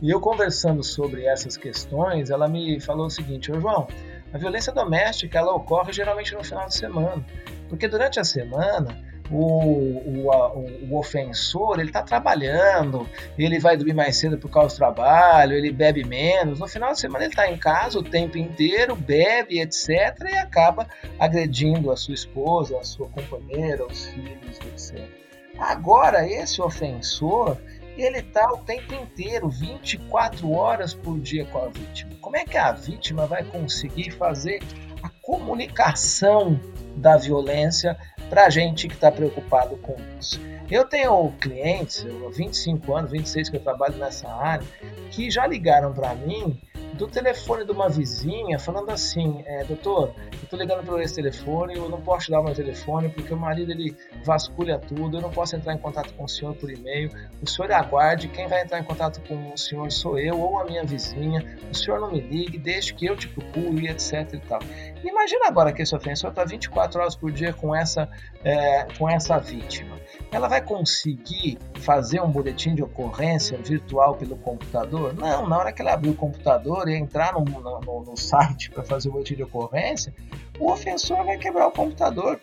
E 0.00 0.10
eu 0.10 0.20
conversando 0.20 0.82
sobre 0.82 1.26
essas 1.26 1.56
questões, 1.56 2.30
ela 2.30 2.48
me 2.48 2.78
falou 2.80 3.06
o 3.06 3.10
seguinte: 3.10 3.50
Ô 3.50 3.60
João, 3.60 3.88
a 4.32 4.38
violência 4.38 4.72
doméstica 4.72 5.38
ela 5.38 5.52
ocorre 5.54 5.92
geralmente 5.92 6.34
no 6.34 6.44
final 6.44 6.66
de 6.66 6.74
semana, 6.74 7.24
porque 7.68 7.88
durante 7.88 8.20
a 8.20 8.24
semana 8.24 9.02
o, 9.30 9.36
o, 9.36 10.28
o, 10.28 10.90
o 10.90 10.98
ofensor 10.98 11.80
ele 11.80 11.88
está 11.88 12.02
trabalhando, 12.02 13.08
ele 13.36 13.58
vai 13.58 13.76
dormir 13.76 13.94
mais 13.94 14.16
cedo 14.16 14.38
por 14.38 14.50
causa 14.50 14.74
do 14.74 14.78
trabalho, 14.78 15.54
ele 15.54 15.72
bebe 15.72 16.04
menos. 16.04 16.60
No 16.60 16.68
final 16.68 16.92
de 16.92 17.00
semana 17.00 17.24
ele 17.24 17.32
está 17.32 17.50
em 17.50 17.56
casa 17.56 17.98
o 17.98 18.02
tempo 18.02 18.38
inteiro, 18.38 18.94
bebe, 18.94 19.60
etc. 19.60 19.88
e 20.30 20.36
acaba 20.36 20.86
agredindo 21.18 21.90
a 21.90 21.96
sua 21.96 22.14
esposa, 22.14 22.78
a 22.78 22.84
sua 22.84 23.08
companheira, 23.08 23.84
os 23.84 24.06
filhos, 24.06 24.58
etc. 24.66 25.25
Agora, 25.58 26.28
esse 26.28 26.60
ofensor, 26.60 27.56
ele 27.96 28.18
está 28.18 28.52
o 28.52 28.58
tempo 28.58 28.94
inteiro, 28.94 29.48
24 29.48 30.50
horas 30.52 30.92
por 30.92 31.18
dia 31.18 31.46
com 31.46 31.58
a 31.58 31.68
vítima. 31.68 32.12
Como 32.20 32.36
é 32.36 32.44
que 32.44 32.58
a 32.58 32.72
vítima 32.72 33.26
vai 33.26 33.42
conseguir 33.44 34.10
fazer 34.10 34.62
a 35.02 35.08
comunicação 35.22 36.60
da 36.96 37.16
violência 37.16 37.96
para 38.28 38.46
a 38.46 38.50
gente 38.50 38.88
que 38.88 38.94
está 38.94 39.10
preocupado 39.10 39.76
com 39.78 39.96
isso? 40.18 40.40
Eu 40.70 40.84
tenho 40.84 41.32
clientes, 41.40 42.04
eu, 42.04 42.30
25 42.30 42.94
anos, 42.94 43.10
26 43.12 43.50
que 43.50 43.56
eu 43.56 43.60
trabalho 43.60 43.96
nessa 43.96 44.28
área, 44.28 44.66
que 45.10 45.30
já 45.30 45.46
ligaram 45.46 45.92
para 45.92 46.14
mim 46.14 46.60
do 46.96 47.06
telefone 47.06 47.64
de 47.64 47.72
uma 47.72 47.88
vizinha 47.88 48.58
falando 48.58 48.90
assim, 48.90 49.42
é, 49.46 49.64
doutor, 49.64 50.14
eu 50.32 50.48
tô 50.48 50.56
ligando 50.56 50.84
para 50.84 51.02
esse 51.02 51.14
telefone, 51.14 51.76
eu 51.76 51.88
não 51.88 52.00
posso 52.00 52.26
te 52.26 52.30
dar 52.30 52.40
o 52.40 52.44
meu 52.44 52.54
telefone 52.54 53.08
porque 53.10 53.32
o 53.34 53.36
marido 53.36 53.70
ele 53.70 53.94
vasculha 54.24 54.78
tudo, 54.78 55.18
eu 55.18 55.20
não 55.20 55.30
posso 55.30 55.54
entrar 55.54 55.74
em 55.74 55.78
contato 55.78 56.12
com 56.14 56.24
o 56.24 56.28
senhor 56.28 56.54
por 56.54 56.70
e-mail, 56.70 57.10
o 57.42 57.48
senhor 57.48 57.70
aguarde, 57.72 58.28
quem 58.28 58.48
vai 58.48 58.62
entrar 58.62 58.80
em 58.80 58.84
contato 58.84 59.20
com 59.28 59.52
o 59.52 59.58
senhor 59.58 59.90
sou 59.92 60.18
eu 60.18 60.40
ou 60.40 60.58
a 60.58 60.64
minha 60.64 60.84
vizinha, 60.84 61.44
o 61.70 61.74
senhor 61.74 62.00
não 62.00 62.10
me 62.10 62.20
ligue, 62.20 62.56
deixe 62.56 62.94
que 62.94 63.06
eu 63.06 63.16
te 63.16 63.28
procure, 63.28 63.88
etc 63.88 64.32
e 64.32 64.38
tal. 64.40 64.60
Imagina 65.04 65.48
agora 65.48 65.72
que 65.72 65.82
esse 65.82 65.94
ofensor 65.94 66.30
está 66.30 66.44
24 66.44 67.00
horas 67.00 67.14
por 67.14 67.30
dia 67.30 67.52
com 67.52 67.74
essa, 67.74 68.08
é, 68.42 68.86
com 68.98 69.08
essa 69.08 69.38
vítima. 69.38 69.96
Ela 70.32 70.48
vai 70.48 70.55
conseguir 70.60 71.58
fazer 71.80 72.20
um 72.20 72.30
boletim 72.30 72.74
de 72.74 72.82
ocorrência 72.82 73.58
virtual 73.58 74.14
pelo 74.14 74.36
computador? 74.36 75.14
Não, 75.14 75.48
na 75.48 75.58
hora 75.58 75.72
que 75.72 75.82
ela 75.82 75.92
abrir 75.94 76.10
o 76.10 76.14
computador 76.14 76.88
e 76.88 76.94
entrar 76.94 77.32
no, 77.32 77.44
no, 77.44 78.04
no 78.04 78.16
site 78.16 78.70
para 78.70 78.82
fazer 78.82 79.08
o 79.08 79.12
boletim 79.12 79.34
de 79.34 79.42
ocorrência, 79.42 80.14
o 80.58 80.70
ofensor 80.70 81.24
vai 81.24 81.38
quebrar 81.38 81.68
o 81.68 81.72
computador. 81.72 82.40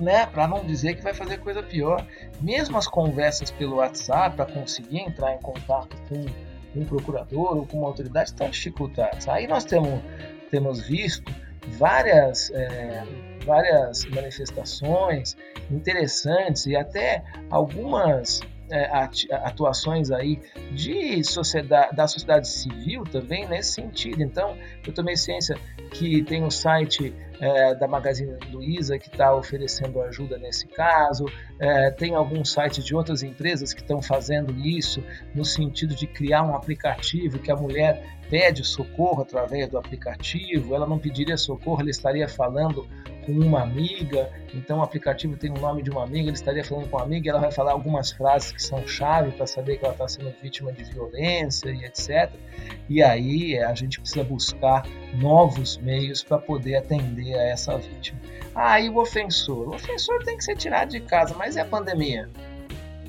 Né, 0.00 0.26
para 0.26 0.48
não 0.48 0.64
dizer 0.64 0.96
que 0.96 1.02
vai 1.02 1.14
fazer 1.14 1.38
coisa 1.38 1.62
pior. 1.62 2.04
Mesmo 2.40 2.76
as 2.76 2.88
conversas 2.88 3.52
pelo 3.52 3.76
WhatsApp 3.76 4.34
para 4.34 4.46
conseguir 4.46 5.00
entrar 5.00 5.34
em 5.34 5.38
contato 5.38 5.96
com 6.08 6.24
um 6.74 6.84
procurador 6.84 7.58
ou 7.58 7.66
com 7.66 7.78
uma 7.78 7.88
autoridade 7.88 8.30
estão 8.30 8.48
dificultadas. 8.48 9.28
Aí 9.28 9.46
nós 9.46 9.64
temos, 9.64 10.00
temos 10.50 10.80
visto 10.80 11.30
várias, 11.78 12.50
é, 12.50 13.04
várias 13.44 14.04
manifestações 14.06 15.36
interessantes 15.70 16.66
e 16.66 16.76
até 16.76 17.22
algumas 17.50 18.40
é, 18.70 18.90
atuações 19.44 20.10
aí 20.10 20.40
de 20.72 21.22
sociedade, 21.24 21.94
da 21.94 22.06
sociedade 22.08 22.48
civil 22.48 23.04
também 23.04 23.46
nesse 23.46 23.72
sentido. 23.72 24.22
Então, 24.22 24.56
eu 24.86 24.92
tomei 24.94 25.16
ciência 25.16 25.56
que 25.90 26.22
tem 26.22 26.42
o 26.42 26.46
um 26.46 26.50
site 26.50 27.14
é, 27.38 27.74
da 27.74 27.86
Magazine 27.86 28.36
Luiza 28.50 28.98
que 28.98 29.08
está 29.08 29.34
oferecendo 29.34 30.00
ajuda 30.00 30.38
nesse 30.38 30.66
caso, 30.68 31.26
é, 31.58 31.90
tem 31.90 32.14
alguns 32.14 32.52
sites 32.52 32.84
de 32.84 32.94
outras 32.94 33.22
empresas 33.22 33.74
que 33.74 33.82
estão 33.82 34.00
fazendo 34.00 34.54
isso 34.54 35.02
no 35.34 35.44
sentido 35.44 35.94
de 35.94 36.06
criar 36.06 36.42
um 36.42 36.54
aplicativo 36.54 37.38
que 37.38 37.50
a 37.50 37.56
mulher 37.56 38.21
pede 38.32 38.64
socorro 38.64 39.20
através 39.20 39.68
do 39.68 39.76
aplicativo, 39.76 40.74
ela 40.74 40.86
não 40.86 40.98
pediria 40.98 41.36
socorro, 41.36 41.82
ela 41.82 41.90
estaria 41.90 42.26
falando 42.26 42.88
com 43.26 43.32
uma 43.32 43.60
amiga, 43.60 44.30
então 44.54 44.78
o 44.78 44.82
aplicativo 44.82 45.36
tem 45.36 45.50
o 45.50 45.60
nome 45.60 45.82
de 45.82 45.90
uma 45.90 46.02
amiga, 46.02 46.28
ele 46.28 46.32
estaria 46.32 46.64
falando 46.64 46.88
com 46.88 46.96
uma 46.96 47.04
amiga, 47.04 47.28
ela 47.28 47.40
vai 47.40 47.52
falar 47.52 47.72
algumas 47.72 48.10
frases 48.10 48.50
que 48.50 48.62
são 48.62 48.88
chave 48.88 49.32
para 49.32 49.46
saber 49.46 49.76
que 49.76 49.84
ela 49.84 49.92
está 49.92 50.08
sendo 50.08 50.34
vítima 50.40 50.72
de 50.72 50.82
violência 50.82 51.68
e 51.68 51.84
etc. 51.84 52.32
E 52.88 53.02
aí 53.02 53.58
a 53.58 53.74
gente 53.74 54.00
precisa 54.00 54.24
buscar 54.24 54.82
novos 55.12 55.76
meios 55.76 56.24
para 56.24 56.38
poder 56.38 56.76
atender 56.76 57.34
a 57.34 57.42
essa 57.42 57.76
vítima. 57.76 58.18
Aí 58.54 58.88
ah, 58.88 58.92
o 58.92 58.96
ofensor, 58.96 59.68
o 59.68 59.74
ofensor 59.74 60.24
tem 60.24 60.38
que 60.38 60.44
ser 60.44 60.56
tirado 60.56 60.88
de 60.88 61.00
casa, 61.00 61.34
mas 61.36 61.58
é 61.58 61.60
a 61.60 61.66
pandemia? 61.66 62.30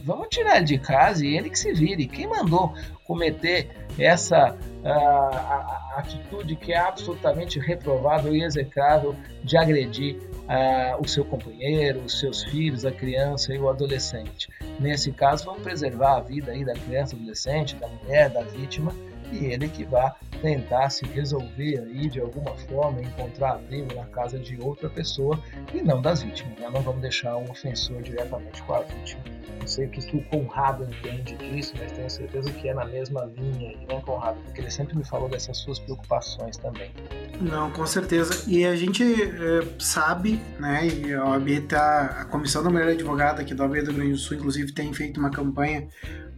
Vamos 0.04 0.28
tirar 0.30 0.60
de 0.60 0.78
casa 0.78 1.26
e 1.26 1.38
ele 1.38 1.50
que 1.50 1.58
se 1.58 1.72
vire. 1.72 2.08
Quem 2.08 2.28
mandou 2.28 2.74
cometer 3.06 3.70
essa 3.98 4.58
a, 4.90 5.94
atitude 5.98 6.56
que 6.56 6.74
é 6.74 6.78
absolutamente 6.78 7.60
reprovável 7.60 8.36
e 8.36 8.44
execrável 8.44 9.16
de 9.44 9.58
agredir 9.58 10.18
a, 10.48 10.98
o 11.00 11.08
seu 11.08 11.24
companheiro, 11.24 12.02
os 12.02 12.20
seus 12.20 12.44
filhos, 12.44 12.86
a 12.86 12.92
criança 12.92 13.54
e 13.54 13.60
o 13.60 13.70
adolescente. 13.70 14.50
Nesse 14.80 15.12
caso, 15.12 15.46
vamos 15.46 15.62
preservar 15.62 16.18
a 16.18 16.22
vida 16.22 16.52
aí 16.52 16.66
da 16.66 16.74
criança, 16.74 17.16
adolescente, 17.16 17.76
da 17.76 17.88
mulher, 17.88 18.30
da 18.30 18.42
vítima 18.42 18.94
e 19.34 19.46
ele 19.46 19.68
que 19.68 19.84
vai 19.84 20.12
tentar 20.42 20.90
se 20.90 21.06
resolver 21.06 21.80
aí 21.80 22.10
de 22.10 22.20
alguma 22.20 22.56
forma, 22.56 23.02
encontrar 23.02 23.54
abrigo 23.54 23.94
na 23.96 24.06
casa 24.06 24.38
de 24.38 24.60
outra 24.62 24.90
pessoa 24.90 25.40
e 25.74 25.82
não 25.82 26.02
das 26.02 26.22
vítimas. 26.22 26.58
Né? 26.60 26.70
Não 26.72 26.82
vamos 26.82 27.02
deixar 27.02 27.38
um 27.38 27.50
ofensor 27.50 28.02
diretamente 28.02 28.62
com 28.64 28.74
a 28.74 28.82
vítima. 28.82 29.24
Não 29.60 29.68
sei 29.68 29.86
o 29.86 29.90
que 29.90 30.18
o 30.18 30.24
Conrado 30.26 30.84
entende 30.84 31.36
disso, 31.38 31.74
mas 31.80 31.94
tenho 31.94 32.10
certeza 32.10 32.52
que 32.52 32.68
é 32.68 32.74
na 32.74 32.84
mesma 32.84 33.24
linha 33.24 33.70
aí, 33.70 33.86
né, 33.88 34.02
Conrado? 34.06 34.38
Porque 34.44 34.60
ele 34.60 34.70
sempre 34.70 34.98
me 34.98 35.06
falou 35.06 35.30
dessas 35.30 35.58
suas 35.58 35.80
preocupações 35.80 36.58
também. 36.58 36.92
Não, 37.40 37.72
com 37.72 37.86
certeza. 37.86 38.44
E 38.46 38.66
a 38.66 38.76
gente 38.76 39.04
é, 39.04 39.66
sabe, 39.80 40.42
né, 40.60 40.86
e 40.88 41.14
a 41.14 41.24
OAB 41.24 41.62
tá, 41.70 42.18
a 42.20 42.26
Comissão 42.26 42.62
da 42.62 42.70
Mulher 42.70 42.90
Advogada 42.90 43.42
aqui 43.42 43.54
da 43.54 43.64
OAB 43.64 43.76
do 43.76 43.92
Rio 43.92 43.94
Grande 43.94 44.12
do 44.12 44.18
Sul, 44.18 44.36
inclusive, 44.36 44.74
tem 44.74 44.94
feito 44.94 45.18
uma 45.18 45.30
campanha 45.30 45.88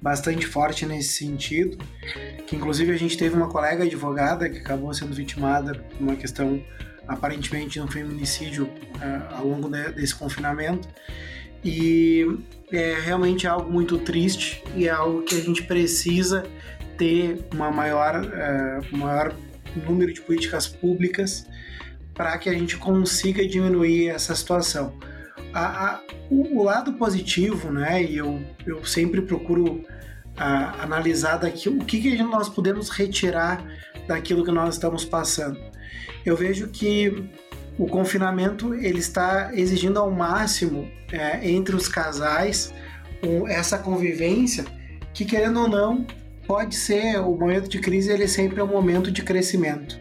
bastante 0.01 0.45
forte 0.45 0.85
nesse 0.85 1.13
sentido, 1.13 1.77
que 2.45 2.55
inclusive 2.55 2.91
a 2.91 2.97
gente 2.97 3.17
teve 3.17 3.35
uma 3.35 3.49
colega 3.49 3.83
advogada 3.83 4.49
que 4.49 4.59
acabou 4.59 4.93
sendo 4.93 5.13
vitimada 5.13 5.73
por 5.75 6.01
uma 6.01 6.15
questão 6.15 6.61
aparentemente 7.07 7.73
de 7.73 7.81
um 7.81 7.87
feminicídio 7.87 8.65
uh, 8.65 9.35
ao 9.35 9.47
longo 9.47 9.69
de, 9.69 9.91
desse 9.91 10.15
confinamento 10.15 10.87
e 11.63 12.25
é 12.71 12.99
realmente 13.03 13.47
algo 13.47 13.71
muito 13.71 13.97
triste 13.97 14.63
e 14.75 14.87
é 14.87 14.91
algo 14.91 15.23
que 15.23 15.35
a 15.35 15.41
gente 15.41 15.63
precisa 15.63 16.43
ter 16.97 17.45
uma 17.53 17.71
maior, 17.71 18.23
uh, 18.23 18.97
maior 18.97 19.35
número 19.85 20.13
de 20.13 20.21
políticas 20.21 20.67
públicas 20.67 21.47
para 22.13 22.37
que 22.37 22.49
a 22.49 22.53
gente 22.53 22.77
consiga 22.77 23.45
diminuir 23.45 24.09
essa 24.09 24.33
situação. 24.33 24.97
A, 25.55 25.85
a, 25.85 26.01
o, 26.29 26.59
o, 26.59 26.63
lado 26.63 26.93
positivo, 26.93 27.71
né, 27.71 28.03
e 28.03 28.17
eu, 28.17 28.43
eu 28.65 28.83
sempre 28.83 29.21
procuro 29.21 29.81
a, 30.35 30.83
analisar 30.83 31.37
daqui 31.37 31.69
o 31.69 31.79
que, 31.79 32.01
que 32.01 32.21
nós 32.21 32.49
podemos 32.49 32.89
retirar 32.89 33.63
daquilo 34.05 34.43
que 34.43 34.51
nós 34.51 34.75
estamos 34.75 35.05
passando. 35.05 35.57
Eu 36.25 36.35
vejo 36.35 36.67
que 36.67 37.29
o 37.77 37.87
confinamento 37.87 38.73
ele 38.73 38.99
está 38.99 39.51
exigindo 39.53 39.97
ao 39.97 40.11
máximo 40.11 40.91
é, 41.11 41.49
entre 41.49 41.73
os 41.73 41.87
casais 41.87 42.73
um, 43.23 43.47
essa 43.47 43.77
convivência 43.77 44.65
que 45.13 45.23
querendo 45.23 45.61
ou 45.61 45.69
não 45.69 46.05
pode 46.45 46.75
ser 46.75 47.17
o 47.19 47.35
momento 47.35 47.69
de 47.69 47.79
crise 47.79 48.11
ele 48.11 48.27
sempre 48.27 48.59
é 48.59 48.63
um 48.63 48.67
momento 48.67 49.11
de 49.11 49.21
crescimento 49.23 49.99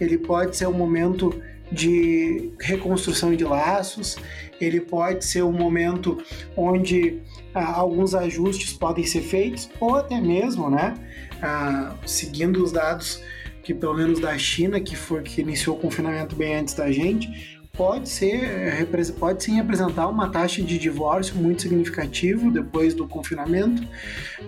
ele 0.00 0.18
pode 0.18 0.56
ser 0.56 0.66
um 0.68 0.72
momento 0.72 1.42
de 1.70 2.52
reconstrução 2.60 3.34
de 3.34 3.44
laços 3.44 4.16
ele 4.60 4.80
pode 4.80 5.24
ser 5.24 5.42
um 5.42 5.52
momento 5.52 6.22
onde 6.56 7.20
ah, 7.52 7.72
alguns 7.72 8.14
ajustes 8.14 8.72
podem 8.72 9.04
ser 9.04 9.22
feitos 9.22 9.68
ou 9.80 9.96
até 9.96 10.20
mesmo 10.20 10.70
né 10.70 10.94
ah, 11.42 11.94
seguindo 12.06 12.62
os 12.62 12.72
dados 12.72 13.20
que 13.66 13.74
pelo 13.74 13.94
menos 13.94 14.20
da 14.20 14.38
China, 14.38 14.80
que 14.80 14.94
foi 14.94 15.22
que 15.22 15.40
iniciou 15.40 15.76
o 15.76 15.80
confinamento 15.80 16.36
bem 16.36 16.54
antes 16.54 16.72
da 16.72 16.88
gente, 16.92 17.58
pode 17.72 18.08
ser 18.08 18.44
eh, 18.44 18.86
pode 19.18 19.42
sim 19.42 19.56
representar 19.56 20.06
uma 20.06 20.30
taxa 20.30 20.62
de 20.62 20.78
divórcio 20.78 21.34
muito 21.34 21.62
significativo 21.62 22.48
depois 22.52 22.94
do 22.94 23.08
confinamento. 23.08 23.82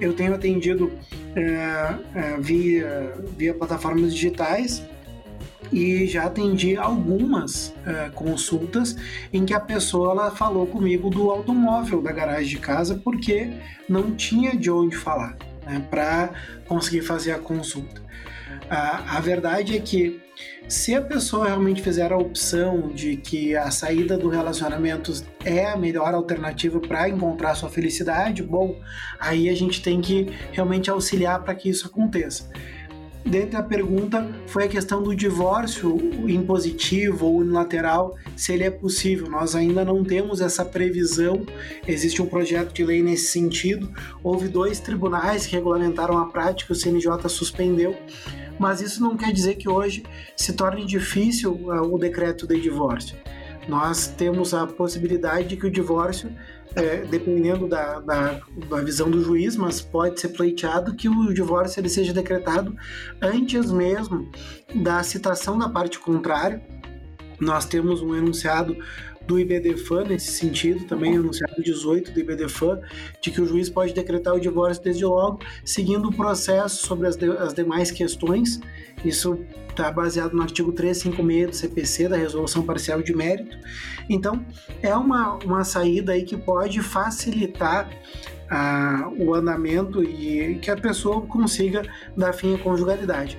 Eu 0.00 0.12
tenho 0.12 0.32
atendido 0.32 0.92
é, 1.34 1.42
é, 2.14 2.36
via, 2.38 3.12
via 3.36 3.52
plataformas 3.52 4.14
digitais 4.14 4.82
e 5.72 6.06
já 6.06 6.24
atendi 6.24 6.76
algumas 6.76 7.74
é, 7.86 8.10
consultas 8.10 8.96
em 9.32 9.44
que 9.44 9.54
a 9.54 9.60
pessoa 9.60 10.12
ela 10.12 10.30
falou 10.30 10.66
comigo 10.66 11.10
do 11.10 11.30
automóvel 11.30 12.02
da 12.02 12.12
garagem 12.12 12.48
de 12.48 12.58
casa 12.58 13.00
porque 13.02 13.50
não 13.88 14.12
tinha 14.12 14.56
de 14.56 14.70
onde 14.70 14.96
falar 14.96 15.36
né, 15.64 15.84
para 15.90 16.30
conseguir 16.66 17.02
fazer 17.02 17.32
a 17.32 17.38
consulta. 17.38 18.08
A 18.70 19.18
verdade 19.20 19.76
é 19.76 19.80
que 19.80 20.20
se 20.68 20.94
a 20.94 21.00
pessoa 21.00 21.46
realmente 21.46 21.80
fizer 21.80 22.12
a 22.12 22.18
opção 22.18 22.88
de 22.88 23.16
que 23.16 23.56
a 23.56 23.70
saída 23.70 24.18
do 24.18 24.28
relacionamento 24.28 25.10
é 25.42 25.64
a 25.64 25.76
melhor 25.76 26.12
alternativa 26.12 26.78
para 26.78 27.08
encontrar 27.08 27.54
sua 27.54 27.70
felicidade, 27.70 28.42
bom, 28.42 28.78
aí 29.18 29.48
a 29.48 29.54
gente 29.54 29.80
tem 29.80 30.02
que 30.02 30.26
realmente 30.52 30.90
auxiliar 30.90 31.42
para 31.42 31.54
que 31.54 31.70
isso 31.70 31.86
aconteça. 31.86 32.50
Dentro 33.28 33.50
da 33.50 33.62
pergunta 33.62 34.26
foi 34.46 34.64
a 34.64 34.68
questão 34.68 35.02
do 35.02 35.14
divórcio 35.14 35.98
impositivo 36.26 37.26
ou 37.26 37.36
unilateral, 37.36 38.16
se 38.34 38.54
ele 38.54 38.64
é 38.64 38.70
possível. 38.70 39.28
Nós 39.28 39.54
ainda 39.54 39.84
não 39.84 40.02
temos 40.02 40.40
essa 40.40 40.64
previsão, 40.64 41.44
existe 41.86 42.22
um 42.22 42.26
projeto 42.26 42.72
de 42.72 42.82
lei 42.82 43.02
nesse 43.02 43.26
sentido. 43.26 43.92
Houve 44.22 44.48
dois 44.48 44.80
tribunais 44.80 45.46
que 45.46 45.56
regulamentaram 45.56 46.16
a 46.16 46.26
prática, 46.26 46.72
o 46.72 46.76
CNJ 46.76 47.28
suspendeu 47.28 47.94
mas 48.58 48.80
isso 48.80 49.00
não 49.00 49.16
quer 49.16 49.32
dizer 49.32 49.54
que 49.54 49.68
hoje 49.68 50.02
se 50.36 50.52
torne 50.52 50.84
difícil 50.84 51.52
uh, 51.52 51.94
o 51.94 51.96
decreto 51.96 52.44
de 52.44 52.60
divórcio. 52.60 53.16
Nós 53.68 54.06
temos 54.06 54.54
a 54.54 54.66
possibilidade 54.66 55.48
de 55.48 55.56
que 55.56 55.66
o 55.66 55.70
divórcio, 55.70 56.34
é, 56.74 57.02
dependendo 57.02 57.68
da, 57.68 58.00
da, 58.00 58.40
da, 58.68 58.80
visão 58.80 59.10
do 59.10 59.22
juiz, 59.22 59.56
mas 59.56 59.82
pode 59.82 60.18
ser 60.18 60.30
pleiteado 60.30 60.96
que 60.96 61.08
o 61.08 61.34
divórcio 61.34 61.78
ele 61.78 61.90
seja 61.90 62.12
decretado 62.12 62.74
antes 63.20 63.70
mesmo 63.70 64.30
da 64.74 65.02
citação 65.02 65.58
da 65.58 65.68
parte 65.68 65.98
contrária. 65.98 66.62
Nós 67.38 67.66
temos 67.66 68.00
um 68.00 68.16
enunciado 68.16 68.76
do 69.28 69.38
IBDFAN 69.38 70.04
nesse 70.04 70.32
sentido, 70.32 70.86
também 70.86 71.14
anunciado 71.14 71.62
18 71.62 72.12
do 72.12 72.20
IBDFAN, 72.20 72.80
de 73.20 73.30
que 73.30 73.42
o 73.42 73.46
juiz 73.46 73.68
pode 73.68 73.92
decretar 73.92 74.34
o 74.34 74.40
divórcio 74.40 74.82
desde 74.82 75.04
logo, 75.04 75.40
seguindo 75.62 76.08
o 76.08 76.12
processo 76.12 76.86
sobre 76.86 77.06
as, 77.06 77.14
de, 77.14 77.30
as 77.32 77.52
demais 77.52 77.90
questões. 77.90 78.58
Isso 79.04 79.38
está 79.68 79.92
baseado 79.92 80.32
no 80.32 80.42
artigo 80.42 80.72
356 80.72 81.50
do 81.50 81.54
CPC, 81.54 82.08
da 82.08 82.16
Resolução 82.16 82.62
Parcial 82.62 83.02
de 83.02 83.14
Mérito. 83.14 83.58
Então, 84.08 84.44
é 84.82 84.96
uma, 84.96 85.34
uma 85.44 85.62
saída 85.62 86.12
aí 86.12 86.22
que 86.22 86.36
pode 86.36 86.80
facilitar 86.80 87.90
a, 88.50 89.10
o 89.18 89.34
andamento 89.34 90.02
e 90.02 90.58
que 90.60 90.70
a 90.70 90.76
pessoa 90.76 91.20
consiga 91.22 91.82
dar 92.16 92.32
fim 92.32 92.54
à 92.54 92.58
conjugalidade. 92.58 93.38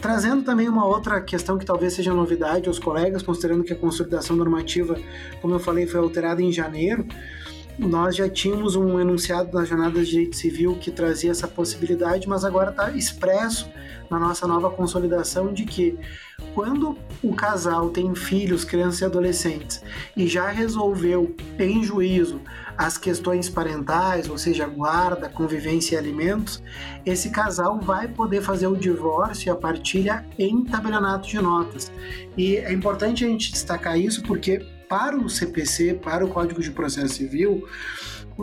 Trazendo 0.00 0.42
também 0.42 0.68
uma 0.68 0.86
outra 0.86 1.20
questão 1.20 1.58
que 1.58 1.66
talvez 1.66 1.92
seja 1.92 2.14
novidade 2.14 2.68
aos 2.68 2.78
colegas, 2.78 3.22
considerando 3.22 3.64
que 3.64 3.72
a 3.72 3.76
consolidação 3.76 4.36
normativa, 4.36 4.98
como 5.42 5.54
eu 5.54 5.58
falei, 5.58 5.86
foi 5.86 6.00
alterada 6.00 6.42
em 6.42 6.52
janeiro, 6.52 7.06
nós 7.78 8.16
já 8.16 8.28
tínhamos 8.28 8.74
um 8.74 8.98
enunciado 8.98 9.52
na 9.52 9.64
Jornada 9.64 10.02
de 10.02 10.10
Direito 10.10 10.36
Civil 10.36 10.76
que 10.76 10.90
trazia 10.90 11.30
essa 11.30 11.46
possibilidade, 11.46 12.26
mas 12.26 12.42
agora 12.42 12.70
está 12.70 12.90
expresso 12.92 13.70
na 14.08 14.18
nossa 14.18 14.46
nova 14.46 14.70
consolidação 14.70 15.52
de 15.52 15.64
que 15.64 15.98
quando 16.54 16.96
o 17.22 17.34
casal 17.34 17.90
tem 17.90 18.14
filhos, 18.14 18.64
crianças 18.64 19.00
e 19.00 19.04
adolescentes 19.04 19.82
e 20.16 20.26
já 20.26 20.48
resolveu 20.48 21.34
em 21.58 21.82
juízo 21.82 22.40
as 22.76 22.98
questões 22.98 23.48
parentais, 23.48 24.28
ou 24.28 24.36
seja, 24.36 24.66
guarda, 24.66 25.28
convivência 25.28 25.94
e 25.94 25.98
alimentos, 25.98 26.62
esse 27.04 27.30
casal 27.30 27.80
vai 27.80 28.08
poder 28.08 28.42
fazer 28.42 28.66
o 28.66 28.76
divórcio 28.76 29.48
e 29.48 29.50
a 29.50 29.56
partilha 29.56 30.24
em 30.38 30.64
tabelionato 30.64 31.28
de 31.28 31.40
notas. 31.40 31.90
E 32.36 32.56
é 32.56 32.72
importante 32.72 33.24
a 33.24 33.28
gente 33.28 33.52
destacar 33.52 33.98
isso 33.98 34.22
porque 34.22 34.64
para 34.88 35.16
o 35.16 35.28
CPC, 35.28 35.94
para 35.94 36.24
o 36.24 36.28
Código 36.28 36.60
de 36.60 36.70
Processo 36.70 37.14
Civil, 37.14 37.66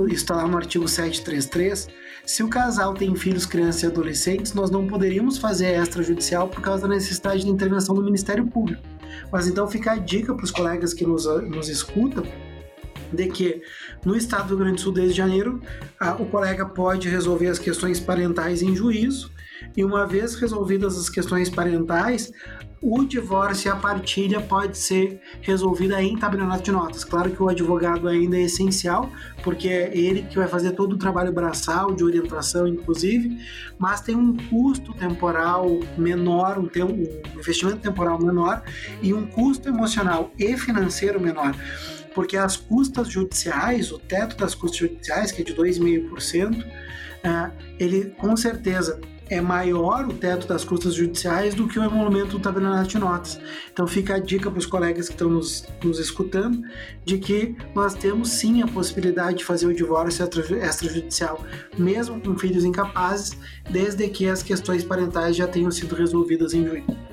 está 0.09 0.35
lá 0.35 0.47
no 0.47 0.57
artigo 0.57 0.87
733, 0.87 1.87
se 2.25 2.41
o 2.41 2.47
casal 2.47 2.93
tem 2.93 3.15
filhos, 3.15 3.45
crianças 3.45 3.83
e 3.83 3.85
adolescentes, 3.85 4.53
nós 4.53 4.71
não 4.71 4.87
poderíamos 4.87 5.37
fazer 5.37 5.77
extrajudicial 5.77 6.47
por 6.47 6.61
causa 6.61 6.83
da 6.83 6.95
necessidade 6.95 7.43
de 7.43 7.49
intervenção 7.49 7.93
do 7.93 8.03
Ministério 8.03 8.47
Público. 8.47 8.81
Mas 9.31 9.47
então 9.47 9.67
fica 9.67 9.91
a 9.91 9.97
dica 9.97 10.33
para 10.33 10.43
os 10.43 10.51
colegas 10.51 10.93
que 10.93 11.05
nos, 11.05 11.25
nos 11.49 11.69
escutam 11.69 12.23
de 13.13 13.27
que 13.27 13.61
no 14.03 14.15
estado 14.15 14.47
do 14.47 14.55
Rio 14.55 14.65
Grande 14.65 14.75
do 14.75 14.81
Sul, 14.81 14.93
desde 14.93 15.17
janeiro, 15.17 15.61
a, 15.99 16.13
o 16.13 16.25
colega 16.25 16.65
pode 16.65 17.07
resolver 17.07 17.47
as 17.47 17.59
questões 17.59 17.99
parentais 17.99 18.61
em 18.61 18.75
juízo, 18.75 19.31
e 19.75 19.83
uma 19.83 20.05
vez 20.05 20.35
resolvidas 20.35 20.97
as 20.97 21.09
questões 21.09 21.49
parentais, 21.49 22.31
o 22.81 23.05
divórcio 23.05 23.69
e 23.69 23.71
a 23.71 23.77
partilha 23.77 24.41
pode 24.41 24.77
ser 24.77 25.21
resolvida 25.41 26.03
em 26.03 26.17
tabelionato 26.17 26.63
de 26.63 26.71
notas. 26.71 27.05
Claro 27.05 27.31
que 27.31 27.41
o 27.41 27.47
advogado 27.47 28.09
ainda 28.09 28.37
é 28.37 28.41
essencial, 28.41 29.09
porque 29.41 29.69
é 29.69 29.97
ele 29.97 30.23
que 30.23 30.35
vai 30.35 30.49
fazer 30.49 30.71
todo 30.71 30.93
o 30.93 30.97
trabalho 30.97 31.31
braçal, 31.31 31.93
de 31.93 32.03
orientação, 32.03 32.67
inclusive, 32.67 33.37
mas 33.79 34.01
tem 34.01 34.17
um 34.17 34.35
custo 34.49 34.93
temporal 34.93 35.79
menor, 35.97 36.59
um, 36.59 36.63
um 36.65 37.39
investimento 37.39 37.77
temporal 37.77 38.19
menor 38.21 38.61
e 39.01 39.13
um 39.13 39.25
custo 39.25 39.69
emocional 39.69 40.31
e 40.37 40.57
financeiro 40.57 41.21
menor 41.21 41.55
porque 42.13 42.37
as 42.37 42.55
custas 42.55 43.09
judiciais, 43.09 43.91
o 43.91 43.99
teto 43.99 44.37
das 44.37 44.55
custas 44.55 44.79
judiciais, 44.79 45.31
que 45.31 45.41
é 45.41 45.45
de 45.45 45.53
2,5%, 45.53 46.65
é, 47.23 47.51
ele 47.79 48.13
com 48.17 48.35
certeza 48.35 48.99
é 49.29 49.41
maior 49.41 50.05
o 50.05 50.13
teto 50.13 50.47
das 50.47 50.63
custas 50.63 50.93
judiciais 50.93 51.55
do 51.55 51.67
que 51.67 51.79
o 51.79 51.83
emolumento 51.83 52.37
do 52.37 52.39
tabelionato 52.39 52.89
de 52.89 52.99
notas. 52.99 53.39
Então 53.71 53.87
fica 53.87 54.15
a 54.15 54.19
dica 54.19 54.49
para 54.51 54.59
os 54.59 54.65
colegas 54.65 55.07
que 55.07 55.13
estão 55.13 55.29
nos, 55.29 55.65
nos 55.83 55.99
escutando 55.99 56.61
de 57.05 57.17
que 57.17 57.55
nós 57.73 57.93
temos 57.93 58.29
sim 58.29 58.61
a 58.61 58.67
possibilidade 58.67 59.39
de 59.39 59.45
fazer 59.45 59.65
o 59.65 59.73
divórcio 59.73 60.23
extrajudicial, 60.25 61.43
mesmo 61.77 62.19
com 62.19 62.37
filhos 62.37 62.63
incapazes, 62.63 63.37
desde 63.69 64.07
que 64.09 64.27
as 64.27 64.43
questões 64.43 64.83
parentais 64.83 65.35
já 65.35 65.47
tenham 65.47 65.71
sido 65.71 65.95
resolvidas 65.95 66.53
em 66.53 66.65
juízo. 66.65 67.12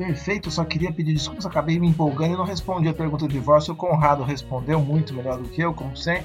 Perfeito, 0.00 0.50
só 0.50 0.64
queria 0.64 0.90
pedir 0.90 1.12
desculpas, 1.12 1.44
acabei 1.44 1.78
me 1.78 1.86
empolgando 1.86 2.32
e 2.32 2.36
não 2.38 2.46
respondi 2.46 2.88
a 2.88 2.94
pergunta 2.94 3.26
do 3.26 3.32
divórcio. 3.34 3.74
O 3.74 3.76
Conrado 3.76 4.22
respondeu 4.22 4.80
muito 4.80 5.12
melhor 5.12 5.36
do 5.36 5.46
que 5.46 5.60
eu, 5.60 5.74
como 5.74 5.94
sempre. 5.94 6.24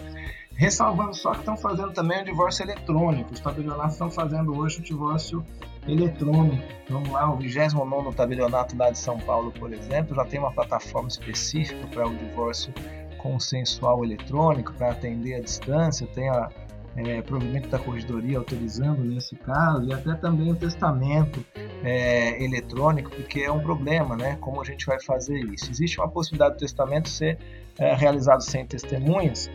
Ressalvando 0.53 1.13
só 1.13 1.34
que 1.34 1.39
estão 1.39 1.57
fazendo 1.57 1.91
também 1.91 2.21
o 2.21 2.23
divórcio 2.23 2.63
eletrônico. 2.63 3.34
Os 3.34 3.41
tabelionatos 3.41 3.91
estão 3.91 4.09
fazendo 4.09 4.57
hoje 4.57 4.80
o 4.80 4.82
divórcio 4.82 5.45
eletrônico. 5.86 6.63
Vamos 6.89 7.09
lá, 7.09 7.30
o 7.30 7.36
29 7.36 8.15
tabelionato 8.15 8.78
lá 8.78 8.89
de 8.91 8.97
São 8.97 9.19
Paulo, 9.19 9.51
por 9.51 9.73
exemplo, 9.73 10.15
já 10.15 10.23
tem 10.23 10.39
uma 10.39 10.53
plataforma 10.53 11.09
específica 11.09 11.86
para 11.88 12.07
o 12.07 12.15
divórcio 12.15 12.73
consensual 13.17 14.05
eletrônico, 14.05 14.71
para 14.76 14.91
atender 14.91 15.34
à 15.34 15.41
distância, 15.41 16.07
tem 16.07 16.30
a 16.30 16.49
é, 16.96 17.22
provimento 17.22 17.68
da 17.70 17.78
corregedoria 17.78 18.38
autorizando 18.38 19.04
nesse 19.04 19.36
caso, 19.36 19.84
e 19.88 19.93
até 19.93 20.14
também 20.16 20.52
o 20.52 20.56
testamento 20.56 21.46
é, 21.84 22.43
eletrônico, 22.43 23.10
porque 23.12 23.41
é 23.41 23.52
um 23.52 23.60
problema, 23.60 24.16
né? 24.16 24.38
Como 24.39 24.62
a 24.62 24.64
gente 24.64 24.86
vai 24.86 25.02
fazer 25.02 25.38
isso? 25.38 25.70
Existe 25.70 26.00
uma 26.00 26.10
possibilidade 26.10 26.56
do 26.56 26.60
testamento 26.60 27.10
ser 27.10 27.38
é, 27.78 27.93
realizado 27.93 28.41
sem 28.41 28.66
testemunhas, 28.66 29.50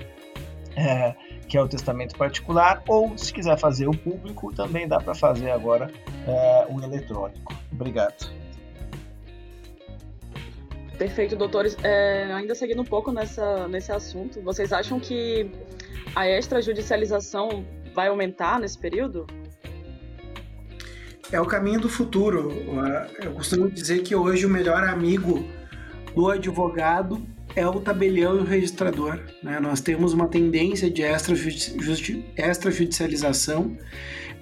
é, 0.77 1.15
que 1.49 1.57
é 1.57 1.63
o 1.63 1.67
testamento 1.67 2.17
particular, 2.17 2.83
ou 2.87 3.17
se 3.17 3.33
quiser 3.33 3.59
fazer 3.59 3.89
o 3.89 3.97
público, 3.97 4.53
também 4.55 4.87
dá 4.87 5.01
para 5.01 5.15
fazer 5.15 5.51
agora 5.51 5.91
é, 6.27 6.67
o 6.69 6.81
eletrônico. 6.83 7.55
Obrigado. 7.73 8.31
Perfeito, 10.99 11.35
doutores. 11.35 11.79
É, 11.83 12.31
ainda 12.35 12.55
seguindo 12.55 12.83
um 12.83 12.85
pouco 12.85 13.11
nessa, 13.11 13.67
nesse 13.67 13.91
assunto, 13.91 14.43
vocês 14.43 14.71
acham 14.71 15.01
que 15.01 15.51
a 16.15 16.29
extrajudicialização 16.29 17.65
vai 17.95 18.09
aumentar 18.09 18.59
nesse 18.59 18.79
período? 18.79 19.27
É 21.33 21.41
o 21.41 21.47
caminho 21.47 21.81
do 21.81 21.89
futuro. 21.89 22.51
Eu 23.23 23.31
costumo 23.33 23.71
dizer 23.71 24.03
que 24.03 24.17
hoje 24.17 24.45
o 24.45 24.49
melhor 24.49 24.83
amigo 24.85 25.49
do 26.15 26.29
advogado 26.29 27.25
é 27.55 27.67
o 27.67 27.81
tabelião 27.81 28.37
e 28.37 28.41
o 28.41 28.45
registrador. 28.45 29.19
Né? 29.43 29.59
Nós 29.61 29.81
temos 29.81 30.13
uma 30.13 30.29
tendência 30.29 30.91
de 30.91 31.03
extrajudicialização 31.03 33.77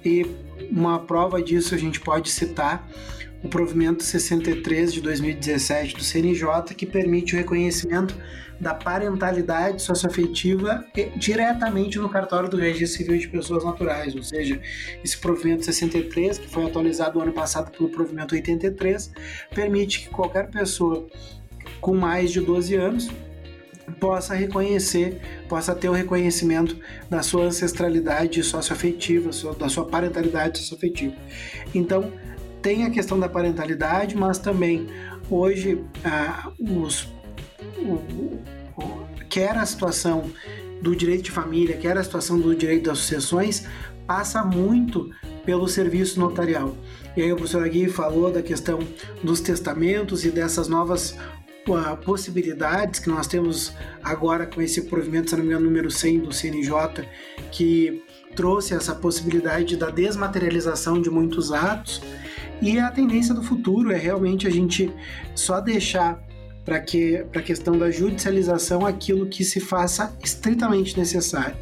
e 0.03 0.25
uma 0.71 0.99
prova 0.99 1.41
disso 1.41 1.73
a 1.75 1.77
gente 1.77 1.99
pode 1.99 2.29
citar 2.29 2.87
o 3.43 3.47
provimento 3.47 4.03
63 4.03 4.93
de 4.93 5.01
2017 5.01 5.95
do 5.95 6.03
CNJ, 6.03 6.75
que 6.75 6.85
permite 6.85 7.35
o 7.35 7.37
reconhecimento 7.37 8.15
da 8.59 8.73
parentalidade 8.73 9.81
socioafetiva 9.81 10.85
diretamente 11.15 11.97
no 11.97 12.09
cartório 12.09 12.49
do 12.49 12.57
Registro 12.57 12.97
Civil 12.97 13.17
de 13.17 13.27
Pessoas 13.29 13.63
Naturais, 13.63 14.13
ou 14.15 14.23
seja, 14.23 14.59
esse 15.03 15.17
provimento 15.17 15.63
63, 15.63 16.39
que 16.39 16.49
foi 16.49 16.65
atualizado 16.65 17.17
no 17.17 17.23
ano 17.23 17.31
passado 17.31 17.71
pelo 17.71 17.89
provimento 17.89 18.35
83, 18.35 19.11
permite 19.55 20.01
que 20.01 20.09
qualquer 20.09 20.49
pessoa 20.49 21.07
com 21.79 21.95
mais 21.95 22.31
de 22.31 22.41
12 22.41 22.75
anos 22.75 23.09
possa 23.99 24.35
reconhecer, 24.35 25.19
possa 25.47 25.73
ter 25.73 25.89
o 25.89 25.93
reconhecimento 25.93 26.77
da 27.09 27.23
sua 27.23 27.45
ancestralidade 27.45 28.43
socioafetiva, 28.43 29.31
da 29.57 29.69
sua 29.69 29.85
parentalidade 29.85 30.59
socioafetiva. 30.59 31.15
Então, 31.73 32.11
tem 32.61 32.85
a 32.85 32.89
questão 32.89 33.19
da 33.19 33.29
parentalidade, 33.29 34.15
mas 34.15 34.37
também 34.37 34.87
hoje 35.29 35.83
ah, 36.03 36.51
os, 36.59 37.07
o, 37.77 37.93
o, 38.81 39.05
quer 39.29 39.55
a 39.55 39.65
situação 39.65 40.31
do 40.81 40.95
direito 40.95 41.23
de 41.23 41.31
família, 41.31 41.77
quer 41.77 41.97
a 41.97 42.03
situação 42.03 42.39
do 42.39 42.55
direito 42.55 42.85
das 42.89 42.99
sucessões, 42.99 43.65
passa 44.07 44.43
muito 44.43 45.09
pelo 45.45 45.67
serviço 45.67 46.19
notarial. 46.19 46.75
E 47.15 47.21
aí 47.21 47.31
o 47.31 47.35
professor 47.35 47.63
Agui 47.63 47.89
falou 47.89 48.31
da 48.31 48.41
questão 48.41 48.79
dos 49.23 49.41
testamentos 49.41 50.23
e 50.23 50.31
dessas 50.31 50.67
novas 50.67 51.17
uh, 51.67 51.97
possibilidades 52.03 52.99
que 52.99 53.09
nós 53.09 53.27
temos 53.27 53.73
agora 54.03 54.45
com 54.45 54.61
esse 54.61 54.83
provimento, 54.83 55.29
se 55.29 55.35
não 55.35 55.43
me 55.43 55.49
engano, 55.49 55.65
número 55.65 55.91
100 55.91 56.19
do 56.19 56.31
CNJ, 56.33 56.71
que 57.51 58.03
trouxe 58.35 58.73
essa 58.73 58.95
possibilidade 58.95 59.75
da 59.75 59.89
desmaterialização 59.89 61.01
de 61.01 61.09
muitos 61.09 61.51
atos 61.51 62.01
e 62.61 62.77
a 62.77 62.91
tendência 62.91 63.33
do 63.33 63.41
futuro 63.41 63.91
é 63.91 63.97
realmente 63.97 64.47
a 64.47 64.49
gente 64.49 64.91
só 65.33 65.61
deixar 65.61 66.21
para 66.65 66.79
que 66.79 67.25
a 67.33 67.41
questão 67.41 67.77
da 67.77 67.89
judicialização 67.89 68.85
aquilo 68.85 69.27
que 69.27 69.43
se 69.43 69.59
faça 69.59 70.15
estritamente 70.23 70.97
necessário. 70.97 71.55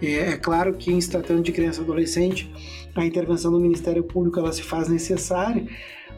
É, 0.00 0.30
é, 0.30 0.36
claro 0.36 0.74
que 0.74 0.92
em 0.92 1.00
se 1.00 1.10
tratando 1.10 1.42
de 1.42 1.52
criança 1.52 1.80
e 1.80 1.84
adolescente, 1.84 2.50
a 2.94 3.04
intervenção 3.04 3.50
do 3.50 3.60
Ministério 3.60 4.02
Público 4.02 4.38
ela 4.38 4.52
se 4.52 4.62
faz 4.62 4.88
necessária, 4.88 5.66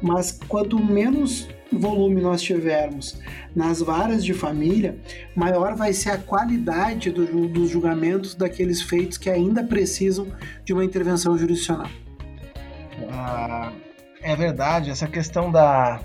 mas 0.03 0.39
quanto 0.49 0.79
menos 0.79 1.49
volume 1.73 2.21
nós 2.21 2.43
tivermos 2.43 3.19
nas 3.55 3.81
varas 3.81 4.25
de 4.25 4.35
família, 4.35 4.99
maior 5.35 5.75
vai 5.75 5.93
ser 5.93 6.11
a 6.11 6.19
qualidade 6.19 7.11
do, 7.11 7.49
dos 7.49 7.71
julgamentos 7.71 8.35
daqueles 8.35 8.83
feitos 8.83 9.19
que 9.19 9.31
ainda 9.31 9.65
precisam 9.65 10.29
de 10.65 10.73
uma 10.73 10.85
intervenção 10.85 11.37
jurisdicional. 11.37 11.89
Ah 13.11 13.73
é 14.23 14.37
verdade, 14.37 14.91
essa 14.91 15.07
questão 15.07 15.51
da 15.51 16.01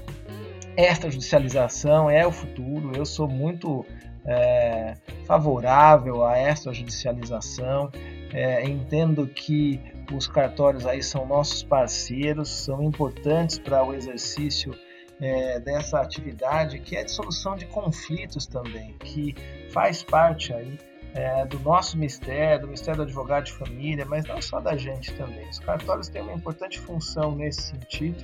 extrajudicialização 0.78 2.10
é 2.10 2.26
o 2.26 2.32
futuro. 2.32 2.92
Eu 2.96 3.06
sou 3.06 3.28
muito 3.28 3.86
é, 4.26 4.96
favorável 5.26 6.26
à 6.26 6.40
extrajudicialização. 6.40 7.92
É, 8.34 8.66
entendo 8.68 9.28
que 9.28 9.80
os 10.14 10.28
cartórios 10.28 10.86
aí 10.86 11.02
são 11.02 11.26
nossos 11.26 11.64
parceiros, 11.64 12.50
são 12.50 12.84
importantes 12.84 13.58
para 13.58 13.84
o 13.84 13.94
exercício 13.94 14.76
é, 15.22 15.60
dessa 15.60 16.02
atividade 16.02 16.80
que 16.80 16.98
é 16.98 17.04
de 17.04 17.12
solução 17.12 17.56
de 17.56 17.66
conflitos 17.66 18.46
também, 18.46 18.94
que 19.00 19.34
faz 19.72 20.04
parte 20.04 20.54
aí 20.54 20.78
é, 21.16 21.46
do 21.46 21.58
nosso 21.60 21.98
mistério, 21.98 22.64
do 22.64 22.68
mistério 22.68 22.98
do 22.98 23.04
advogado 23.04 23.46
de 23.46 23.54
família, 23.54 24.06
mas 24.06 24.26
não 24.26 24.42
só 24.42 24.60
da 24.60 24.76
gente 24.76 25.14
também. 25.14 25.50
Os 25.50 25.60
cartórios 25.60 26.10
têm 26.10 26.22
uma 26.22 26.34
importante 26.34 26.78
função 26.78 27.34
nesse 27.34 27.62
sentido. 27.62 28.22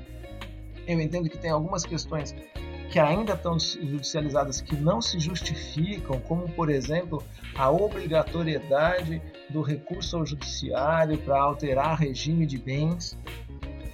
Eu 0.86 1.00
entendo 1.00 1.30
que 1.30 1.38
tem 1.38 1.50
algumas 1.50 1.86
questões 1.86 2.36
que 2.92 3.00
ainda 3.00 3.34
estão 3.34 3.58
judicializadas 3.58 4.60
que 4.60 4.76
não 4.76 5.02
se 5.02 5.18
justificam, 5.18 6.20
como 6.20 6.50
por 6.50 6.70
exemplo 6.70 7.24
a 7.56 7.72
obrigatoriedade 7.72 9.22
do 9.50 9.62
recurso 9.62 10.18
ao 10.18 10.26
judiciário 10.26 11.18
para 11.20 11.42
alterar 11.42 11.98
regime 11.98 12.46
de 12.46 12.58
bens. 12.58 13.18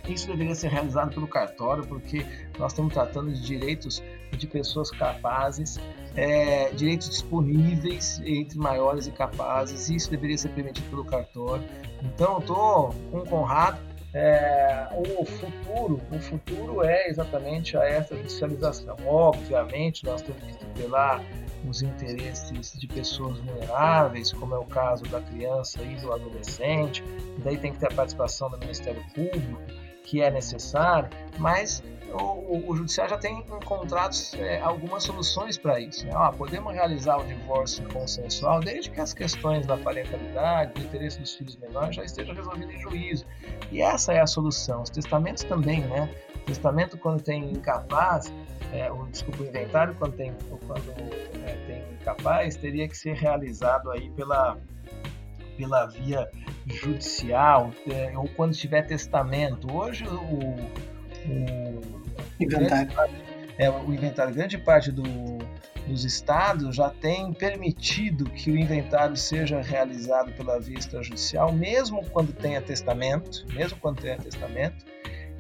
Isso 0.09 0.25
deveria 0.25 0.55
ser 0.55 0.69
realizado 0.69 1.13
pelo 1.13 1.27
cartório, 1.27 1.85
porque 1.85 2.25
nós 2.57 2.71
estamos 2.71 2.93
tratando 2.93 3.31
de 3.31 3.41
direitos 3.41 4.01
de 4.35 4.47
pessoas 4.47 4.91
capazes, 4.91 5.79
é, 6.15 6.69
direitos 6.71 7.09
disponíveis 7.09 8.21
entre 8.25 8.57
maiores 8.57 9.07
e 9.07 9.11
capazes, 9.11 9.89
e 9.89 9.95
isso 9.95 10.09
deveria 10.09 10.37
ser 10.37 10.49
permitido 10.49 10.89
pelo 10.89 11.05
cartório. 11.05 11.63
Então, 12.03 12.39
estou 12.39 12.93
com 13.11 13.19
o 13.19 13.25
Conrado. 13.27 13.87
É, 14.13 14.87
o 14.93 15.25
futuro, 15.25 16.01
o 16.11 16.19
futuro 16.19 16.83
é 16.83 17.07
exatamente 17.07 17.77
a 17.77 17.83
essa 17.83 18.15
judicialização. 18.15 18.95
Obviamente, 19.05 20.03
nós 20.05 20.21
temos 20.21 20.41
que 20.41 20.57
tutelar 20.57 21.21
os 21.69 21.81
interesses 21.81 22.73
de 22.79 22.87
pessoas 22.87 23.37
vulneráveis, 23.39 24.31
como 24.31 24.55
é 24.55 24.57
o 24.57 24.65
caso 24.65 25.03
da 25.05 25.21
criança 25.21 25.83
e 25.83 25.95
do 25.97 26.11
adolescente. 26.11 27.03
Daí 27.43 27.57
tem 27.57 27.73
que 27.73 27.79
ter 27.79 27.91
a 27.91 27.95
participação 27.95 28.49
do 28.49 28.57
Ministério 28.57 29.03
Público, 29.13 29.61
que 30.07 30.21
é 30.21 30.31
necessária, 30.31 31.09
mas 31.37 31.83
o, 32.13 32.71
o, 32.71 32.75
judiciário 32.77 33.13
já 33.13 33.17
tem 33.17 33.39
encontrado 33.39 34.15
é, 34.39 34.61
algumas 34.61 35.03
soluções 35.03 35.57
para 35.57 35.81
isso. 35.81 36.07
Né? 36.07 36.13
Podemos 36.37 36.73
realizar 36.73 37.17
o 37.17 37.25
divórcio 37.25 37.85
consensual 37.89 38.61
desde 38.61 38.89
que 38.89 39.01
as 39.01 39.13
questões 39.13 39.67
da 39.67 39.75
parentalidade, 39.75 40.71
do 40.73 40.81
interesse 40.81 41.19
dos 41.19 41.35
filhos 41.35 41.57
menores 41.57 41.97
já 41.97 42.05
estejam 42.05 42.33
resolvidas 42.33 42.73
em 42.73 42.79
juízo. 42.79 43.25
E 43.69 43.81
essa 43.81 44.13
é 44.13 44.21
a 44.21 44.27
solução. 44.27 44.81
Os 44.83 44.89
testamentos 44.89 45.43
também, 45.43 45.81
né? 45.81 46.09
O 46.35 46.39
testamento 46.45 46.97
quando 46.97 47.21
tem 47.21 47.51
incapaz, 47.51 48.33
é, 48.71 48.89
o, 48.89 49.05
desculpa, 49.07 49.43
o 49.43 49.45
inventário 49.45 49.93
quando 49.95 50.13
tem, 50.15 50.33
quando, 50.65 50.89
é, 51.45 51.53
tem 51.67 51.83
incapaz, 51.99 52.55
teria 52.55 52.87
que 52.87 52.97
ser 52.97 53.15
realizado 53.15 53.91
aí 53.91 54.09
pela, 54.11 54.57
pela 55.57 55.85
via 55.87 56.29
judicial 56.67 57.71
é, 57.89 58.17
ou 58.17 58.27
quando 58.29 58.53
tiver 58.55 58.83
testamento. 58.83 59.73
Hoje 59.75 60.05
o, 60.07 60.55
o 61.27 61.81
inventário. 62.39 63.27
É, 63.57 63.69
o 63.71 63.91
inventário, 63.91 64.33
grande 64.35 64.57
parte 64.59 64.91
do, 64.91 65.03
dos 65.87 66.05
estados 66.05 66.75
já 66.75 66.89
tem 66.91 67.33
permitido 67.33 68.25
que 68.25 68.51
o 68.51 68.57
inventário 68.57 69.17
seja 69.17 69.61
realizado 69.61 70.31
pela 70.33 70.59
via 70.59 70.77
extrajudicial, 70.77 71.51
mesmo 71.51 72.07
quando 72.11 72.33
tenha 72.33 72.61
testamento, 72.61 73.45
mesmo 73.53 73.79
quando 73.79 73.99
tenha 73.99 74.17
testamento, 74.17 74.85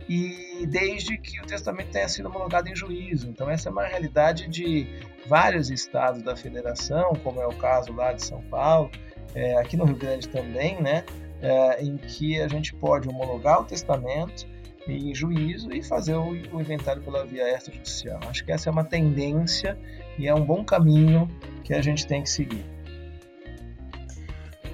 e 0.09 0.65
desde 0.67 1.17
que 1.17 1.39
o 1.41 1.45
testamento 1.45 1.91
tenha 1.91 2.07
sido 2.07 2.27
homologado 2.29 2.69
em 2.69 2.75
juízo. 2.75 3.29
Então 3.29 3.49
essa 3.49 3.69
é 3.69 3.71
uma 3.71 3.85
realidade 3.85 4.47
de 4.47 4.87
vários 5.27 5.69
estados 5.69 6.23
da 6.23 6.35
federação, 6.35 7.13
como 7.23 7.41
é 7.41 7.45
o 7.45 7.53
caso 7.53 7.91
lá 7.91 8.13
de 8.13 8.23
São 8.23 8.41
Paulo, 8.43 8.89
é, 9.35 9.57
aqui 9.57 9.77
no 9.77 9.85
Rio 9.85 9.95
Grande 9.95 10.27
também, 10.29 10.81
né, 10.81 11.03
é, 11.41 11.83
em 11.83 11.97
que 11.97 12.41
a 12.41 12.47
gente 12.47 12.73
pode 12.75 13.07
homologar 13.07 13.61
o 13.61 13.65
testamento 13.65 14.47
em 14.87 15.13
juízo 15.13 15.71
e 15.71 15.83
fazer 15.83 16.15
o, 16.15 16.29
o 16.29 16.61
inventário 16.61 17.01
pela 17.01 17.25
via 17.25 17.53
extrajudicial. 17.53 18.19
Acho 18.27 18.45
que 18.45 18.51
essa 18.51 18.69
é 18.69 18.71
uma 18.71 18.83
tendência 18.83 19.77
e 20.17 20.27
é 20.27 20.33
um 20.33 20.43
bom 20.43 20.63
caminho 20.63 21.29
que 21.63 21.73
a 21.73 21.81
gente 21.81 22.07
tem 22.07 22.23
que 22.23 22.29
seguir. 22.29 22.65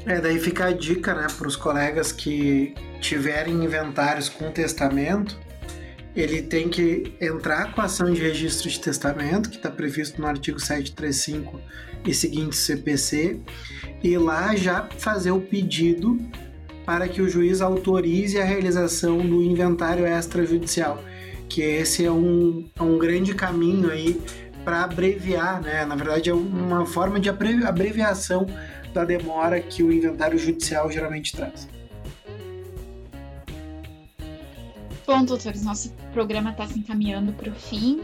É, 0.06 0.20
daí 0.20 0.38
fica 0.38 0.66
a 0.66 0.72
dica 0.72 1.14
né, 1.14 1.28
para 1.36 1.48
os 1.48 1.56
colegas 1.56 2.12
que 2.12 2.76
tiverem 3.00 3.64
inventários 3.64 4.28
com 4.28 4.52
testamento, 4.52 5.40
ele 6.16 6.42
tem 6.42 6.70
que 6.70 7.16
entrar 7.20 7.74
com 7.74 7.82
a 7.82 7.86
ação 7.86 8.12
de 8.12 8.22
registro 8.22 8.70
de 8.70 8.80
testamento, 8.80 9.50
que 9.50 9.56
está 9.58 9.72
previsto 9.72 10.22
no 10.22 10.28
artigo 10.28 10.60
735 10.60 11.60
e 12.06 12.14
seguinte 12.14 12.56
CPC, 12.56 13.40
e 14.04 14.18
lá 14.18 14.56
já 14.56 14.88
fazer 14.98 15.32
o 15.32 15.40
pedido 15.40 16.20
para 16.86 17.08
que 17.08 17.22
o 17.22 17.30
juiz 17.30 17.62
autorize 17.62 18.38
a 18.38 18.44
realização 18.44 19.20
do 19.20 19.42
inventário 19.42 20.06
extrajudicial, 20.06 21.02
que 21.48 21.62
esse 21.62 22.06
é 22.06 22.12
um, 22.12 22.68
é 22.76 22.84
um 22.84 22.98
grande 22.98 23.34
caminho 23.34 23.90
aí 23.90 24.20
para 24.66 24.84
abreviar, 24.84 25.62
né? 25.62 25.86
Na 25.86 25.96
verdade 25.96 26.30
é 26.30 26.34
uma 26.34 26.86
forma 26.86 27.20
de 27.20 27.30
abreviação 27.30 28.46
da 28.94 29.06
demora 29.06 29.62
que 29.62 29.82
o 29.82 29.92
inventário 29.92 30.38
judicial 30.38 30.92
geralmente 30.92 31.32
traz. 31.34 31.68
Bom, 35.06 35.26
doutores, 35.26 35.64
nosso 35.64 35.94
programa 36.14 36.52
está 36.52 36.66
se 36.66 36.80
encaminhando 36.80 37.34
para 37.34 37.50
o 37.50 37.56
fim. 37.56 38.02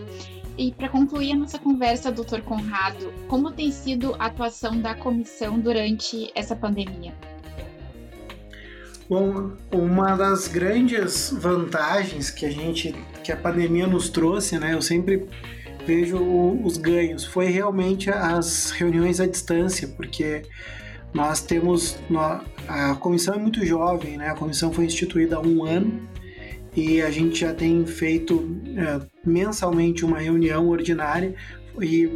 E 0.60 0.74
para 0.74 0.89
concluir 0.89 1.32
a 1.32 1.36
nossa 1.38 1.57
conversa, 1.57 2.12
doutor 2.12 2.41
Conrado, 2.41 3.14
como 3.30 3.49
tem 3.49 3.72
sido 3.72 4.14
a 4.20 4.26
atuação 4.26 4.82
da 4.82 4.93
comissão 4.93 5.57
durante 5.57 6.30
essa 6.36 6.53
pandemia? 6.53 7.14
Bom, 9.10 9.53
uma 9.72 10.18
das 10.18 10.49
grandes 10.49 11.32
vantagens 11.32 12.30
que 12.30 12.45
a 12.45 12.51
gente, 12.51 12.93
que 13.24 13.32
a 13.32 13.38
pandemia 13.38 13.88
nos 13.88 14.10
trouxe, 14.10 14.60
né? 14.60 14.74
Eu 14.74 14.82
sempre 14.82 15.26
vejo 15.88 16.22
os 16.62 16.76
ganhos. 16.76 17.24
Foi 17.24 17.45
realmente 17.45 18.10
as 18.10 18.72
reuniões 18.72 19.22
à 19.22 19.26
distância, 19.26 19.88
porque 19.88 20.41
nós 21.14 21.39
temos 21.39 21.97
a 22.68 22.95
comissão 22.95 23.34
é 23.34 23.38
muito 23.39 23.66
jovem, 23.66 24.18
né? 24.18 24.28
A 24.28 24.36
comissão 24.36 24.74
foi 24.74 24.84
instituída 24.84 25.38
há 25.38 25.39
um 25.39 25.64
ano 25.64 26.05
e 26.76 27.01
a 27.01 27.09
gente 27.09 27.39
já 27.39 27.53
tem 27.53 27.86
feito 27.86 28.57
é, 28.78 29.01
mensalmente 29.26 30.05
uma 30.05 30.20
reunião 30.20 30.67
ordinária 30.70 31.34
e 31.82 32.09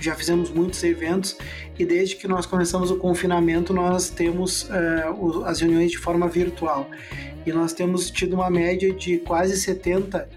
já 0.00 0.14
fizemos 0.14 0.50
muitos 0.50 0.82
eventos. 0.82 1.36
E 1.78 1.84
desde 1.84 2.16
que 2.16 2.26
nós 2.26 2.46
começamos 2.46 2.90
o 2.90 2.96
confinamento 2.96 3.72
nós 3.72 4.08
temos 4.08 4.68
é, 4.70 5.04
as 5.44 5.60
reuniões 5.60 5.90
de 5.90 5.98
forma 5.98 6.28
virtual. 6.28 6.88
E 7.46 7.52
nós 7.52 7.72
temos 7.72 8.10
tido 8.10 8.34
uma 8.34 8.50
média 8.50 8.92
de 8.92 9.18
quase 9.18 9.56
70 9.56 10.28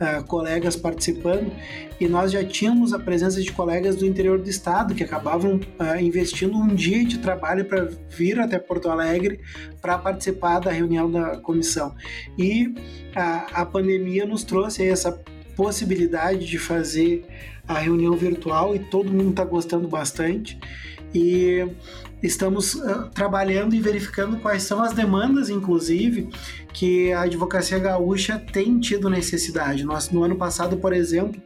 uh, 0.00 0.24
colegas 0.24 0.74
participando 0.74 1.52
e 2.00 2.08
nós 2.08 2.32
já 2.32 2.42
tínhamos 2.44 2.92
a 2.92 2.98
presença 2.98 3.40
de 3.40 3.52
colegas 3.52 3.96
do 3.96 4.06
interior 4.06 4.38
do 4.38 4.48
estado 4.48 4.94
que 4.94 5.04
acabavam 5.04 5.56
uh, 5.56 6.00
investindo 6.00 6.56
um 6.56 6.68
dia 6.68 7.04
de 7.04 7.18
trabalho 7.18 7.64
para 7.64 7.88
vir 8.08 8.40
até 8.40 8.58
Porto 8.58 8.88
Alegre 8.88 9.40
para 9.80 9.98
participar 9.98 10.60
da 10.60 10.70
reunião 10.70 11.10
da 11.10 11.36
comissão. 11.38 11.94
E 12.38 12.74
a, 13.14 13.60
a 13.60 13.66
pandemia 13.66 14.24
nos 14.24 14.42
trouxe 14.42 14.86
essa 14.86 15.12
possibilidade 15.56 16.46
de 16.46 16.58
fazer 16.58 17.24
a 17.68 17.78
reunião 17.78 18.16
virtual 18.16 18.74
e 18.74 18.78
todo 18.78 19.12
mundo 19.12 19.30
está 19.30 19.44
gostando 19.44 19.86
bastante. 19.86 20.58
E 21.14 21.66
estamos 22.22 22.74
uh, 22.74 23.08
trabalhando 23.14 23.74
e 23.74 23.80
verificando 23.80 24.38
quais 24.38 24.62
são 24.62 24.82
as 24.82 24.92
demandas, 24.92 25.48
inclusive, 25.48 26.28
que 26.72 27.12
a 27.12 27.22
advocacia 27.22 27.78
gaúcha 27.78 28.38
tem 28.52 28.78
tido 28.78 29.08
necessidade. 29.08 29.84
Nós, 29.84 30.10
no 30.10 30.22
ano 30.22 30.36
passado, 30.36 30.76
por 30.76 30.92
exemplo, 30.92 31.40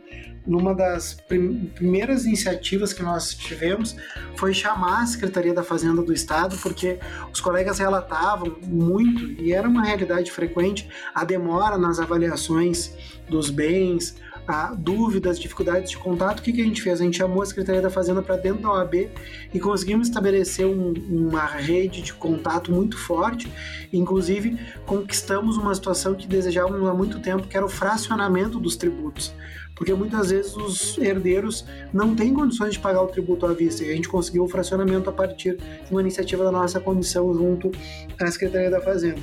numa 0.46 0.74
das 0.74 1.14
prim 1.14 1.70
primeiras 1.74 2.26
iniciativas 2.26 2.92
que 2.92 3.02
nós 3.02 3.34
tivemos 3.34 3.96
foi 4.36 4.52
chamar 4.52 5.02
a 5.02 5.06
Secretaria 5.06 5.54
da 5.54 5.62
Fazenda 5.62 6.02
do 6.02 6.12
Estado, 6.12 6.56
porque 6.58 6.98
os 7.32 7.40
colegas 7.40 7.78
relatavam 7.78 8.56
muito, 8.62 9.24
e 9.40 9.52
era 9.52 9.68
uma 9.68 9.84
realidade 9.84 10.30
frequente, 10.30 10.88
a 11.14 11.24
demora 11.24 11.78
nas 11.78 11.98
avaliações 11.98 12.94
dos 13.28 13.48
bens, 13.48 14.16
a 14.46 14.74
dúvidas, 14.74 15.38
dificuldades 15.38 15.90
de 15.90 15.96
contato, 15.96 16.40
o 16.40 16.42
que, 16.42 16.52
que 16.52 16.60
a 16.60 16.64
gente 16.64 16.82
fez? 16.82 17.00
A 17.00 17.04
gente 17.04 17.16
chamou 17.16 17.42
a 17.42 17.46
Secretaria 17.46 17.80
da 17.80 17.90
Fazenda 17.90 18.22
para 18.22 18.36
dentro 18.36 18.62
da 18.62 18.70
OAB 18.70 19.08
e 19.52 19.60
conseguimos 19.60 20.08
estabelecer 20.08 20.66
um, 20.66 20.92
uma 21.08 21.46
rede 21.46 22.02
de 22.02 22.12
contato 22.12 22.70
muito 22.70 22.98
forte. 22.98 23.50
Inclusive, 23.92 24.58
conquistamos 24.84 25.56
uma 25.56 25.74
situação 25.74 26.14
que 26.14 26.26
desejávamos 26.26 26.86
há 26.88 26.94
muito 26.94 27.20
tempo, 27.20 27.46
que 27.46 27.56
era 27.56 27.64
o 27.64 27.68
fracionamento 27.68 28.58
dos 28.60 28.76
tributos. 28.76 29.32
Porque 29.74 29.92
muitas 29.92 30.30
vezes 30.30 30.54
os 30.56 30.96
herdeiros 30.98 31.66
não 31.92 32.14
têm 32.14 32.32
condições 32.32 32.74
de 32.74 32.78
pagar 32.78 33.02
o 33.02 33.08
tributo 33.08 33.44
à 33.44 33.52
vista 33.52 33.82
e 33.82 33.90
a 33.90 33.94
gente 33.94 34.08
conseguiu 34.08 34.44
o 34.44 34.48
fracionamento 34.48 35.10
a 35.10 35.12
partir 35.12 35.56
de 35.56 35.90
uma 35.90 36.00
iniciativa 36.00 36.44
da 36.44 36.52
nossa 36.52 36.78
comissão 36.78 37.34
junto 37.34 37.72
à 38.20 38.30
Secretaria 38.30 38.70
da 38.70 38.80
Fazenda. 38.80 39.20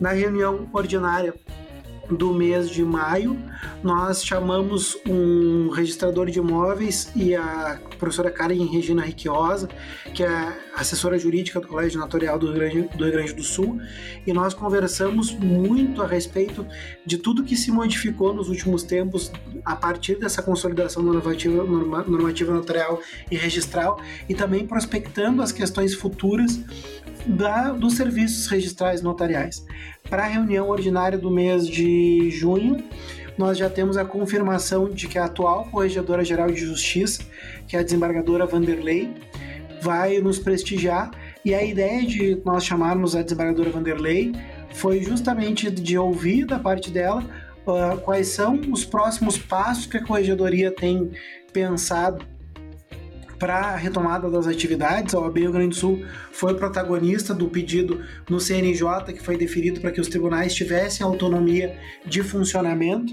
Na 0.00 0.12
reunião 0.12 0.68
ordinária 0.72 1.34
do 2.10 2.32
mês 2.32 2.68
de 2.68 2.84
maio, 2.84 3.38
nós 3.82 4.24
chamamos 4.24 4.96
um 5.06 5.70
registrador 5.70 6.30
de 6.30 6.38
imóveis 6.38 7.10
e 7.14 7.34
a 7.34 7.80
professora 7.98 8.30
Karen 8.30 8.64
Regina 8.66 9.02
Riquiosa, 9.02 9.68
que 10.12 10.22
é 10.22 10.58
assessora 10.74 11.18
jurídica 11.18 11.60
do 11.60 11.68
Colégio 11.68 12.00
Notarial 12.00 12.38
do 12.38 12.46
Rio, 12.46 12.54
Grande, 12.54 12.82
do 12.96 13.04
Rio 13.04 13.12
Grande 13.12 13.32
do 13.34 13.42
Sul, 13.42 13.80
e 14.26 14.32
nós 14.32 14.54
conversamos 14.54 15.32
muito 15.32 16.02
a 16.02 16.06
respeito 16.06 16.66
de 17.06 17.18
tudo 17.18 17.44
que 17.44 17.56
se 17.56 17.70
modificou 17.70 18.34
nos 18.34 18.48
últimos 18.48 18.82
tempos 18.82 19.30
a 19.64 19.76
partir 19.76 20.18
dessa 20.18 20.42
consolidação 20.42 21.02
normativa, 21.02 21.64
normativa 21.64 22.52
notarial 22.52 23.00
e 23.30 23.36
registral, 23.36 24.00
e 24.28 24.34
também 24.34 24.66
prospectando 24.66 25.42
as 25.42 25.52
questões 25.52 25.94
futuras 25.94 26.60
da, 27.26 27.70
dos 27.70 27.94
serviços 27.96 28.46
registrais 28.46 29.02
notariais. 29.02 29.64
Para 30.08 30.24
a 30.24 30.28
reunião 30.28 30.68
ordinária 30.68 31.18
do 31.18 31.30
mês 31.30 31.66
de 31.66 32.30
junho, 32.30 32.82
nós 33.38 33.56
já 33.56 33.70
temos 33.70 33.96
a 33.96 34.04
confirmação 34.04 34.88
de 34.88 35.08
que 35.08 35.18
a 35.18 35.24
atual 35.24 35.64
Corregedora 35.70 36.24
Geral 36.24 36.50
de 36.50 36.60
Justiça, 36.60 37.22
que 37.66 37.76
é 37.76 37.80
a 37.80 37.82
desembargadora 37.82 38.46
Vanderlei, 38.46 39.14
vai 39.80 40.18
nos 40.18 40.38
prestigiar. 40.38 41.10
E 41.44 41.54
a 41.54 41.64
ideia 41.64 42.06
de 42.06 42.40
nós 42.44 42.64
chamarmos 42.64 43.16
a 43.16 43.22
desembargadora 43.22 43.70
Vanderlei 43.70 44.32
foi 44.74 45.02
justamente 45.02 45.70
de 45.70 45.98
ouvir 45.98 46.46
da 46.46 46.58
parte 46.58 46.90
dela 46.90 47.24
uh, 47.66 47.98
quais 48.00 48.28
são 48.28 48.60
os 48.70 48.84
próximos 48.84 49.38
passos 49.38 49.86
que 49.86 49.96
a 49.96 50.04
Corregedoria 50.04 50.70
tem 50.70 51.10
pensado 51.52 52.24
para 53.42 53.56
a 53.56 53.76
retomada 53.76 54.30
das 54.30 54.46
atividades. 54.46 55.16
A 55.16 55.18
OAB 55.18 55.38
Rio 55.38 55.50
Grande 55.50 55.70
do 55.70 55.74
Sul 55.74 56.04
foi 56.30 56.54
protagonista 56.54 57.34
do 57.34 57.48
pedido 57.48 58.00
no 58.30 58.38
CNJ 58.38 59.12
que 59.12 59.20
foi 59.20 59.36
deferido 59.36 59.80
para 59.80 59.90
que 59.90 60.00
os 60.00 60.06
tribunais 60.06 60.54
tivessem 60.54 61.04
autonomia 61.04 61.76
de 62.06 62.22
funcionamento. 62.22 63.12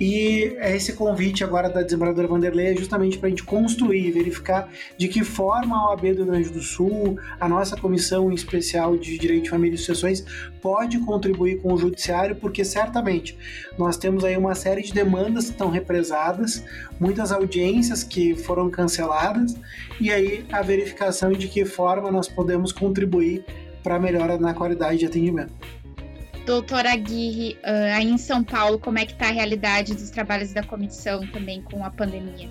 E 0.00 0.56
esse 0.60 0.94
convite 0.94 1.44
agora 1.44 1.70
da 1.70 1.82
desembargadora 1.82 2.26
Vanderlei 2.26 2.72
é 2.72 2.76
justamente 2.76 3.16
para 3.16 3.28
a 3.28 3.30
gente 3.30 3.44
construir 3.44 4.08
e 4.08 4.10
verificar 4.10 4.68
de 4.98 5.06
que 5.06 5.22
forma 5.22 5.76
a 5.76 5.90
OAB 5.90 6.00
do 6.00 6.24
Rio 6.24 6.26
Grande 6.26 6.50
do 6.50 6.62
Sul, 6.62 7.16
a 7.38 7.48
nossa 7.48 7.76
Comissão 7.76 8.32
Especial 8.32 8.96
de 8.96 9.16
Direito 9.18 9.44
de 9.44 9.50
Família 9.50 9.76
e 9.76 9.78
Sucessões, 9.78 10.24
pode 10.60 10.98
contribuir 11.00 11.60
com 11.62 11.72
o 11.72 11.78
Judiciário, 11.78 12.34
porque 12.34 12.64
certamente 12.64 13.38
nós 13.78 13.96
temos 13.96 14.24
aí 14.24 14.36
uma 14.36 14.54
série 14.54 14.82
de 14.82 14.92
demandas 14.92 15.44
que 15.44 15.52
estão 15.52 15.70
represadas, 15.70 16.64
muitas 16.98 17.30
audiências 17.30 18.02
que 18.02 18.34
foram 18.34 18.68
canceladas, 18.68 19.59
e 20.00 20.10
aí 20.10 20.44
a 20.52 20.62
verificação 20.62 21.32
de 21.32 21.48
que 21.48 21.64
forma 21.64 22.10
nós 22.10 22.28
podemos 22.28 22.72
contribuir 22.72 23.44
para 23.82 23.96
a 23.96 23.98
melhora 23.98 24.38
na 24.38 24.54
qualidade 24.54 24.98
de 24.98 25.06
atendimento. 25.06 25.52
Doutora 26.44 26.92
Aguirre, 26.92 27.58
uh, 27.62 27.96
aí 27.96 28.10
em 28.10 28.18
São 28.18 28.42
Paulo, 28.42 28.78
como 28.78 28.98
é 28.98 29.04
que 29.04 29.12
está 29.12 29.28
a 29.28 29.32
realidade 29.32 29.94
dos 29.94 30.10
trabalhos 30.10 30.52
da 30.52 30.62
comissão 30.62 31.26
também 31.28 31.62
com 31.62 31.84
a 31.84 31.90
pandemia? 31.90 32.48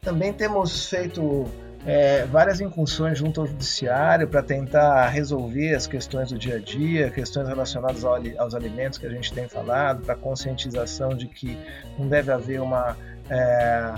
Também 0.00 0.32
temos 0.32 0.86
feito 0.86 1.46
é, 1.86 2.24
várias 2.26 2.60
incursões 2.60 3.18
junto 3.18 3.40
ao 3.40 3.46
judiciário 3.46 4.26
para 4.28 4.42
tentar 4.42 5.08
resolver 5.08 5.74
as 5.74 5.86
questões 5.86 6.30
do 6.30 6.38
dia 6.38 6.56
a 6.56 6.58
dia, 6.58 7.10
questões 7.10 7.48
relacionadas 7.48 8.04
ao, 8.04 8.16
aos 8.38 8.54
alimentos 8.54 8.98
que 8.98 9.06
a 9.06 9.10
gente 9.10 9.32
tem 9.32 9.48
falado, 9.48 10.02
para 10.02 10.14
conscientização 10.14 11.10
de 11.10 11.26
que 11.26 11.58
não 11.98 12.08
deve 12.08 12.32
haver 12.32 12.60
uma 12.60 12.96
é, 13.28 13.94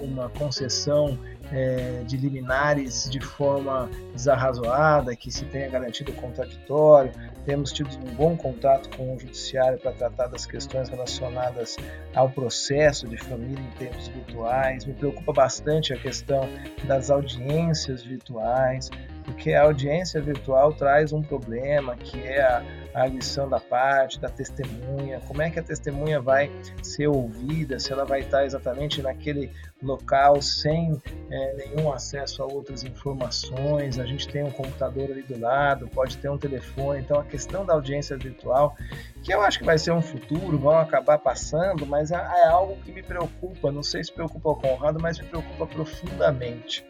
uma 0.00 0.28
concessão 0.30 1.18
é, 1.52 2.02
de 2.06 2.16
liminares 2.16 3.08
de 3.08 3.20
forma 3.20 3.88
desarrazoada, 4.12 5.14
que 5.14 5.30
se 5.30 5.44
tenha 5.44 5.68
garantido 5.68 6.12
o 6.12 6.14
contraditório. 6.14 7.12
Temos 7.44 7.72
tido 7.72 7.90
um 7.98 8.14
bom 8.14 8.36
contato 8.36 8.88
com 8.96 9.14
o 9.14 9.18
Judiciário 9.18 9.78
para 9.78 9.92
tratar 9.92 10.26
das 10.28 10.46
questões 10.46 10.88
relacionadas 10.88 11.76
ao 12.14 12.30
processo 12.30 13.06
de 13.06 13.16
família 13.16 13.60
em 13.60 13.78
tempos 13.78 14.08
virtuais. 14.08 14.84
Me 14.84 14.94
preocupa 14.94 15.32
bastante 15.32 15.92
a 15.92 15.96
questão 15.96 16.48
das 16.84 17.10
audiências 17.10 18.02
virtuais, 18.02 18.90
porque 19.24 19.52
a 19.52 19.62
audiência 19.62 20.20
virtual 20.20 20.72
traz 20.72 21.12
um 21.12 21.22
problema 21.22 21.96
que 21.96 22.20
é 22.22 22.42
a 22.42 22.62
a 22.94 23.06
lição 23.06 23.48
da 23.48 23.58
parte, 23.58 24.20
da 24.20 24.28
testemunha, 24.28 25.20
como 25.26 25.42
é 25.42 25.50
que 25.50 25.58
a 25.58 25.62
testemunha 25.62 26.20
vai 26.20 26.50
ser 26.82 27.08
ouvida, 27.08 27.80
se 27.80 27.92
ela 27.92 28.04
vai 28.04 28.20
estar 28.20 28.44
exatamente 28.46 29.02
naquele 29.02 29.50
local 29.82 30.40
sem 30.40 31.02
é, 31.30 31.54
nenhum 31.56 31.92
acesso 31.92 32.42
a 32.42 32.46
outras 32.46 32.84
informações, 32.84 33.98
a 33.98 34.06
gente 34.06 34.28
tem 34.28 34.44
um 34.44 34.50
computador 34.50 35.10
ali 35.10 35.22
do 35.22 35.38
lado, 35.38 35.88
pode 35.88 36.16
ter 36.18 36.28
um 36.28 36.38
telefone, 36.38 37.00
então 37.00 37.18
a 37.18 37.24
questão 37.24 37.66
da 37.66 37.74
audiência 37.74 38.16
virtual, 38.16 38.76
que 39.22 39.34
eu 39.34 39.42
acho 39.42 39.58
que 39.58 39.64
vai 39.64 39.76
ser 39.76 39.90
um 39.90 40.00
futuro, 40.00 40.56
vão 40.56 40.78
acabar 40.78 41.18
passando, 41.18 41.84
mas 41.84 42.12
é, 42.12 42.14
é 42.14 42.46
algo 42.46 42.76
que 42.82 42.92
me 42.92 43.02
preocupa, 43.02 43.72
não 43.72 43.82
sei 43.82 44.04
se 44.04 44.12
preocupa 44.12 44.50
o 44.50 44.56
Conrado, 44.56 45.00
mas 45.00 45.18
me 45.18 45.26
preocupa 45.26 45.66
profundamente. 45.66 46.86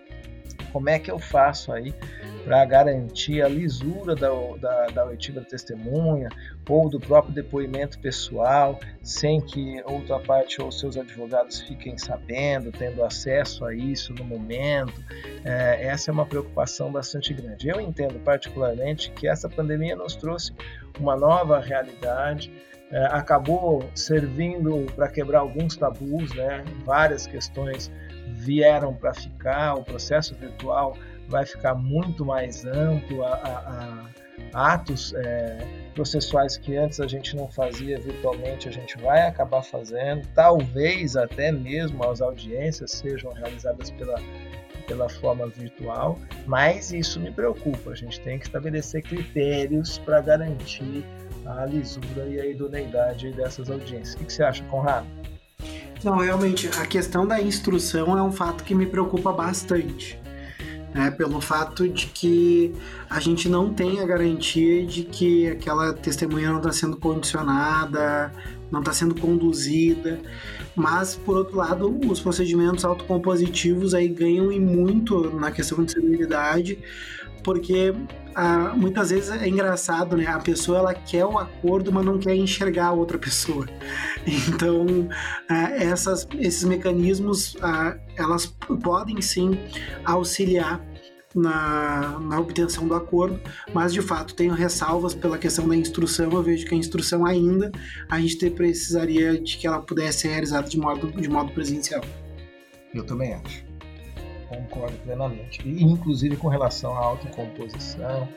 Como 0.74 0.88
é 0.88 0.98
que 0.98 1.08
eu 1.08 1.20
faço 1.20 1.72
aí 1.72 1.94
para 2.42 2.64
garantir 2.64 3.42
a 3.42 3.48
lisura 3.48 4.16
da, 4.16 4.28
da, 4.60 4.86
da 4.88 5.04
oitiva 5.04 5.40
da 5.40 5.46
testemunha 5.46 6.28
ou 6.68 6.90
do 6.90 6.98
próprio 6.98 7.32
depoimento 7.32 7.96
pessoal, 8.00 8.80
sem 9.00 9.40
que 9.40 9.80
outra 9.86 10.18
parte 10.18 10.60
ou 10.60 10.72
seus 10.72 10.96
advogados 10.96 11.60
fiquem 11.60 11.96
sabendo, 11.96 12.72
tendo 12.72 13.04
acesso 13.04 13.64
a 13.64 13.72
isso 13.72 14.12
no 14.14 14.24
momento. 14.24 15.00
É, 15.44 15.86
essa 15.86 16.10
é 16.10 16.12
uma 16.12 16.26
preocupação 16.26 16.90
bastante 16.90 17.32
grande. 17.32 17.68
Eu 17.68 17.80
entendo 17.80 18.18
particularmente 18.24 19.12
que 19.12 19.28
essa 19.28 19.48
pandemia 19.48 19.94
nos 19.94 20.16
trouxe 20.16 20.52
uma 20.98 21.16
nova 21.16 21.60
realidade. 21.60 22.52
É, 22.90 23.06
acabou 23.06 23.88
servindo 23.94 24.86
para 24.96 25.08
quebrar 25.08 25.38
alguns 25.38 25.76
tabus, 25.76 26.34
né? 26.34 26.64
várias 26.84 27.28
questões 27.28 27.92
vieram 28.28 28.94
para 28.94 29.12
ficar, 29.14 29.74
o 29.74 29.82
processo 29.82 30.34
virtual 30.34 30.96
vai 31.28 31.46
ficar 31.46 31.74
muito 31.74 32.24
mais 32.24 32.64
amplo, 32.64 33.24
a, 33.24 33.34
a, 33.34 34.10
a 34.52 34.74
atos 34.74 35.14
é, 35.14 35.58
processuais 35.94 36.56
que 36.56 36.76
antes 36.76 37.00
a 37.00 37.06
gente 37.06 37.36
não 37.36 37.48
fazia 37.48 37.98
virtualmente, 37.98 38.68
a 38.68 38.72
gente 38.72 38.98
vai 38.98 39.22
acabar 39.22 39.62
fazendo, 39.62 40.26
talvez 40.34 41.16
até 41.16 41.50
mesmo 41.52 42.04
as 42.04 42.20
audiências 42.20 42.90
sejam 42.90 43.32
realizadas 43.32 43.90
pela, 43.90 44.20
pela 44.86 45.08
forma 45.08 45.46
virtual, 45.48 46.18
mas 46.46 46.92
isso 46.92 47.20
me 47.20 47.30
preocupa, 47.30 47.90
a 47.90 47.94
gente 47.94 48.20
tem 48.20 48.38
que 48.38 48.46
estabelecer 48.46 49.02
critérios 49.02 49.98
para 49.98 50.20
garantir 50.20 51.04
a 51.46 51.64
lisura 51.66 52.26
e 52.26 52.40
a 52.40 52.46
idoneidade 52.46 53.30
dessas 53.32 53.70
audiências. 53.70 54.14
O 54.14 54.18
que, 54.18 54.24
que 54.24 54.32
você 54.32 54.42
acha, 54.42 54.64
Conrado? 54.64 55.06
Não, 56.04 56.18
realmente, 56.18 56.68
a 56.78 56.84
questão 56.84 57.26
da 57.26 57.40
instrução 57.40 58.18
é 58.18 58.22
um 58.22 58.30
fato 58.30 58.62
que 58.62 58.74
me 58.74 58.84
preocupa 58.84 59.32
bastante. 59.32 60.20
Né, 60.92 61.10
pelo 61.10 61.40
fato 61.40 61.88
de 61.88 62.06
que 62.06 62.72
a 63.10 63.18
gente 63.18 63.48
não 63.48 63.74
tem 63.74 63.98
a 63.98 64.06
garantia 64.06 64.86
de 64.86 65.02
que 65.02 65.48
aquela 65.48 65.92
testemunha 65.92 66.50
não 66.50 66.58
está 66.58 66.70
sendo 66.70 66.96
condicionada, 66.96 68.32
não 68.70 68.78
está 68.78 68.92
sendo 68.92 69.12
conduzida, 69.12 70.20
mas 70.76 71.16
por 71.16 71.36
outro 71.36 71.56
lado 71.56 71.98
os 72.08 72.20
procedimentos 72.20 72.84
autocompositivos 72.84 73.92
aí 73.92 74.06
ganham 74.06 74.52
e 74.52 74.60
muito 74.60 75.30
na 75.36 75.50
questão 75.50 75.82
de 75.82 75.90
seguridade, 75.90 76.78
porque 77.44 77.94
ah, 78.34 78.74
muitas 78.76 79.10
vezes 79.10 79.30
é 79.30 79.48
engraçado, 79.48 80.16
né? 80.16 80.26
A 80.26 80.40
pessoa 80.40 80.78
ela 80.78 80.94
quer 80.94 81.24
o 81.24 81.38
acordo, 81.38 81.92
mas 81.92 82.04
não 82.04 82.18
quer 82.18 82.34
enxergar 82.34 82.86
a 82.86 82.92
outra 82.92 83.18
pessoa. 83.18 83.66
Então, 84.26 85.06
ah, 85.50 85.70
essas, 85.72 86.26
esses 86.38 86.64
mecanismos, 86.64 87.56
ah, 87.60 87.96
elas 88.16 88.46
podem 88.82 89.20
sim 89.20 89.58
auxiliar 90.04 90.82
na, 91.34 92.18
na, 92.20 92.40
obtenção 92.40 92.88
do 92.88 92.94
acordo, 92.94 93.38
mas 93.74 93.92
de 93.92 94.00
fato 94.00 94.34
tenho 94.34 94.54
ressalvas 94.54 95.14
pela 95.14 95.36
questão 95.36 95.68
da 95.68 95.76
instrução. 95.76 96.30
Eu 96.32 96.42
vejo 96.42 96.66
que 96.66 96.74
a 96.74 96.78
instrução 96.78 97.26
ainda 97.26 97.70
a 98.08 98.18
gente 98.18 98.48
precisaria 98.50 99.38
de 99.38 99.58
que 99.58 99.66
ela 99.66 99.82
pudesse 99.82 100.20
ser 100.20 100.28
realizada 100.28 100.68
de 100.68 100.78
modo, 100.78 101.12
de 101.12 101.28
modo 101.28 101.52
presencial. 101.52 102.02
Eu 102.94 103.04
também 103.04 103.34
acho 103.34 103.63
concordo 104.44 104.96
plenamente. 104.98 105.66
E, 105.66 105.82
inclusive 105.82 106.36
com 106.36 106.48
relação 106.48 106.94
à 106.96 106.98
autocomposição, 106.98 108.28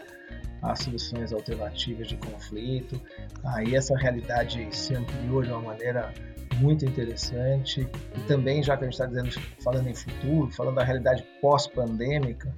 às 0.61 0.79
soluções 0.79 1.31
alternativas 1.31 2.07
de 2.07 2.17
conflito. 2.17 2.99
Aí 3.43 3.75
essa 3.75 3.95
realidade 3.97 4.67
se 4.75 4.95
ampliou 4.95 5.43
de 5.43 5.51
uma 5.51 5.61
maneira 5.61 6.13
muito 6.59 6.85
interessante. 6.85 7.87
E 8.15 8.19
também, 8.21 8.63
já 8.63 8.75
que 8.75 8.83
a 8.83 8.87
gente 8.87 8.93
está 8.93 9.05
dizendo, 9.05 9.31
falando 9.63 9.87
em 9.87 9.95
futuro, 9.95 10.51
falando 10.51 10.75
da 10.75 10.83
realidade 10.83 11.23
pós-pandêmica, 11.41 12.53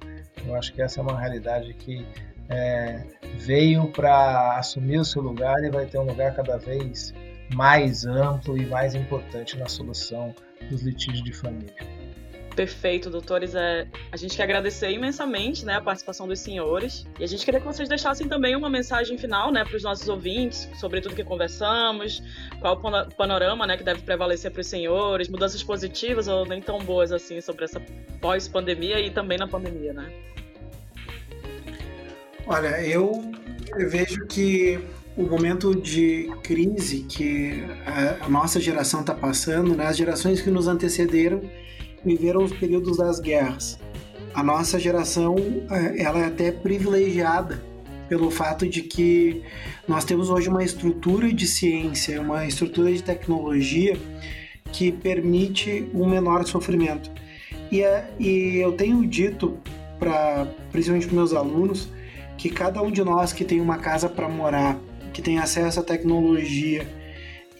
eu 0.46 0.54
acho 0.54 0.72
que 0.72 0.82
essa 0.82 1.00
é 1.00 1.02
uma 1.02 1.18
realidade 1.18 1.74
que 1.74 2.06
é, 2.48 3.04
veio 3.36 3.88
para 3.88 4.58
assumir 4.58 4.98
o 4.98 5.04
seu 5.04 5.22
lugar 5.22 5.62
e 5.62 5.70
vai 5.70 5.86
ter 5.86 5.98
um 5.98 6.04
lugar 6.04 6.34
cada 6.34 6.56
vez 6.56 7.12
mais 7.54 8.04
amplo 8.04 8.56
e 8.56 8.66
mais 8.66 8.94
importante 8.94 9.58
na 9.58 9.66
solução 9.66 10.34
dos 10.68 10.82
litígios 10.82 11.22
de 11.22 11.32
família. 11.32 11.99
Perfeito, 12.54 13.08
doutores. 13.08 13.54
É, 13.54 13.86
a 14.10 14.16
gente 14.16 14.36
quer 14.36 14.42
agradecer 14.42 14.90
imensamente 14.90 15.64
né, 15.64 15.74
a 15.74 15.80
participação 15.80 16.26
dos 16.26 16.40
senhores. 16.40 17.06
E 17.18 17.24
a 17.24 17.26
gente 17.26 17.44
queria 17.44 17.60
que 17.60 17.66
vocês 17.66 17.88
deixassem 17.88 18.28
também 18.28 18.56
uma 18.56 18.68
mensagem 18.68 19.16
final 19.16 19.52
né, 19.52 19.64
para 19.64 19.76
os 19.76 19.82
nossos 19.82 20.08
ouvintes 20.08 20.68
sobre 20.78 21.00
tudo 21.00 21.14
que 21.14 21.24
conversamos, 21.24 22.22
qual 22.60 22.74
o 22.74 23.14
panorama 23.14 23.66
né, 23.66 23.76
que 23.76 23.84
deve 23.84 24.02
prevalecer 24.02 24.50
para 24.50 24.60
os 24.60 24.66
senhores, 24.66 25.28
mudanças 25.28 25.62
positivas 25.62 26.28
ou 26.28 26.44
nem 26.44 26.60
tão 26.60 26.78
boas 26.80 27.12
assim 27.12 27.40
sobre 27.40 27.64
essa 27.64 27.80
pós-pandemia 28.20 29.00
e 29.00 29.10
também 29.10 29.38
na 29.38 29.46
pandemia, 29.46 29.92
né? 29.92 30.12
Olha, 32.46 32.82
eu, 32.84 33.32
eu 33.76 33.88
vejo 33.88 34.26
que 34.26 34.80
o 35.16 35.22
momento 35.22 35.74
de 35.74 36.30
crise 36.42 37.04
que 37.08 37.64
a, 37.86 38.24
a 38.24 38.28
nossa 38.28 38.60
geração 38.60 39.00
está 39.00 39.14
passando, 39.14 39.74
né, 39.76 39.86
as 39.86 39.96
gerações 39.96 40.40
que 40.40 40.50
nos 40.50 40.66
antecederam, 40.66 41.42
viveram 42.04 42.44
os 42.44 42.52
períodos 42.52 42.96
das 42.96 43.20
guerras. 43.20 43.78
A 44.34 44.42
nossa 44.42 44.78
geração 44.78 45.36
é, 45.70 46.02
ela 46.02 46.20
é 46.20 46.26
até 46.26 46.52
privilegiada 46.52 47.62
pelo 48.08 48.30
fato 48.30 48.68
de 48.68 48.82
que 48.82 49.42
nós 49.86 50.04
temos 50.04 50.30
hoje 50.30 50.48
uma 50.48 50.64
estrutura 50.64 51.32
de 51.32 51.46
ciência, 51.46 52.20
uma 52.20 52.46
estrutura 52.46 52.92
de 52.92 53.02
tecnologia 53.02 53.96
que 54.72 54.90
permite 54.90 55.88
um 55.94 56.08
menor 56.08 56.44
sofrimento. 56.44 57.10
E, 57.70 57.82
é, 57.82 58.10
e 58.18 58.56
eu 58.56 58.72
tenho 58.72 59.06
dito 59.06 59.58
para 59.98 60.46
principalmente 60.72 61.06
para 61.06 61.16
meus 61.16 61.32
alunos 61.32 61.88
que 62.36 62.48
cada 62.48 62.82
um 62.82 62.90
de 62.90 63.04
nós 63.04 63.32
que 63.32 63.44
tem 63.44 63.60
uma 63.60 63.78
casa 63.78 64.08
para 64.08 64.28
morar, 64.28 64.78
que 65.12 65.20
tem 65.20 65.38
acesso 65.38 65.80
à 65.80 65.82
tecnologia, 65.82 66.88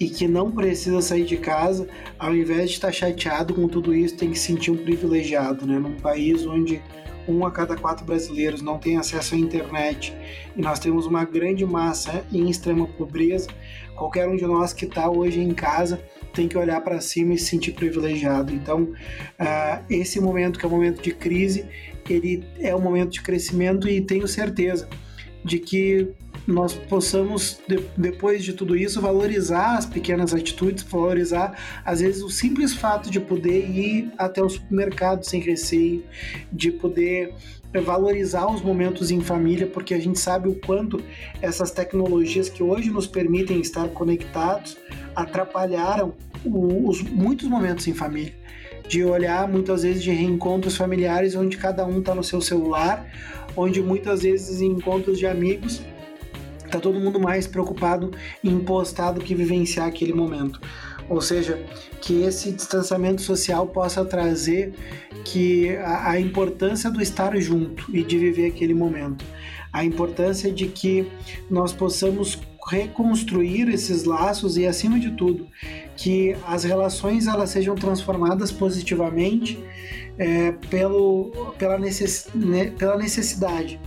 e 0.01 0.09
que 0.09 0.27
não 0.27 0.51
precisa 0.51 1.03
sair 1.03 1.27
de 1.27 1.37
casa, 1.37 1.87
ao 2.19 2.35
invés 2.35 2.71
de 2.71 2.77
estar 2.77 2.91
chateado 2.91 3.53
com 3.53 3.69
tudo 3.69 3.95
isso, 3.95 4.17
tem 4.17 4.31
que 4.31 4.39
se 4.39 4.47
sentir 4.47 4.71
um 4.71 4.77
privilegiado, 4.77 5.67
né? 5.67 5.79
Num 5.79 5.97
país 5.97 6.47
onde 6.47 6.83
um 7.29 7.45
a 7.45 7.51
cada 7.51 7.77
quatro 7.77 8.05
brasileiros 8.05 8.63
não 8.63 8.79
tem 8.79 8.97
acesso 8.97 9.35
à 9.35 9.39
internet 9.39 10.15
e 10.57 10.63
nós 10.63 10.79
temos 10.79 11.05
uma 11.05 11.25
grande 11.25 11.67
massa 11.67 12.25
em 12.33 12.49
extrema 12.49 12.87
pobreza, 12.87 13.49
qualquer 13.95 14.27
um 14.27 14.37
de 14.37 14.47
nós 14.47 14.73
que 14.73 14.87
está 14.87 15.11
hoje 15.11 15.39
em 15.39 15.53
casa 15.53 16.03
tem 16.33 16.49
que 16.49 16.57
olhar 16.57 16.81
para 16.81 17.01
cima 17.01 17.35
e 17.35 17.39
se 17.39 17.47
sentir 17.47 17.73
privilegiado. 17.73 18.55
Então, 18.55 18.85
uh, 18.85 19.85
esse 19.91 20.19
momento 20.19 20.59
que 20.59 20.65
é 20.65 20.69
um 20.69 20.73
momento 20.73 21.03
de 21.03 21.13
crise, 21.13 21.67
ele 22.09 22.45
é 22.59 22.75
um 22.75 22.81
momento 22.81 23.11
de 23.11 23.21
crescimento 23.21 23.89
e 23.89 24.01
tenho 24.01 24.27
certeza 24.27 24.89
de 25.45 25.59
que 25.59 26.09
nós 26.47 26.75
possamos, 26.75 27.61
de, 27.69 27.85
depois 27.97 28.45
de 28.45 28.53
tudo 28.53 28.77
isso, 28.77 29.01
valorizar 29.01 29.77
as 29.77 29.87
pequenas 29.87 30.35
atitudes, 30.35 30.83
valorizar, 30.83 31.57
às 31.85 32.01
vezes, 32.01 32.23
o 32.23 32.31
simples 32.31 32.75
fato 32.75 33.11
de 33.11 33.21
poder 33.21 33.69
ir 33.69 34.11
até 34.19 34.43
o 34.43 34.49
supermercado 34.49 35.25
sem 35.25 35.41
receio, 35.41 36.03
de 36.53 36.73
poder 36.73 37.35
valorizar 37.79 38.47
os 38.53 38.63
momentos 38.63 39.11
em 39.13 39.21
família, 39.21 39.67
porque 39.67 39.95
a 39.95 40.01
gente 40.01 40.19
sabe 40.19 40.49
o 40.49 40.55
quanto 40.55 41.01
essas 41.41 41.71
tecnologias 41.71 42.49
que 42.49 42.63
hoje 42.63 42.91
nos 42.91 43.07
permitem 43.07 43.61
estar 43.61 43.89
conectados 43.91 44.77
atrapalharam 45.15 46.15
os 46.45 47.03
muitos 47.03 47.47
momentos 47.49 47.87
em 47.87 47.95
família. 47.95 48.35
De 48.89 49.05
olhar 49.05 49.47
muitas 49.47 49.85
vezes 49.85 50.03
de 50.03 50.11
reencontros 50.11 50.77
familiares 50.77 51.37
onde 51.37 51.57
cada 51.57 51.87
um 51.87 52.01
está 52.01 52.13
no 52.13 52.25
seu 52.25 52.41
celular, 52.41 53.07
onde 53.57 53.81
muitas 53.81 54.23
vezes 54.23 54.61
encontros 54.61 55.17
de 55.17 55.27
amigos 55.27 55.81
Tá 56.71 56.79
todo 56.79 57.01
mundo 57.01 57.19
mais 57.19 57.47
preocupado 57.47 58.13
em 58.43 58.59
postar 58.61 59.13
do 59.13 59.21
que 59.21 59.35
vivenciar 59.35 59.87
aquele 59.87 60.13
momento. 60.13 60.61
Ou 61.09 61.21
seja, 61.21 61.61
que 62.01 62.23
esse 62.23 62.53
distanciamento 62.53 63.21
social 63.21 63.67
possa 63.67 64.05
trazer 64.05 64.73
que 65.25 65.77
a, 65.77 66.11
a 66.11 66.21
importância 66.21 66.89
do 66.91 67.03
estar 67.03 67.37
junto 67.39 67.85
e 67.95 68.05
de 68.05 68.17
viver 68.17 68.47
aquele 68.47 68.75
momento. 68.75 69.25
A 69.73 69.85
importância 69.85 70.53
de 70.53 70.67
que 70.69 71.11
nós 71.51 71.73
possamos 71.73 72.39
reconstruir 72.69 73.69
esses 73.69 74.05
laços 74.05 74.57
e 74.57 74.67
acima 74.67 74.99
de 74.99 75.11
tudo 75.13 75.49
que 75.97 76.37
as 76.47 76.63
relações 76.65 77.27
elas 77.27 77.51
sejam 77.51 77.75
transformadas 77.75 78.53
positivamente 78.53 79.59
é, 80.19 80.53
pelo, 80.69 81.55
pela, 81.59 81.79
necess, 81.79 82.29
né, 82.35 82.67
pela 82.79 82.97
necessidade 82.97 83.81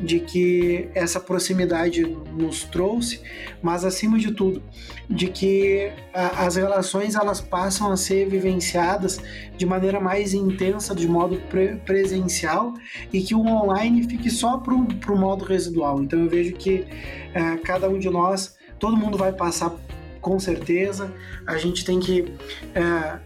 de 0.00 0.20
que 0.20 0.88
essa 0.94 1.20
proximidade 1.20 2.04
nos 2.32 2.64
trouxe, 2.64 3.20
mas 3.62 3.84
acima 3.84 4.18
de 4.18 4.32
tudo, 4.32 4.62
de 5.08 5.26
que 5.26 5.92
a, 6.14 6.46
as 6.46 6.56
relações 6.56 7.14
elas 7.14 7.40
passam 7.40 7.92
a 7.92 7.96
ser 7.96 8.28
vivenciadas 8.28 9.20
de 9.56 9.66
maneira 9.66 10.00
mais 10.00 10.32
intensa, 10.32 10.94
de 10.94 11.06
modo 11.06 11.36
pre 11.48 11.76
presencial, 11.84 12.74
e 13.12 13.20
que 13.20 13.34
o 13.34 13.46
online 13.46 14.08
fique 14.08 14.30
só 14.30 14.56
para 14.56 14.74
o 14.74 15.18
modo 15.18 15.44
residual. 15.44 16.02
Então 16.02 16.18
eu 16.18 16.28
vejo 16.28 16.54
que 16.54 16.86
é, 17.34 17.56
cada 17.58 17.88
um 17.88 17.98
de 17.98 18.08
nós, 18.08 18.56
todo 18.78 18.96
mundo 18.96 19.18
vai 19.18 19.32
passar 19.32 19.74
com 20.20 20.38
certeza, 20.38 21.12
a 21.46 21.56
gente 21.56 21.84
tem 21.84 21.98
que 21.98 22.32
é, 22.74 23.18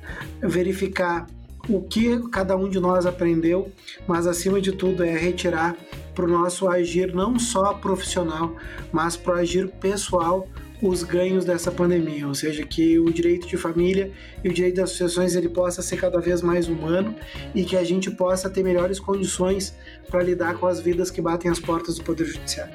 verificar 0.46 1.26
o 1.68 1.80
que 1.80 2.28
cada 2.28 2.56
um 2.56 2.68
de 2.68 2.78
nós 2.78 3.06
aprendeu, 3.06 3.72
mas 4.06 4.26
acima 4.26 4.60
de 4.60 4.72
tudo 4.72 5.02
é 5.02 5.16
retirar 5.16 5.74
para 6.14 6.24
o 6.24 6.28
nosso 6.28 6.68
agir 6.68 7.14
não 7.14 7.38
só 7.38 7.74
profissional, 7.74 8.56
mas 8.92 9.16
para 9.16 9.34
o 9.34 9.38
agir 9.38 9.68
pessoal 9.68 10.48
os 10.82 11.02
ganhos 11.02 11.44
dessa 11.44 11.70
pandemia, 11.70 12.26
ou 12.26 12.34
seja, 12.34 12.64
que 12.64 12.98
o 12.98 13.10
direito 13.10 13.46
de 13.46 13.56
família 13.56 14.10
e 14.42 14.48
o 14.48 14.52
direito 14.52 14.76
das 14.76 14.90
associações 14.90 15.34
ele 15.34 15.48
possa 15.48 15.80
ser 15.80 15.96
cada 15.96 16.20
vez 16.20 16.42
mais 16.42 16.68
humano 16.68 17.14
e 17.54 17.64
que 17.64 17.76
a 17.76 17.84
gente 17.84 18.10
possa 18.10 18.50
ter 18.50 18.62
melhores 18.62 19.00
condições 19.00 19.74
para 20.10 20.22
lidar 20.22 20.58
com 20.58 20.66
as 20.66 20.80
vidas 20.80 21.10
que 21.10 21.22
batem 21.22 21.50
as 21.50 21.58
portas 21.58 21.96
do 21.96 22.04
Poder 22.04 22.26
Judiciário. 22.26 22.74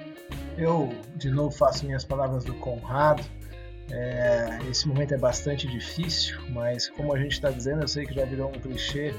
Eu, 0.57 0.93
de 1.15 1.29
novo, 1.29 1.51
faço 1.55 1.85
minhas 1.85 2.03
palavras 2.03 2.43
do 2.43 2.53
Conrado. 2.55 3.23
É, 3.91 4.59
esse 4.69 4.87
momento 4.87 5.13
é 5.13 5.17
bastante 5.17 5.67
difícil, 5.67 6.37
mas 6.49 6.89
como 6.89 7.13
a 7.13 7.19
gente 7.19 7.33
está 7.33 7.49
dizendo, 7.49 7.81
eu 7.81 7.87
sei 7.87 8.05
que 8.05 8.13
já 8.13 8.25
virou 8.25 8.49
um 8.49 8.59
clichê. 8.59 9.13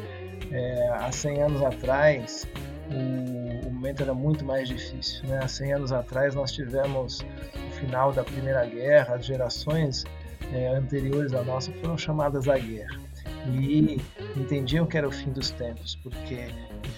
É, 0.51 0.89
há 0.89 1.11
100 1.11 1.43
anos 1.43 1.63
atrás, 1.63 2.47
o, 2.91 3.69
o, 3.69 3.73
momento 3.73 4.03
era 4.03 4.15
muito 4.15 4.45
mais 4.45 4.69
difícil. 4.69 5.27
Né? 5.27 5.41
Há 5.43 5.49
100 5.49 5.73
anos 5.73 5.93
atrás, 5.93 6.35
nós 6.35 6.53
tivemos 6.53 7.21
o 7.21 7.71
final 7.77 8.13
da 8.13 8.25
Primeira 8.25 8.65
Guerra, 8.67 9.15
as 9.15 9.25
gerações 9.25 10.05
é, 10.53 10.69
anteriores 10.69 11.33
à 11.33 11.43
nossa 11.43 11.73
foram 11.75 11.97
chamadas 11.97 12.49
à 12.49 12.59
guerra 12.59 12.99
e 13.47 14.01
entendiam 14.37 14.87
que 14.87 14.99
era 14.99 15.09
o 15.09 15.11
fim 15.11 15.31
dos 15.31 15.51
tempos, 15.51 15.97
porque 15.97 16.49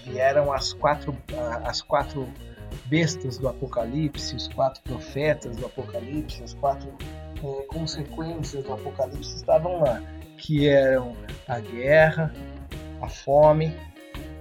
vieram 0.05 0.53
as 0.53 0.73
quatro, 0.73 1.17
as 1.65 1.81
quatro 1.81 2.29
bestas 2.87 3.39
do 3.39 3.49
Apocalipse, 3.49 4.35
os 4.35 4.49
quatro 4.49 4.83
profetas 4.83 5.57
do 5.57 5.67
Apocalipse, 5.67 6.43
as 6.43 6.55
quatro 6.55 6.93
é, 7.43 7.63
consequências 7.67 8.65
do 8.65 8.73
Apocalipse 8.73 9.37
estavam 9.37 9.81
lá, 9.81 10.03
que 10.39 10.67
eram 10.69 11.17
a 11.47 11.61
guerra, 11.61 12.33
a 13.01 13.09
fome, 13.09 13.75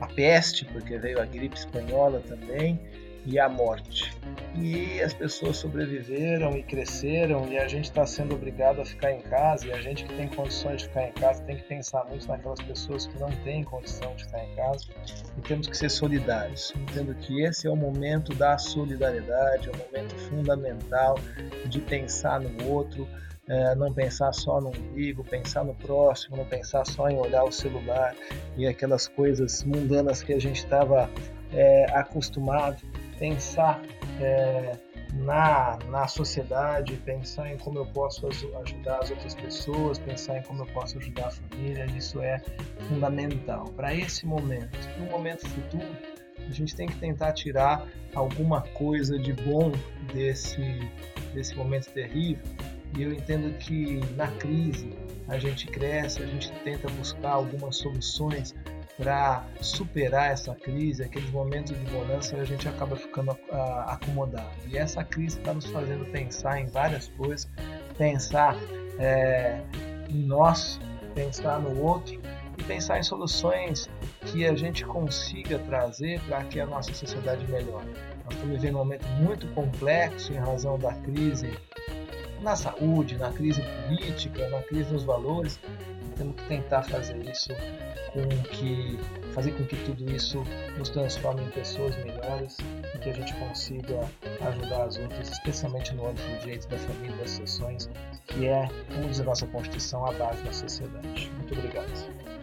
a 0.02 0.08
peste, 0.08 0.66
porque 0.66 0.98
veio 0.98 1.22
a 1.22 1.26
gripe 1.26 1.56
espanhola 1.56 2.20
também, 2.28 2.80
e 3.26 3.40
a 3.40 3.48
morte. 3.48 4.12
E 4.56 5.00
as 5.02 5.14
pessoas 5.14 5.58
sobreviveram 5.58 6.58
e 6.58 6.64
cresceram, 6.64 7.48
e 7.48 7.58
a 7.58 7.68
gente 7.68 7.86
está 7.86 8.06
sendo 8.06 8.36
obrigado 8.36 8.82
a 8.82 8.86
ficar 8.86 9.12
em 9.12 9.22
casa, 9.22 9.68
e 9.68 9.72
a 9.72 9.80
gente 9.80 10.06
que 10.06 10.16
tem 10.16 10.28
condições 10.28 10.82
de 10.82 10.88
ficar 10.88 11.08
em 11.08 11.12
casa 11.14 11.44
tem 11.44 11.58
que 11.58 11.64
pensar 11.64 12.04
muito 12.06 12.28
naquelas 12.28 12.60
pessoas 12.62 13.06
que 13.06 13.20
não 13.20 13.30
têm 13.44 13.64
condição 13.64 14.14
de 14.16 14.26
ficar 14.26 14.44
em 14.44 14.56
casa, 14.56 14.86
e 15.38 15.42
temos 15.42 15.68
que 15.68 15.78
ser 15.78 15.90
solidários. 15.90 16.74
Entendo 16.76 17.14
que 17.16 17.44
esse 17.44 17.68
é 17.68 17.70
o 17.70 17.76
momento 17.76 18.34
da 18.34 18.58
solidariedade, 18.58 19.70
é 19.70 19.72
o 19.72 19.78
momento 19.78 20.16
fundamental 20.28 21.20
de 21.68 21.80
pensar 21.80 22.40
no 22.40 22.68
outro, 22.68 23.08
é, 23.48 23.76
não 23.76 23.92
pensar 23.92 24.32
só 24.34 24.62
no 24.62 24.70
umbigo, 24.70 25.24
pensar 25.24 25.64
no 25.64 25.74
próximo, 25.76 26.38
não 26.38 26.46
pensar 26.46 26.86
só 26.86 27.10
em 27.10 27.18
olhar 27.18 27.44
o 27.44 27.52
celular 27.52 28.16
e 28.56 28.68
aquelas 28.68 29.08
coisas 29.08 29.64
mundanas 29.64 30.22
que 30.22 30.34
a 30.34 30.40
gente 30.40 30.58
estava 30.58 31.10
é, 31.52 31.86
acostumado, 31.92 32.82
pensar 33.18 33.82
é, 34.20 34.78
na, 35.14 35.78
na 35.90 36.08
sociedade, 36.08 36.96
pensar 36.98 37.52
em 37.52 37.58
como 37.58 37.80
eu 37.80 37.86
posso 37.88 38.28
ajudar 38.28 39.00
as 39.00 39.10
outras 39.10 39.36
pessoas, 39.36 40.00
pensar 40.00 40.38
em 40.38 40.44
como 40.44 40.62
eu 40.62 40.68
posso 40.68 40.98
ajudar 41.00 41.28
a 41.28 41.32
família, 41.32 41.86
isso 41.98 42.22
é 42.22 42.40
fundamental. 42.88 43.66
Para 43.76 43.94
esse 43.94 44.26
momento, 44.26 44.78
no 44.98 45.06
momento 45.08 45.48
futuro, 45.50 45.98
a 46.38 46.52
gente 46.52 46.76
tem 46.76 46.88
que 46.88 46.96
tentar 46.98 47.34
tirar 47.34 47.86
alguma 48.16 48.62
coisa 48.62 49.18
de 49.20 49.34
bom 49.34 49.72
desse, 50.14 50.80
desse 51.34 51.56
momento 51.56 51.92
terrível 51.92 52.46
e 52.98 53.04
eu 53.04 53.14
entendo 53.14 53.58
que 53.58 54.00
na 54.16 54.28
crise 54.28 54.92
a 55.28 55.38
gente 55.38 55.68
cresce, 55.68 56.22
a 56.22 56.26
gente 56.26 56.52
tenta 56.64 56.90
buscar 56.90 57.32
algumas 57.32 57.78
soluções 57.78 58.54
para 58.98 59.46
superar 59.62 60.32
essa 60.32 60.54
crise, 60.54 61.04
aqueles 61.04 61.30
momentos 61.32 61.78
de 61.78 61.92
bonança 61.92 62.36
a 62.38 62.44
gente 62.44 62.68
acaba 62.68 62.96
ficando 62.96 63.32
uh, 63.32 63.88
acomodado. 63.88 64.52
E 64.68 64.78
essa 64.78 65.04
crise 65.04 65.40
está 65.40 65.54
nos 65.54 65.66
fazendo 65.68 66.06
pensar 66.12 66.60
em 66.60 66.68
várias 66.68 67.08
coisas, 67.08 67.50
pensar 67.98 68.56
é, 69.00 69.62
em 70.10 70.24
nós, 70.24 70.80
pensar 71.16 71.60
no 71.60 71.82
outro 71.82 72.20
e 72.58 72.64
pensar 72.64 73.00
em 73.00 73.04
soluções 73.04 73.90
que 74.28 74.46
a 74.46 74.54
gente 74.54 74.86
consiga 74.86 75.58
trazer 75.60 76.20
para 76.22 76.44
que 76.44 76.60
a 76.60 76.66
nossa 76.66 76.94
sociedade 76.94 77.50
melhore. 77.50 77.88
Nós 78.26 78.34
estamos 78.34 78.56
vivendo 78.58 78.76
um 78.76 78.80
momento 78.80 79.08
muito 79.20 79.48
complexo 79.54 80.34
em 80.34 80.38
razão 80.38 80.78
da 80.78 80.94
crise 80.94 81.50
na 82.42 82.56
saúde, 82.56 83.18
na 83.18 83.32
crise 83.32 83.62
política, 83.88 84.50
na 84.50 84.62
crise 84.64 84.92
dos 84.92 85.04
valores. 85.04 85.60
Temos 86.18 86.36
que 86.36 86.48
tentar 86.48 86.84
fazer 86.84 87.18
isso 87.30 87.52
com 88.12 88.28
que 88.50 89.00
fazer 89.34 89.52
com 89.54 89.66
que 89.66 89.78
tudo 89.86 90.12
isso 90.12 90.44
nos 90.78 90.90
transforme 90.90 91.44
em 91.44 91.50
pessoas 91.52 91.96
melhores 92.04 92.58
e 92.94 92.98
que 93.00 93.10
a 93.10 93.14
gente 93.14 93.34
consiga 93.36 94.02
ajudar 94.42 94.84
as 94.84 94.98
outras, 94.98 95.32
especialmente 95.32 95.94
no 95.96 96.08
âmbito 96.08 96.28
do 96.28 96.40
direito 96.40 96.68
da 96.68 96.78
família 96.78 97.16
e 97.16 97.20
das 97.20 97.30
sessões, 97.32 97.90
que 98.28 98.46
é, 98.46 98.68
como 98.94 99.08
diz 99.08 99.22
a 99.22 99.24
nossa 99.24 99.48
Constituição, 99.48 100.06
a 100.06 100.12
base 100.14 100.44
da 100.44 100.52
sociedade. 100.52 101.32
Muito 101.38 101.54
obrigado. 101.54 102.41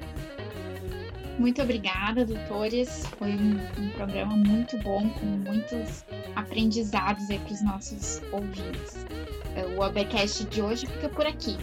Muito 1.38 1.62
obrigada, 1.62 2.24
doutores. 2.24 3.06
Foi 3.18 3.30
um, 3.30 3.58
um 3.78 3.90
programa 3.90 4.36
muito 4.36 4.76
bom, 4.78 5.08
com 5.10 5.26
muitos 5.26 6.04
aprendizados 6.34 7.30
aí 7.30 7.38
para 7.38 7.52
os 7.52 7.62
nossos 7.62 8.22
ouvintes. 8.32 9.06
É, 9.54 9.64
o 9.76 9.82
ABcast 9.82 10.44
de 10.46 10.60
hoje 10.60 10.86
fica 10.86 11.08
por 11.08 11.26
aqui. 11.26 11.56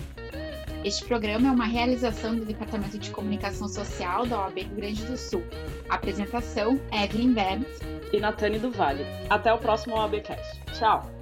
Este 0.84 1.04
programa 1.06 1.48
é 1.48 1.52
uma 1.52 1.66
realização 1.66 2.36
do 2.36 2.46
Departamento 2.46 2.98
de 2.98 3.10
Comunicação 3.10 3.68
Social 3.68 4.26
da 4.28 4.42
OAB 4.42 4.60
Rio 4.60 4.76
Grande 4.76 5.04
do 5.06 5.18
Sul. 5.18 5.44
A 5.90 5.96
apresentação 5.96 6.80
é 6.92 7.06
Evelyn 7.06 7.34
Berns 7.34 7.80
e 8.14 8.20
Natane 8.20 8.60
do 8.60 8.72
Vale. 8.72 9.04
Até 9.30 9.52
o 9.52 9.58
próximo 9.58 9.96
OABcast. 9.96 10.62
Tchau! 10.74 11.15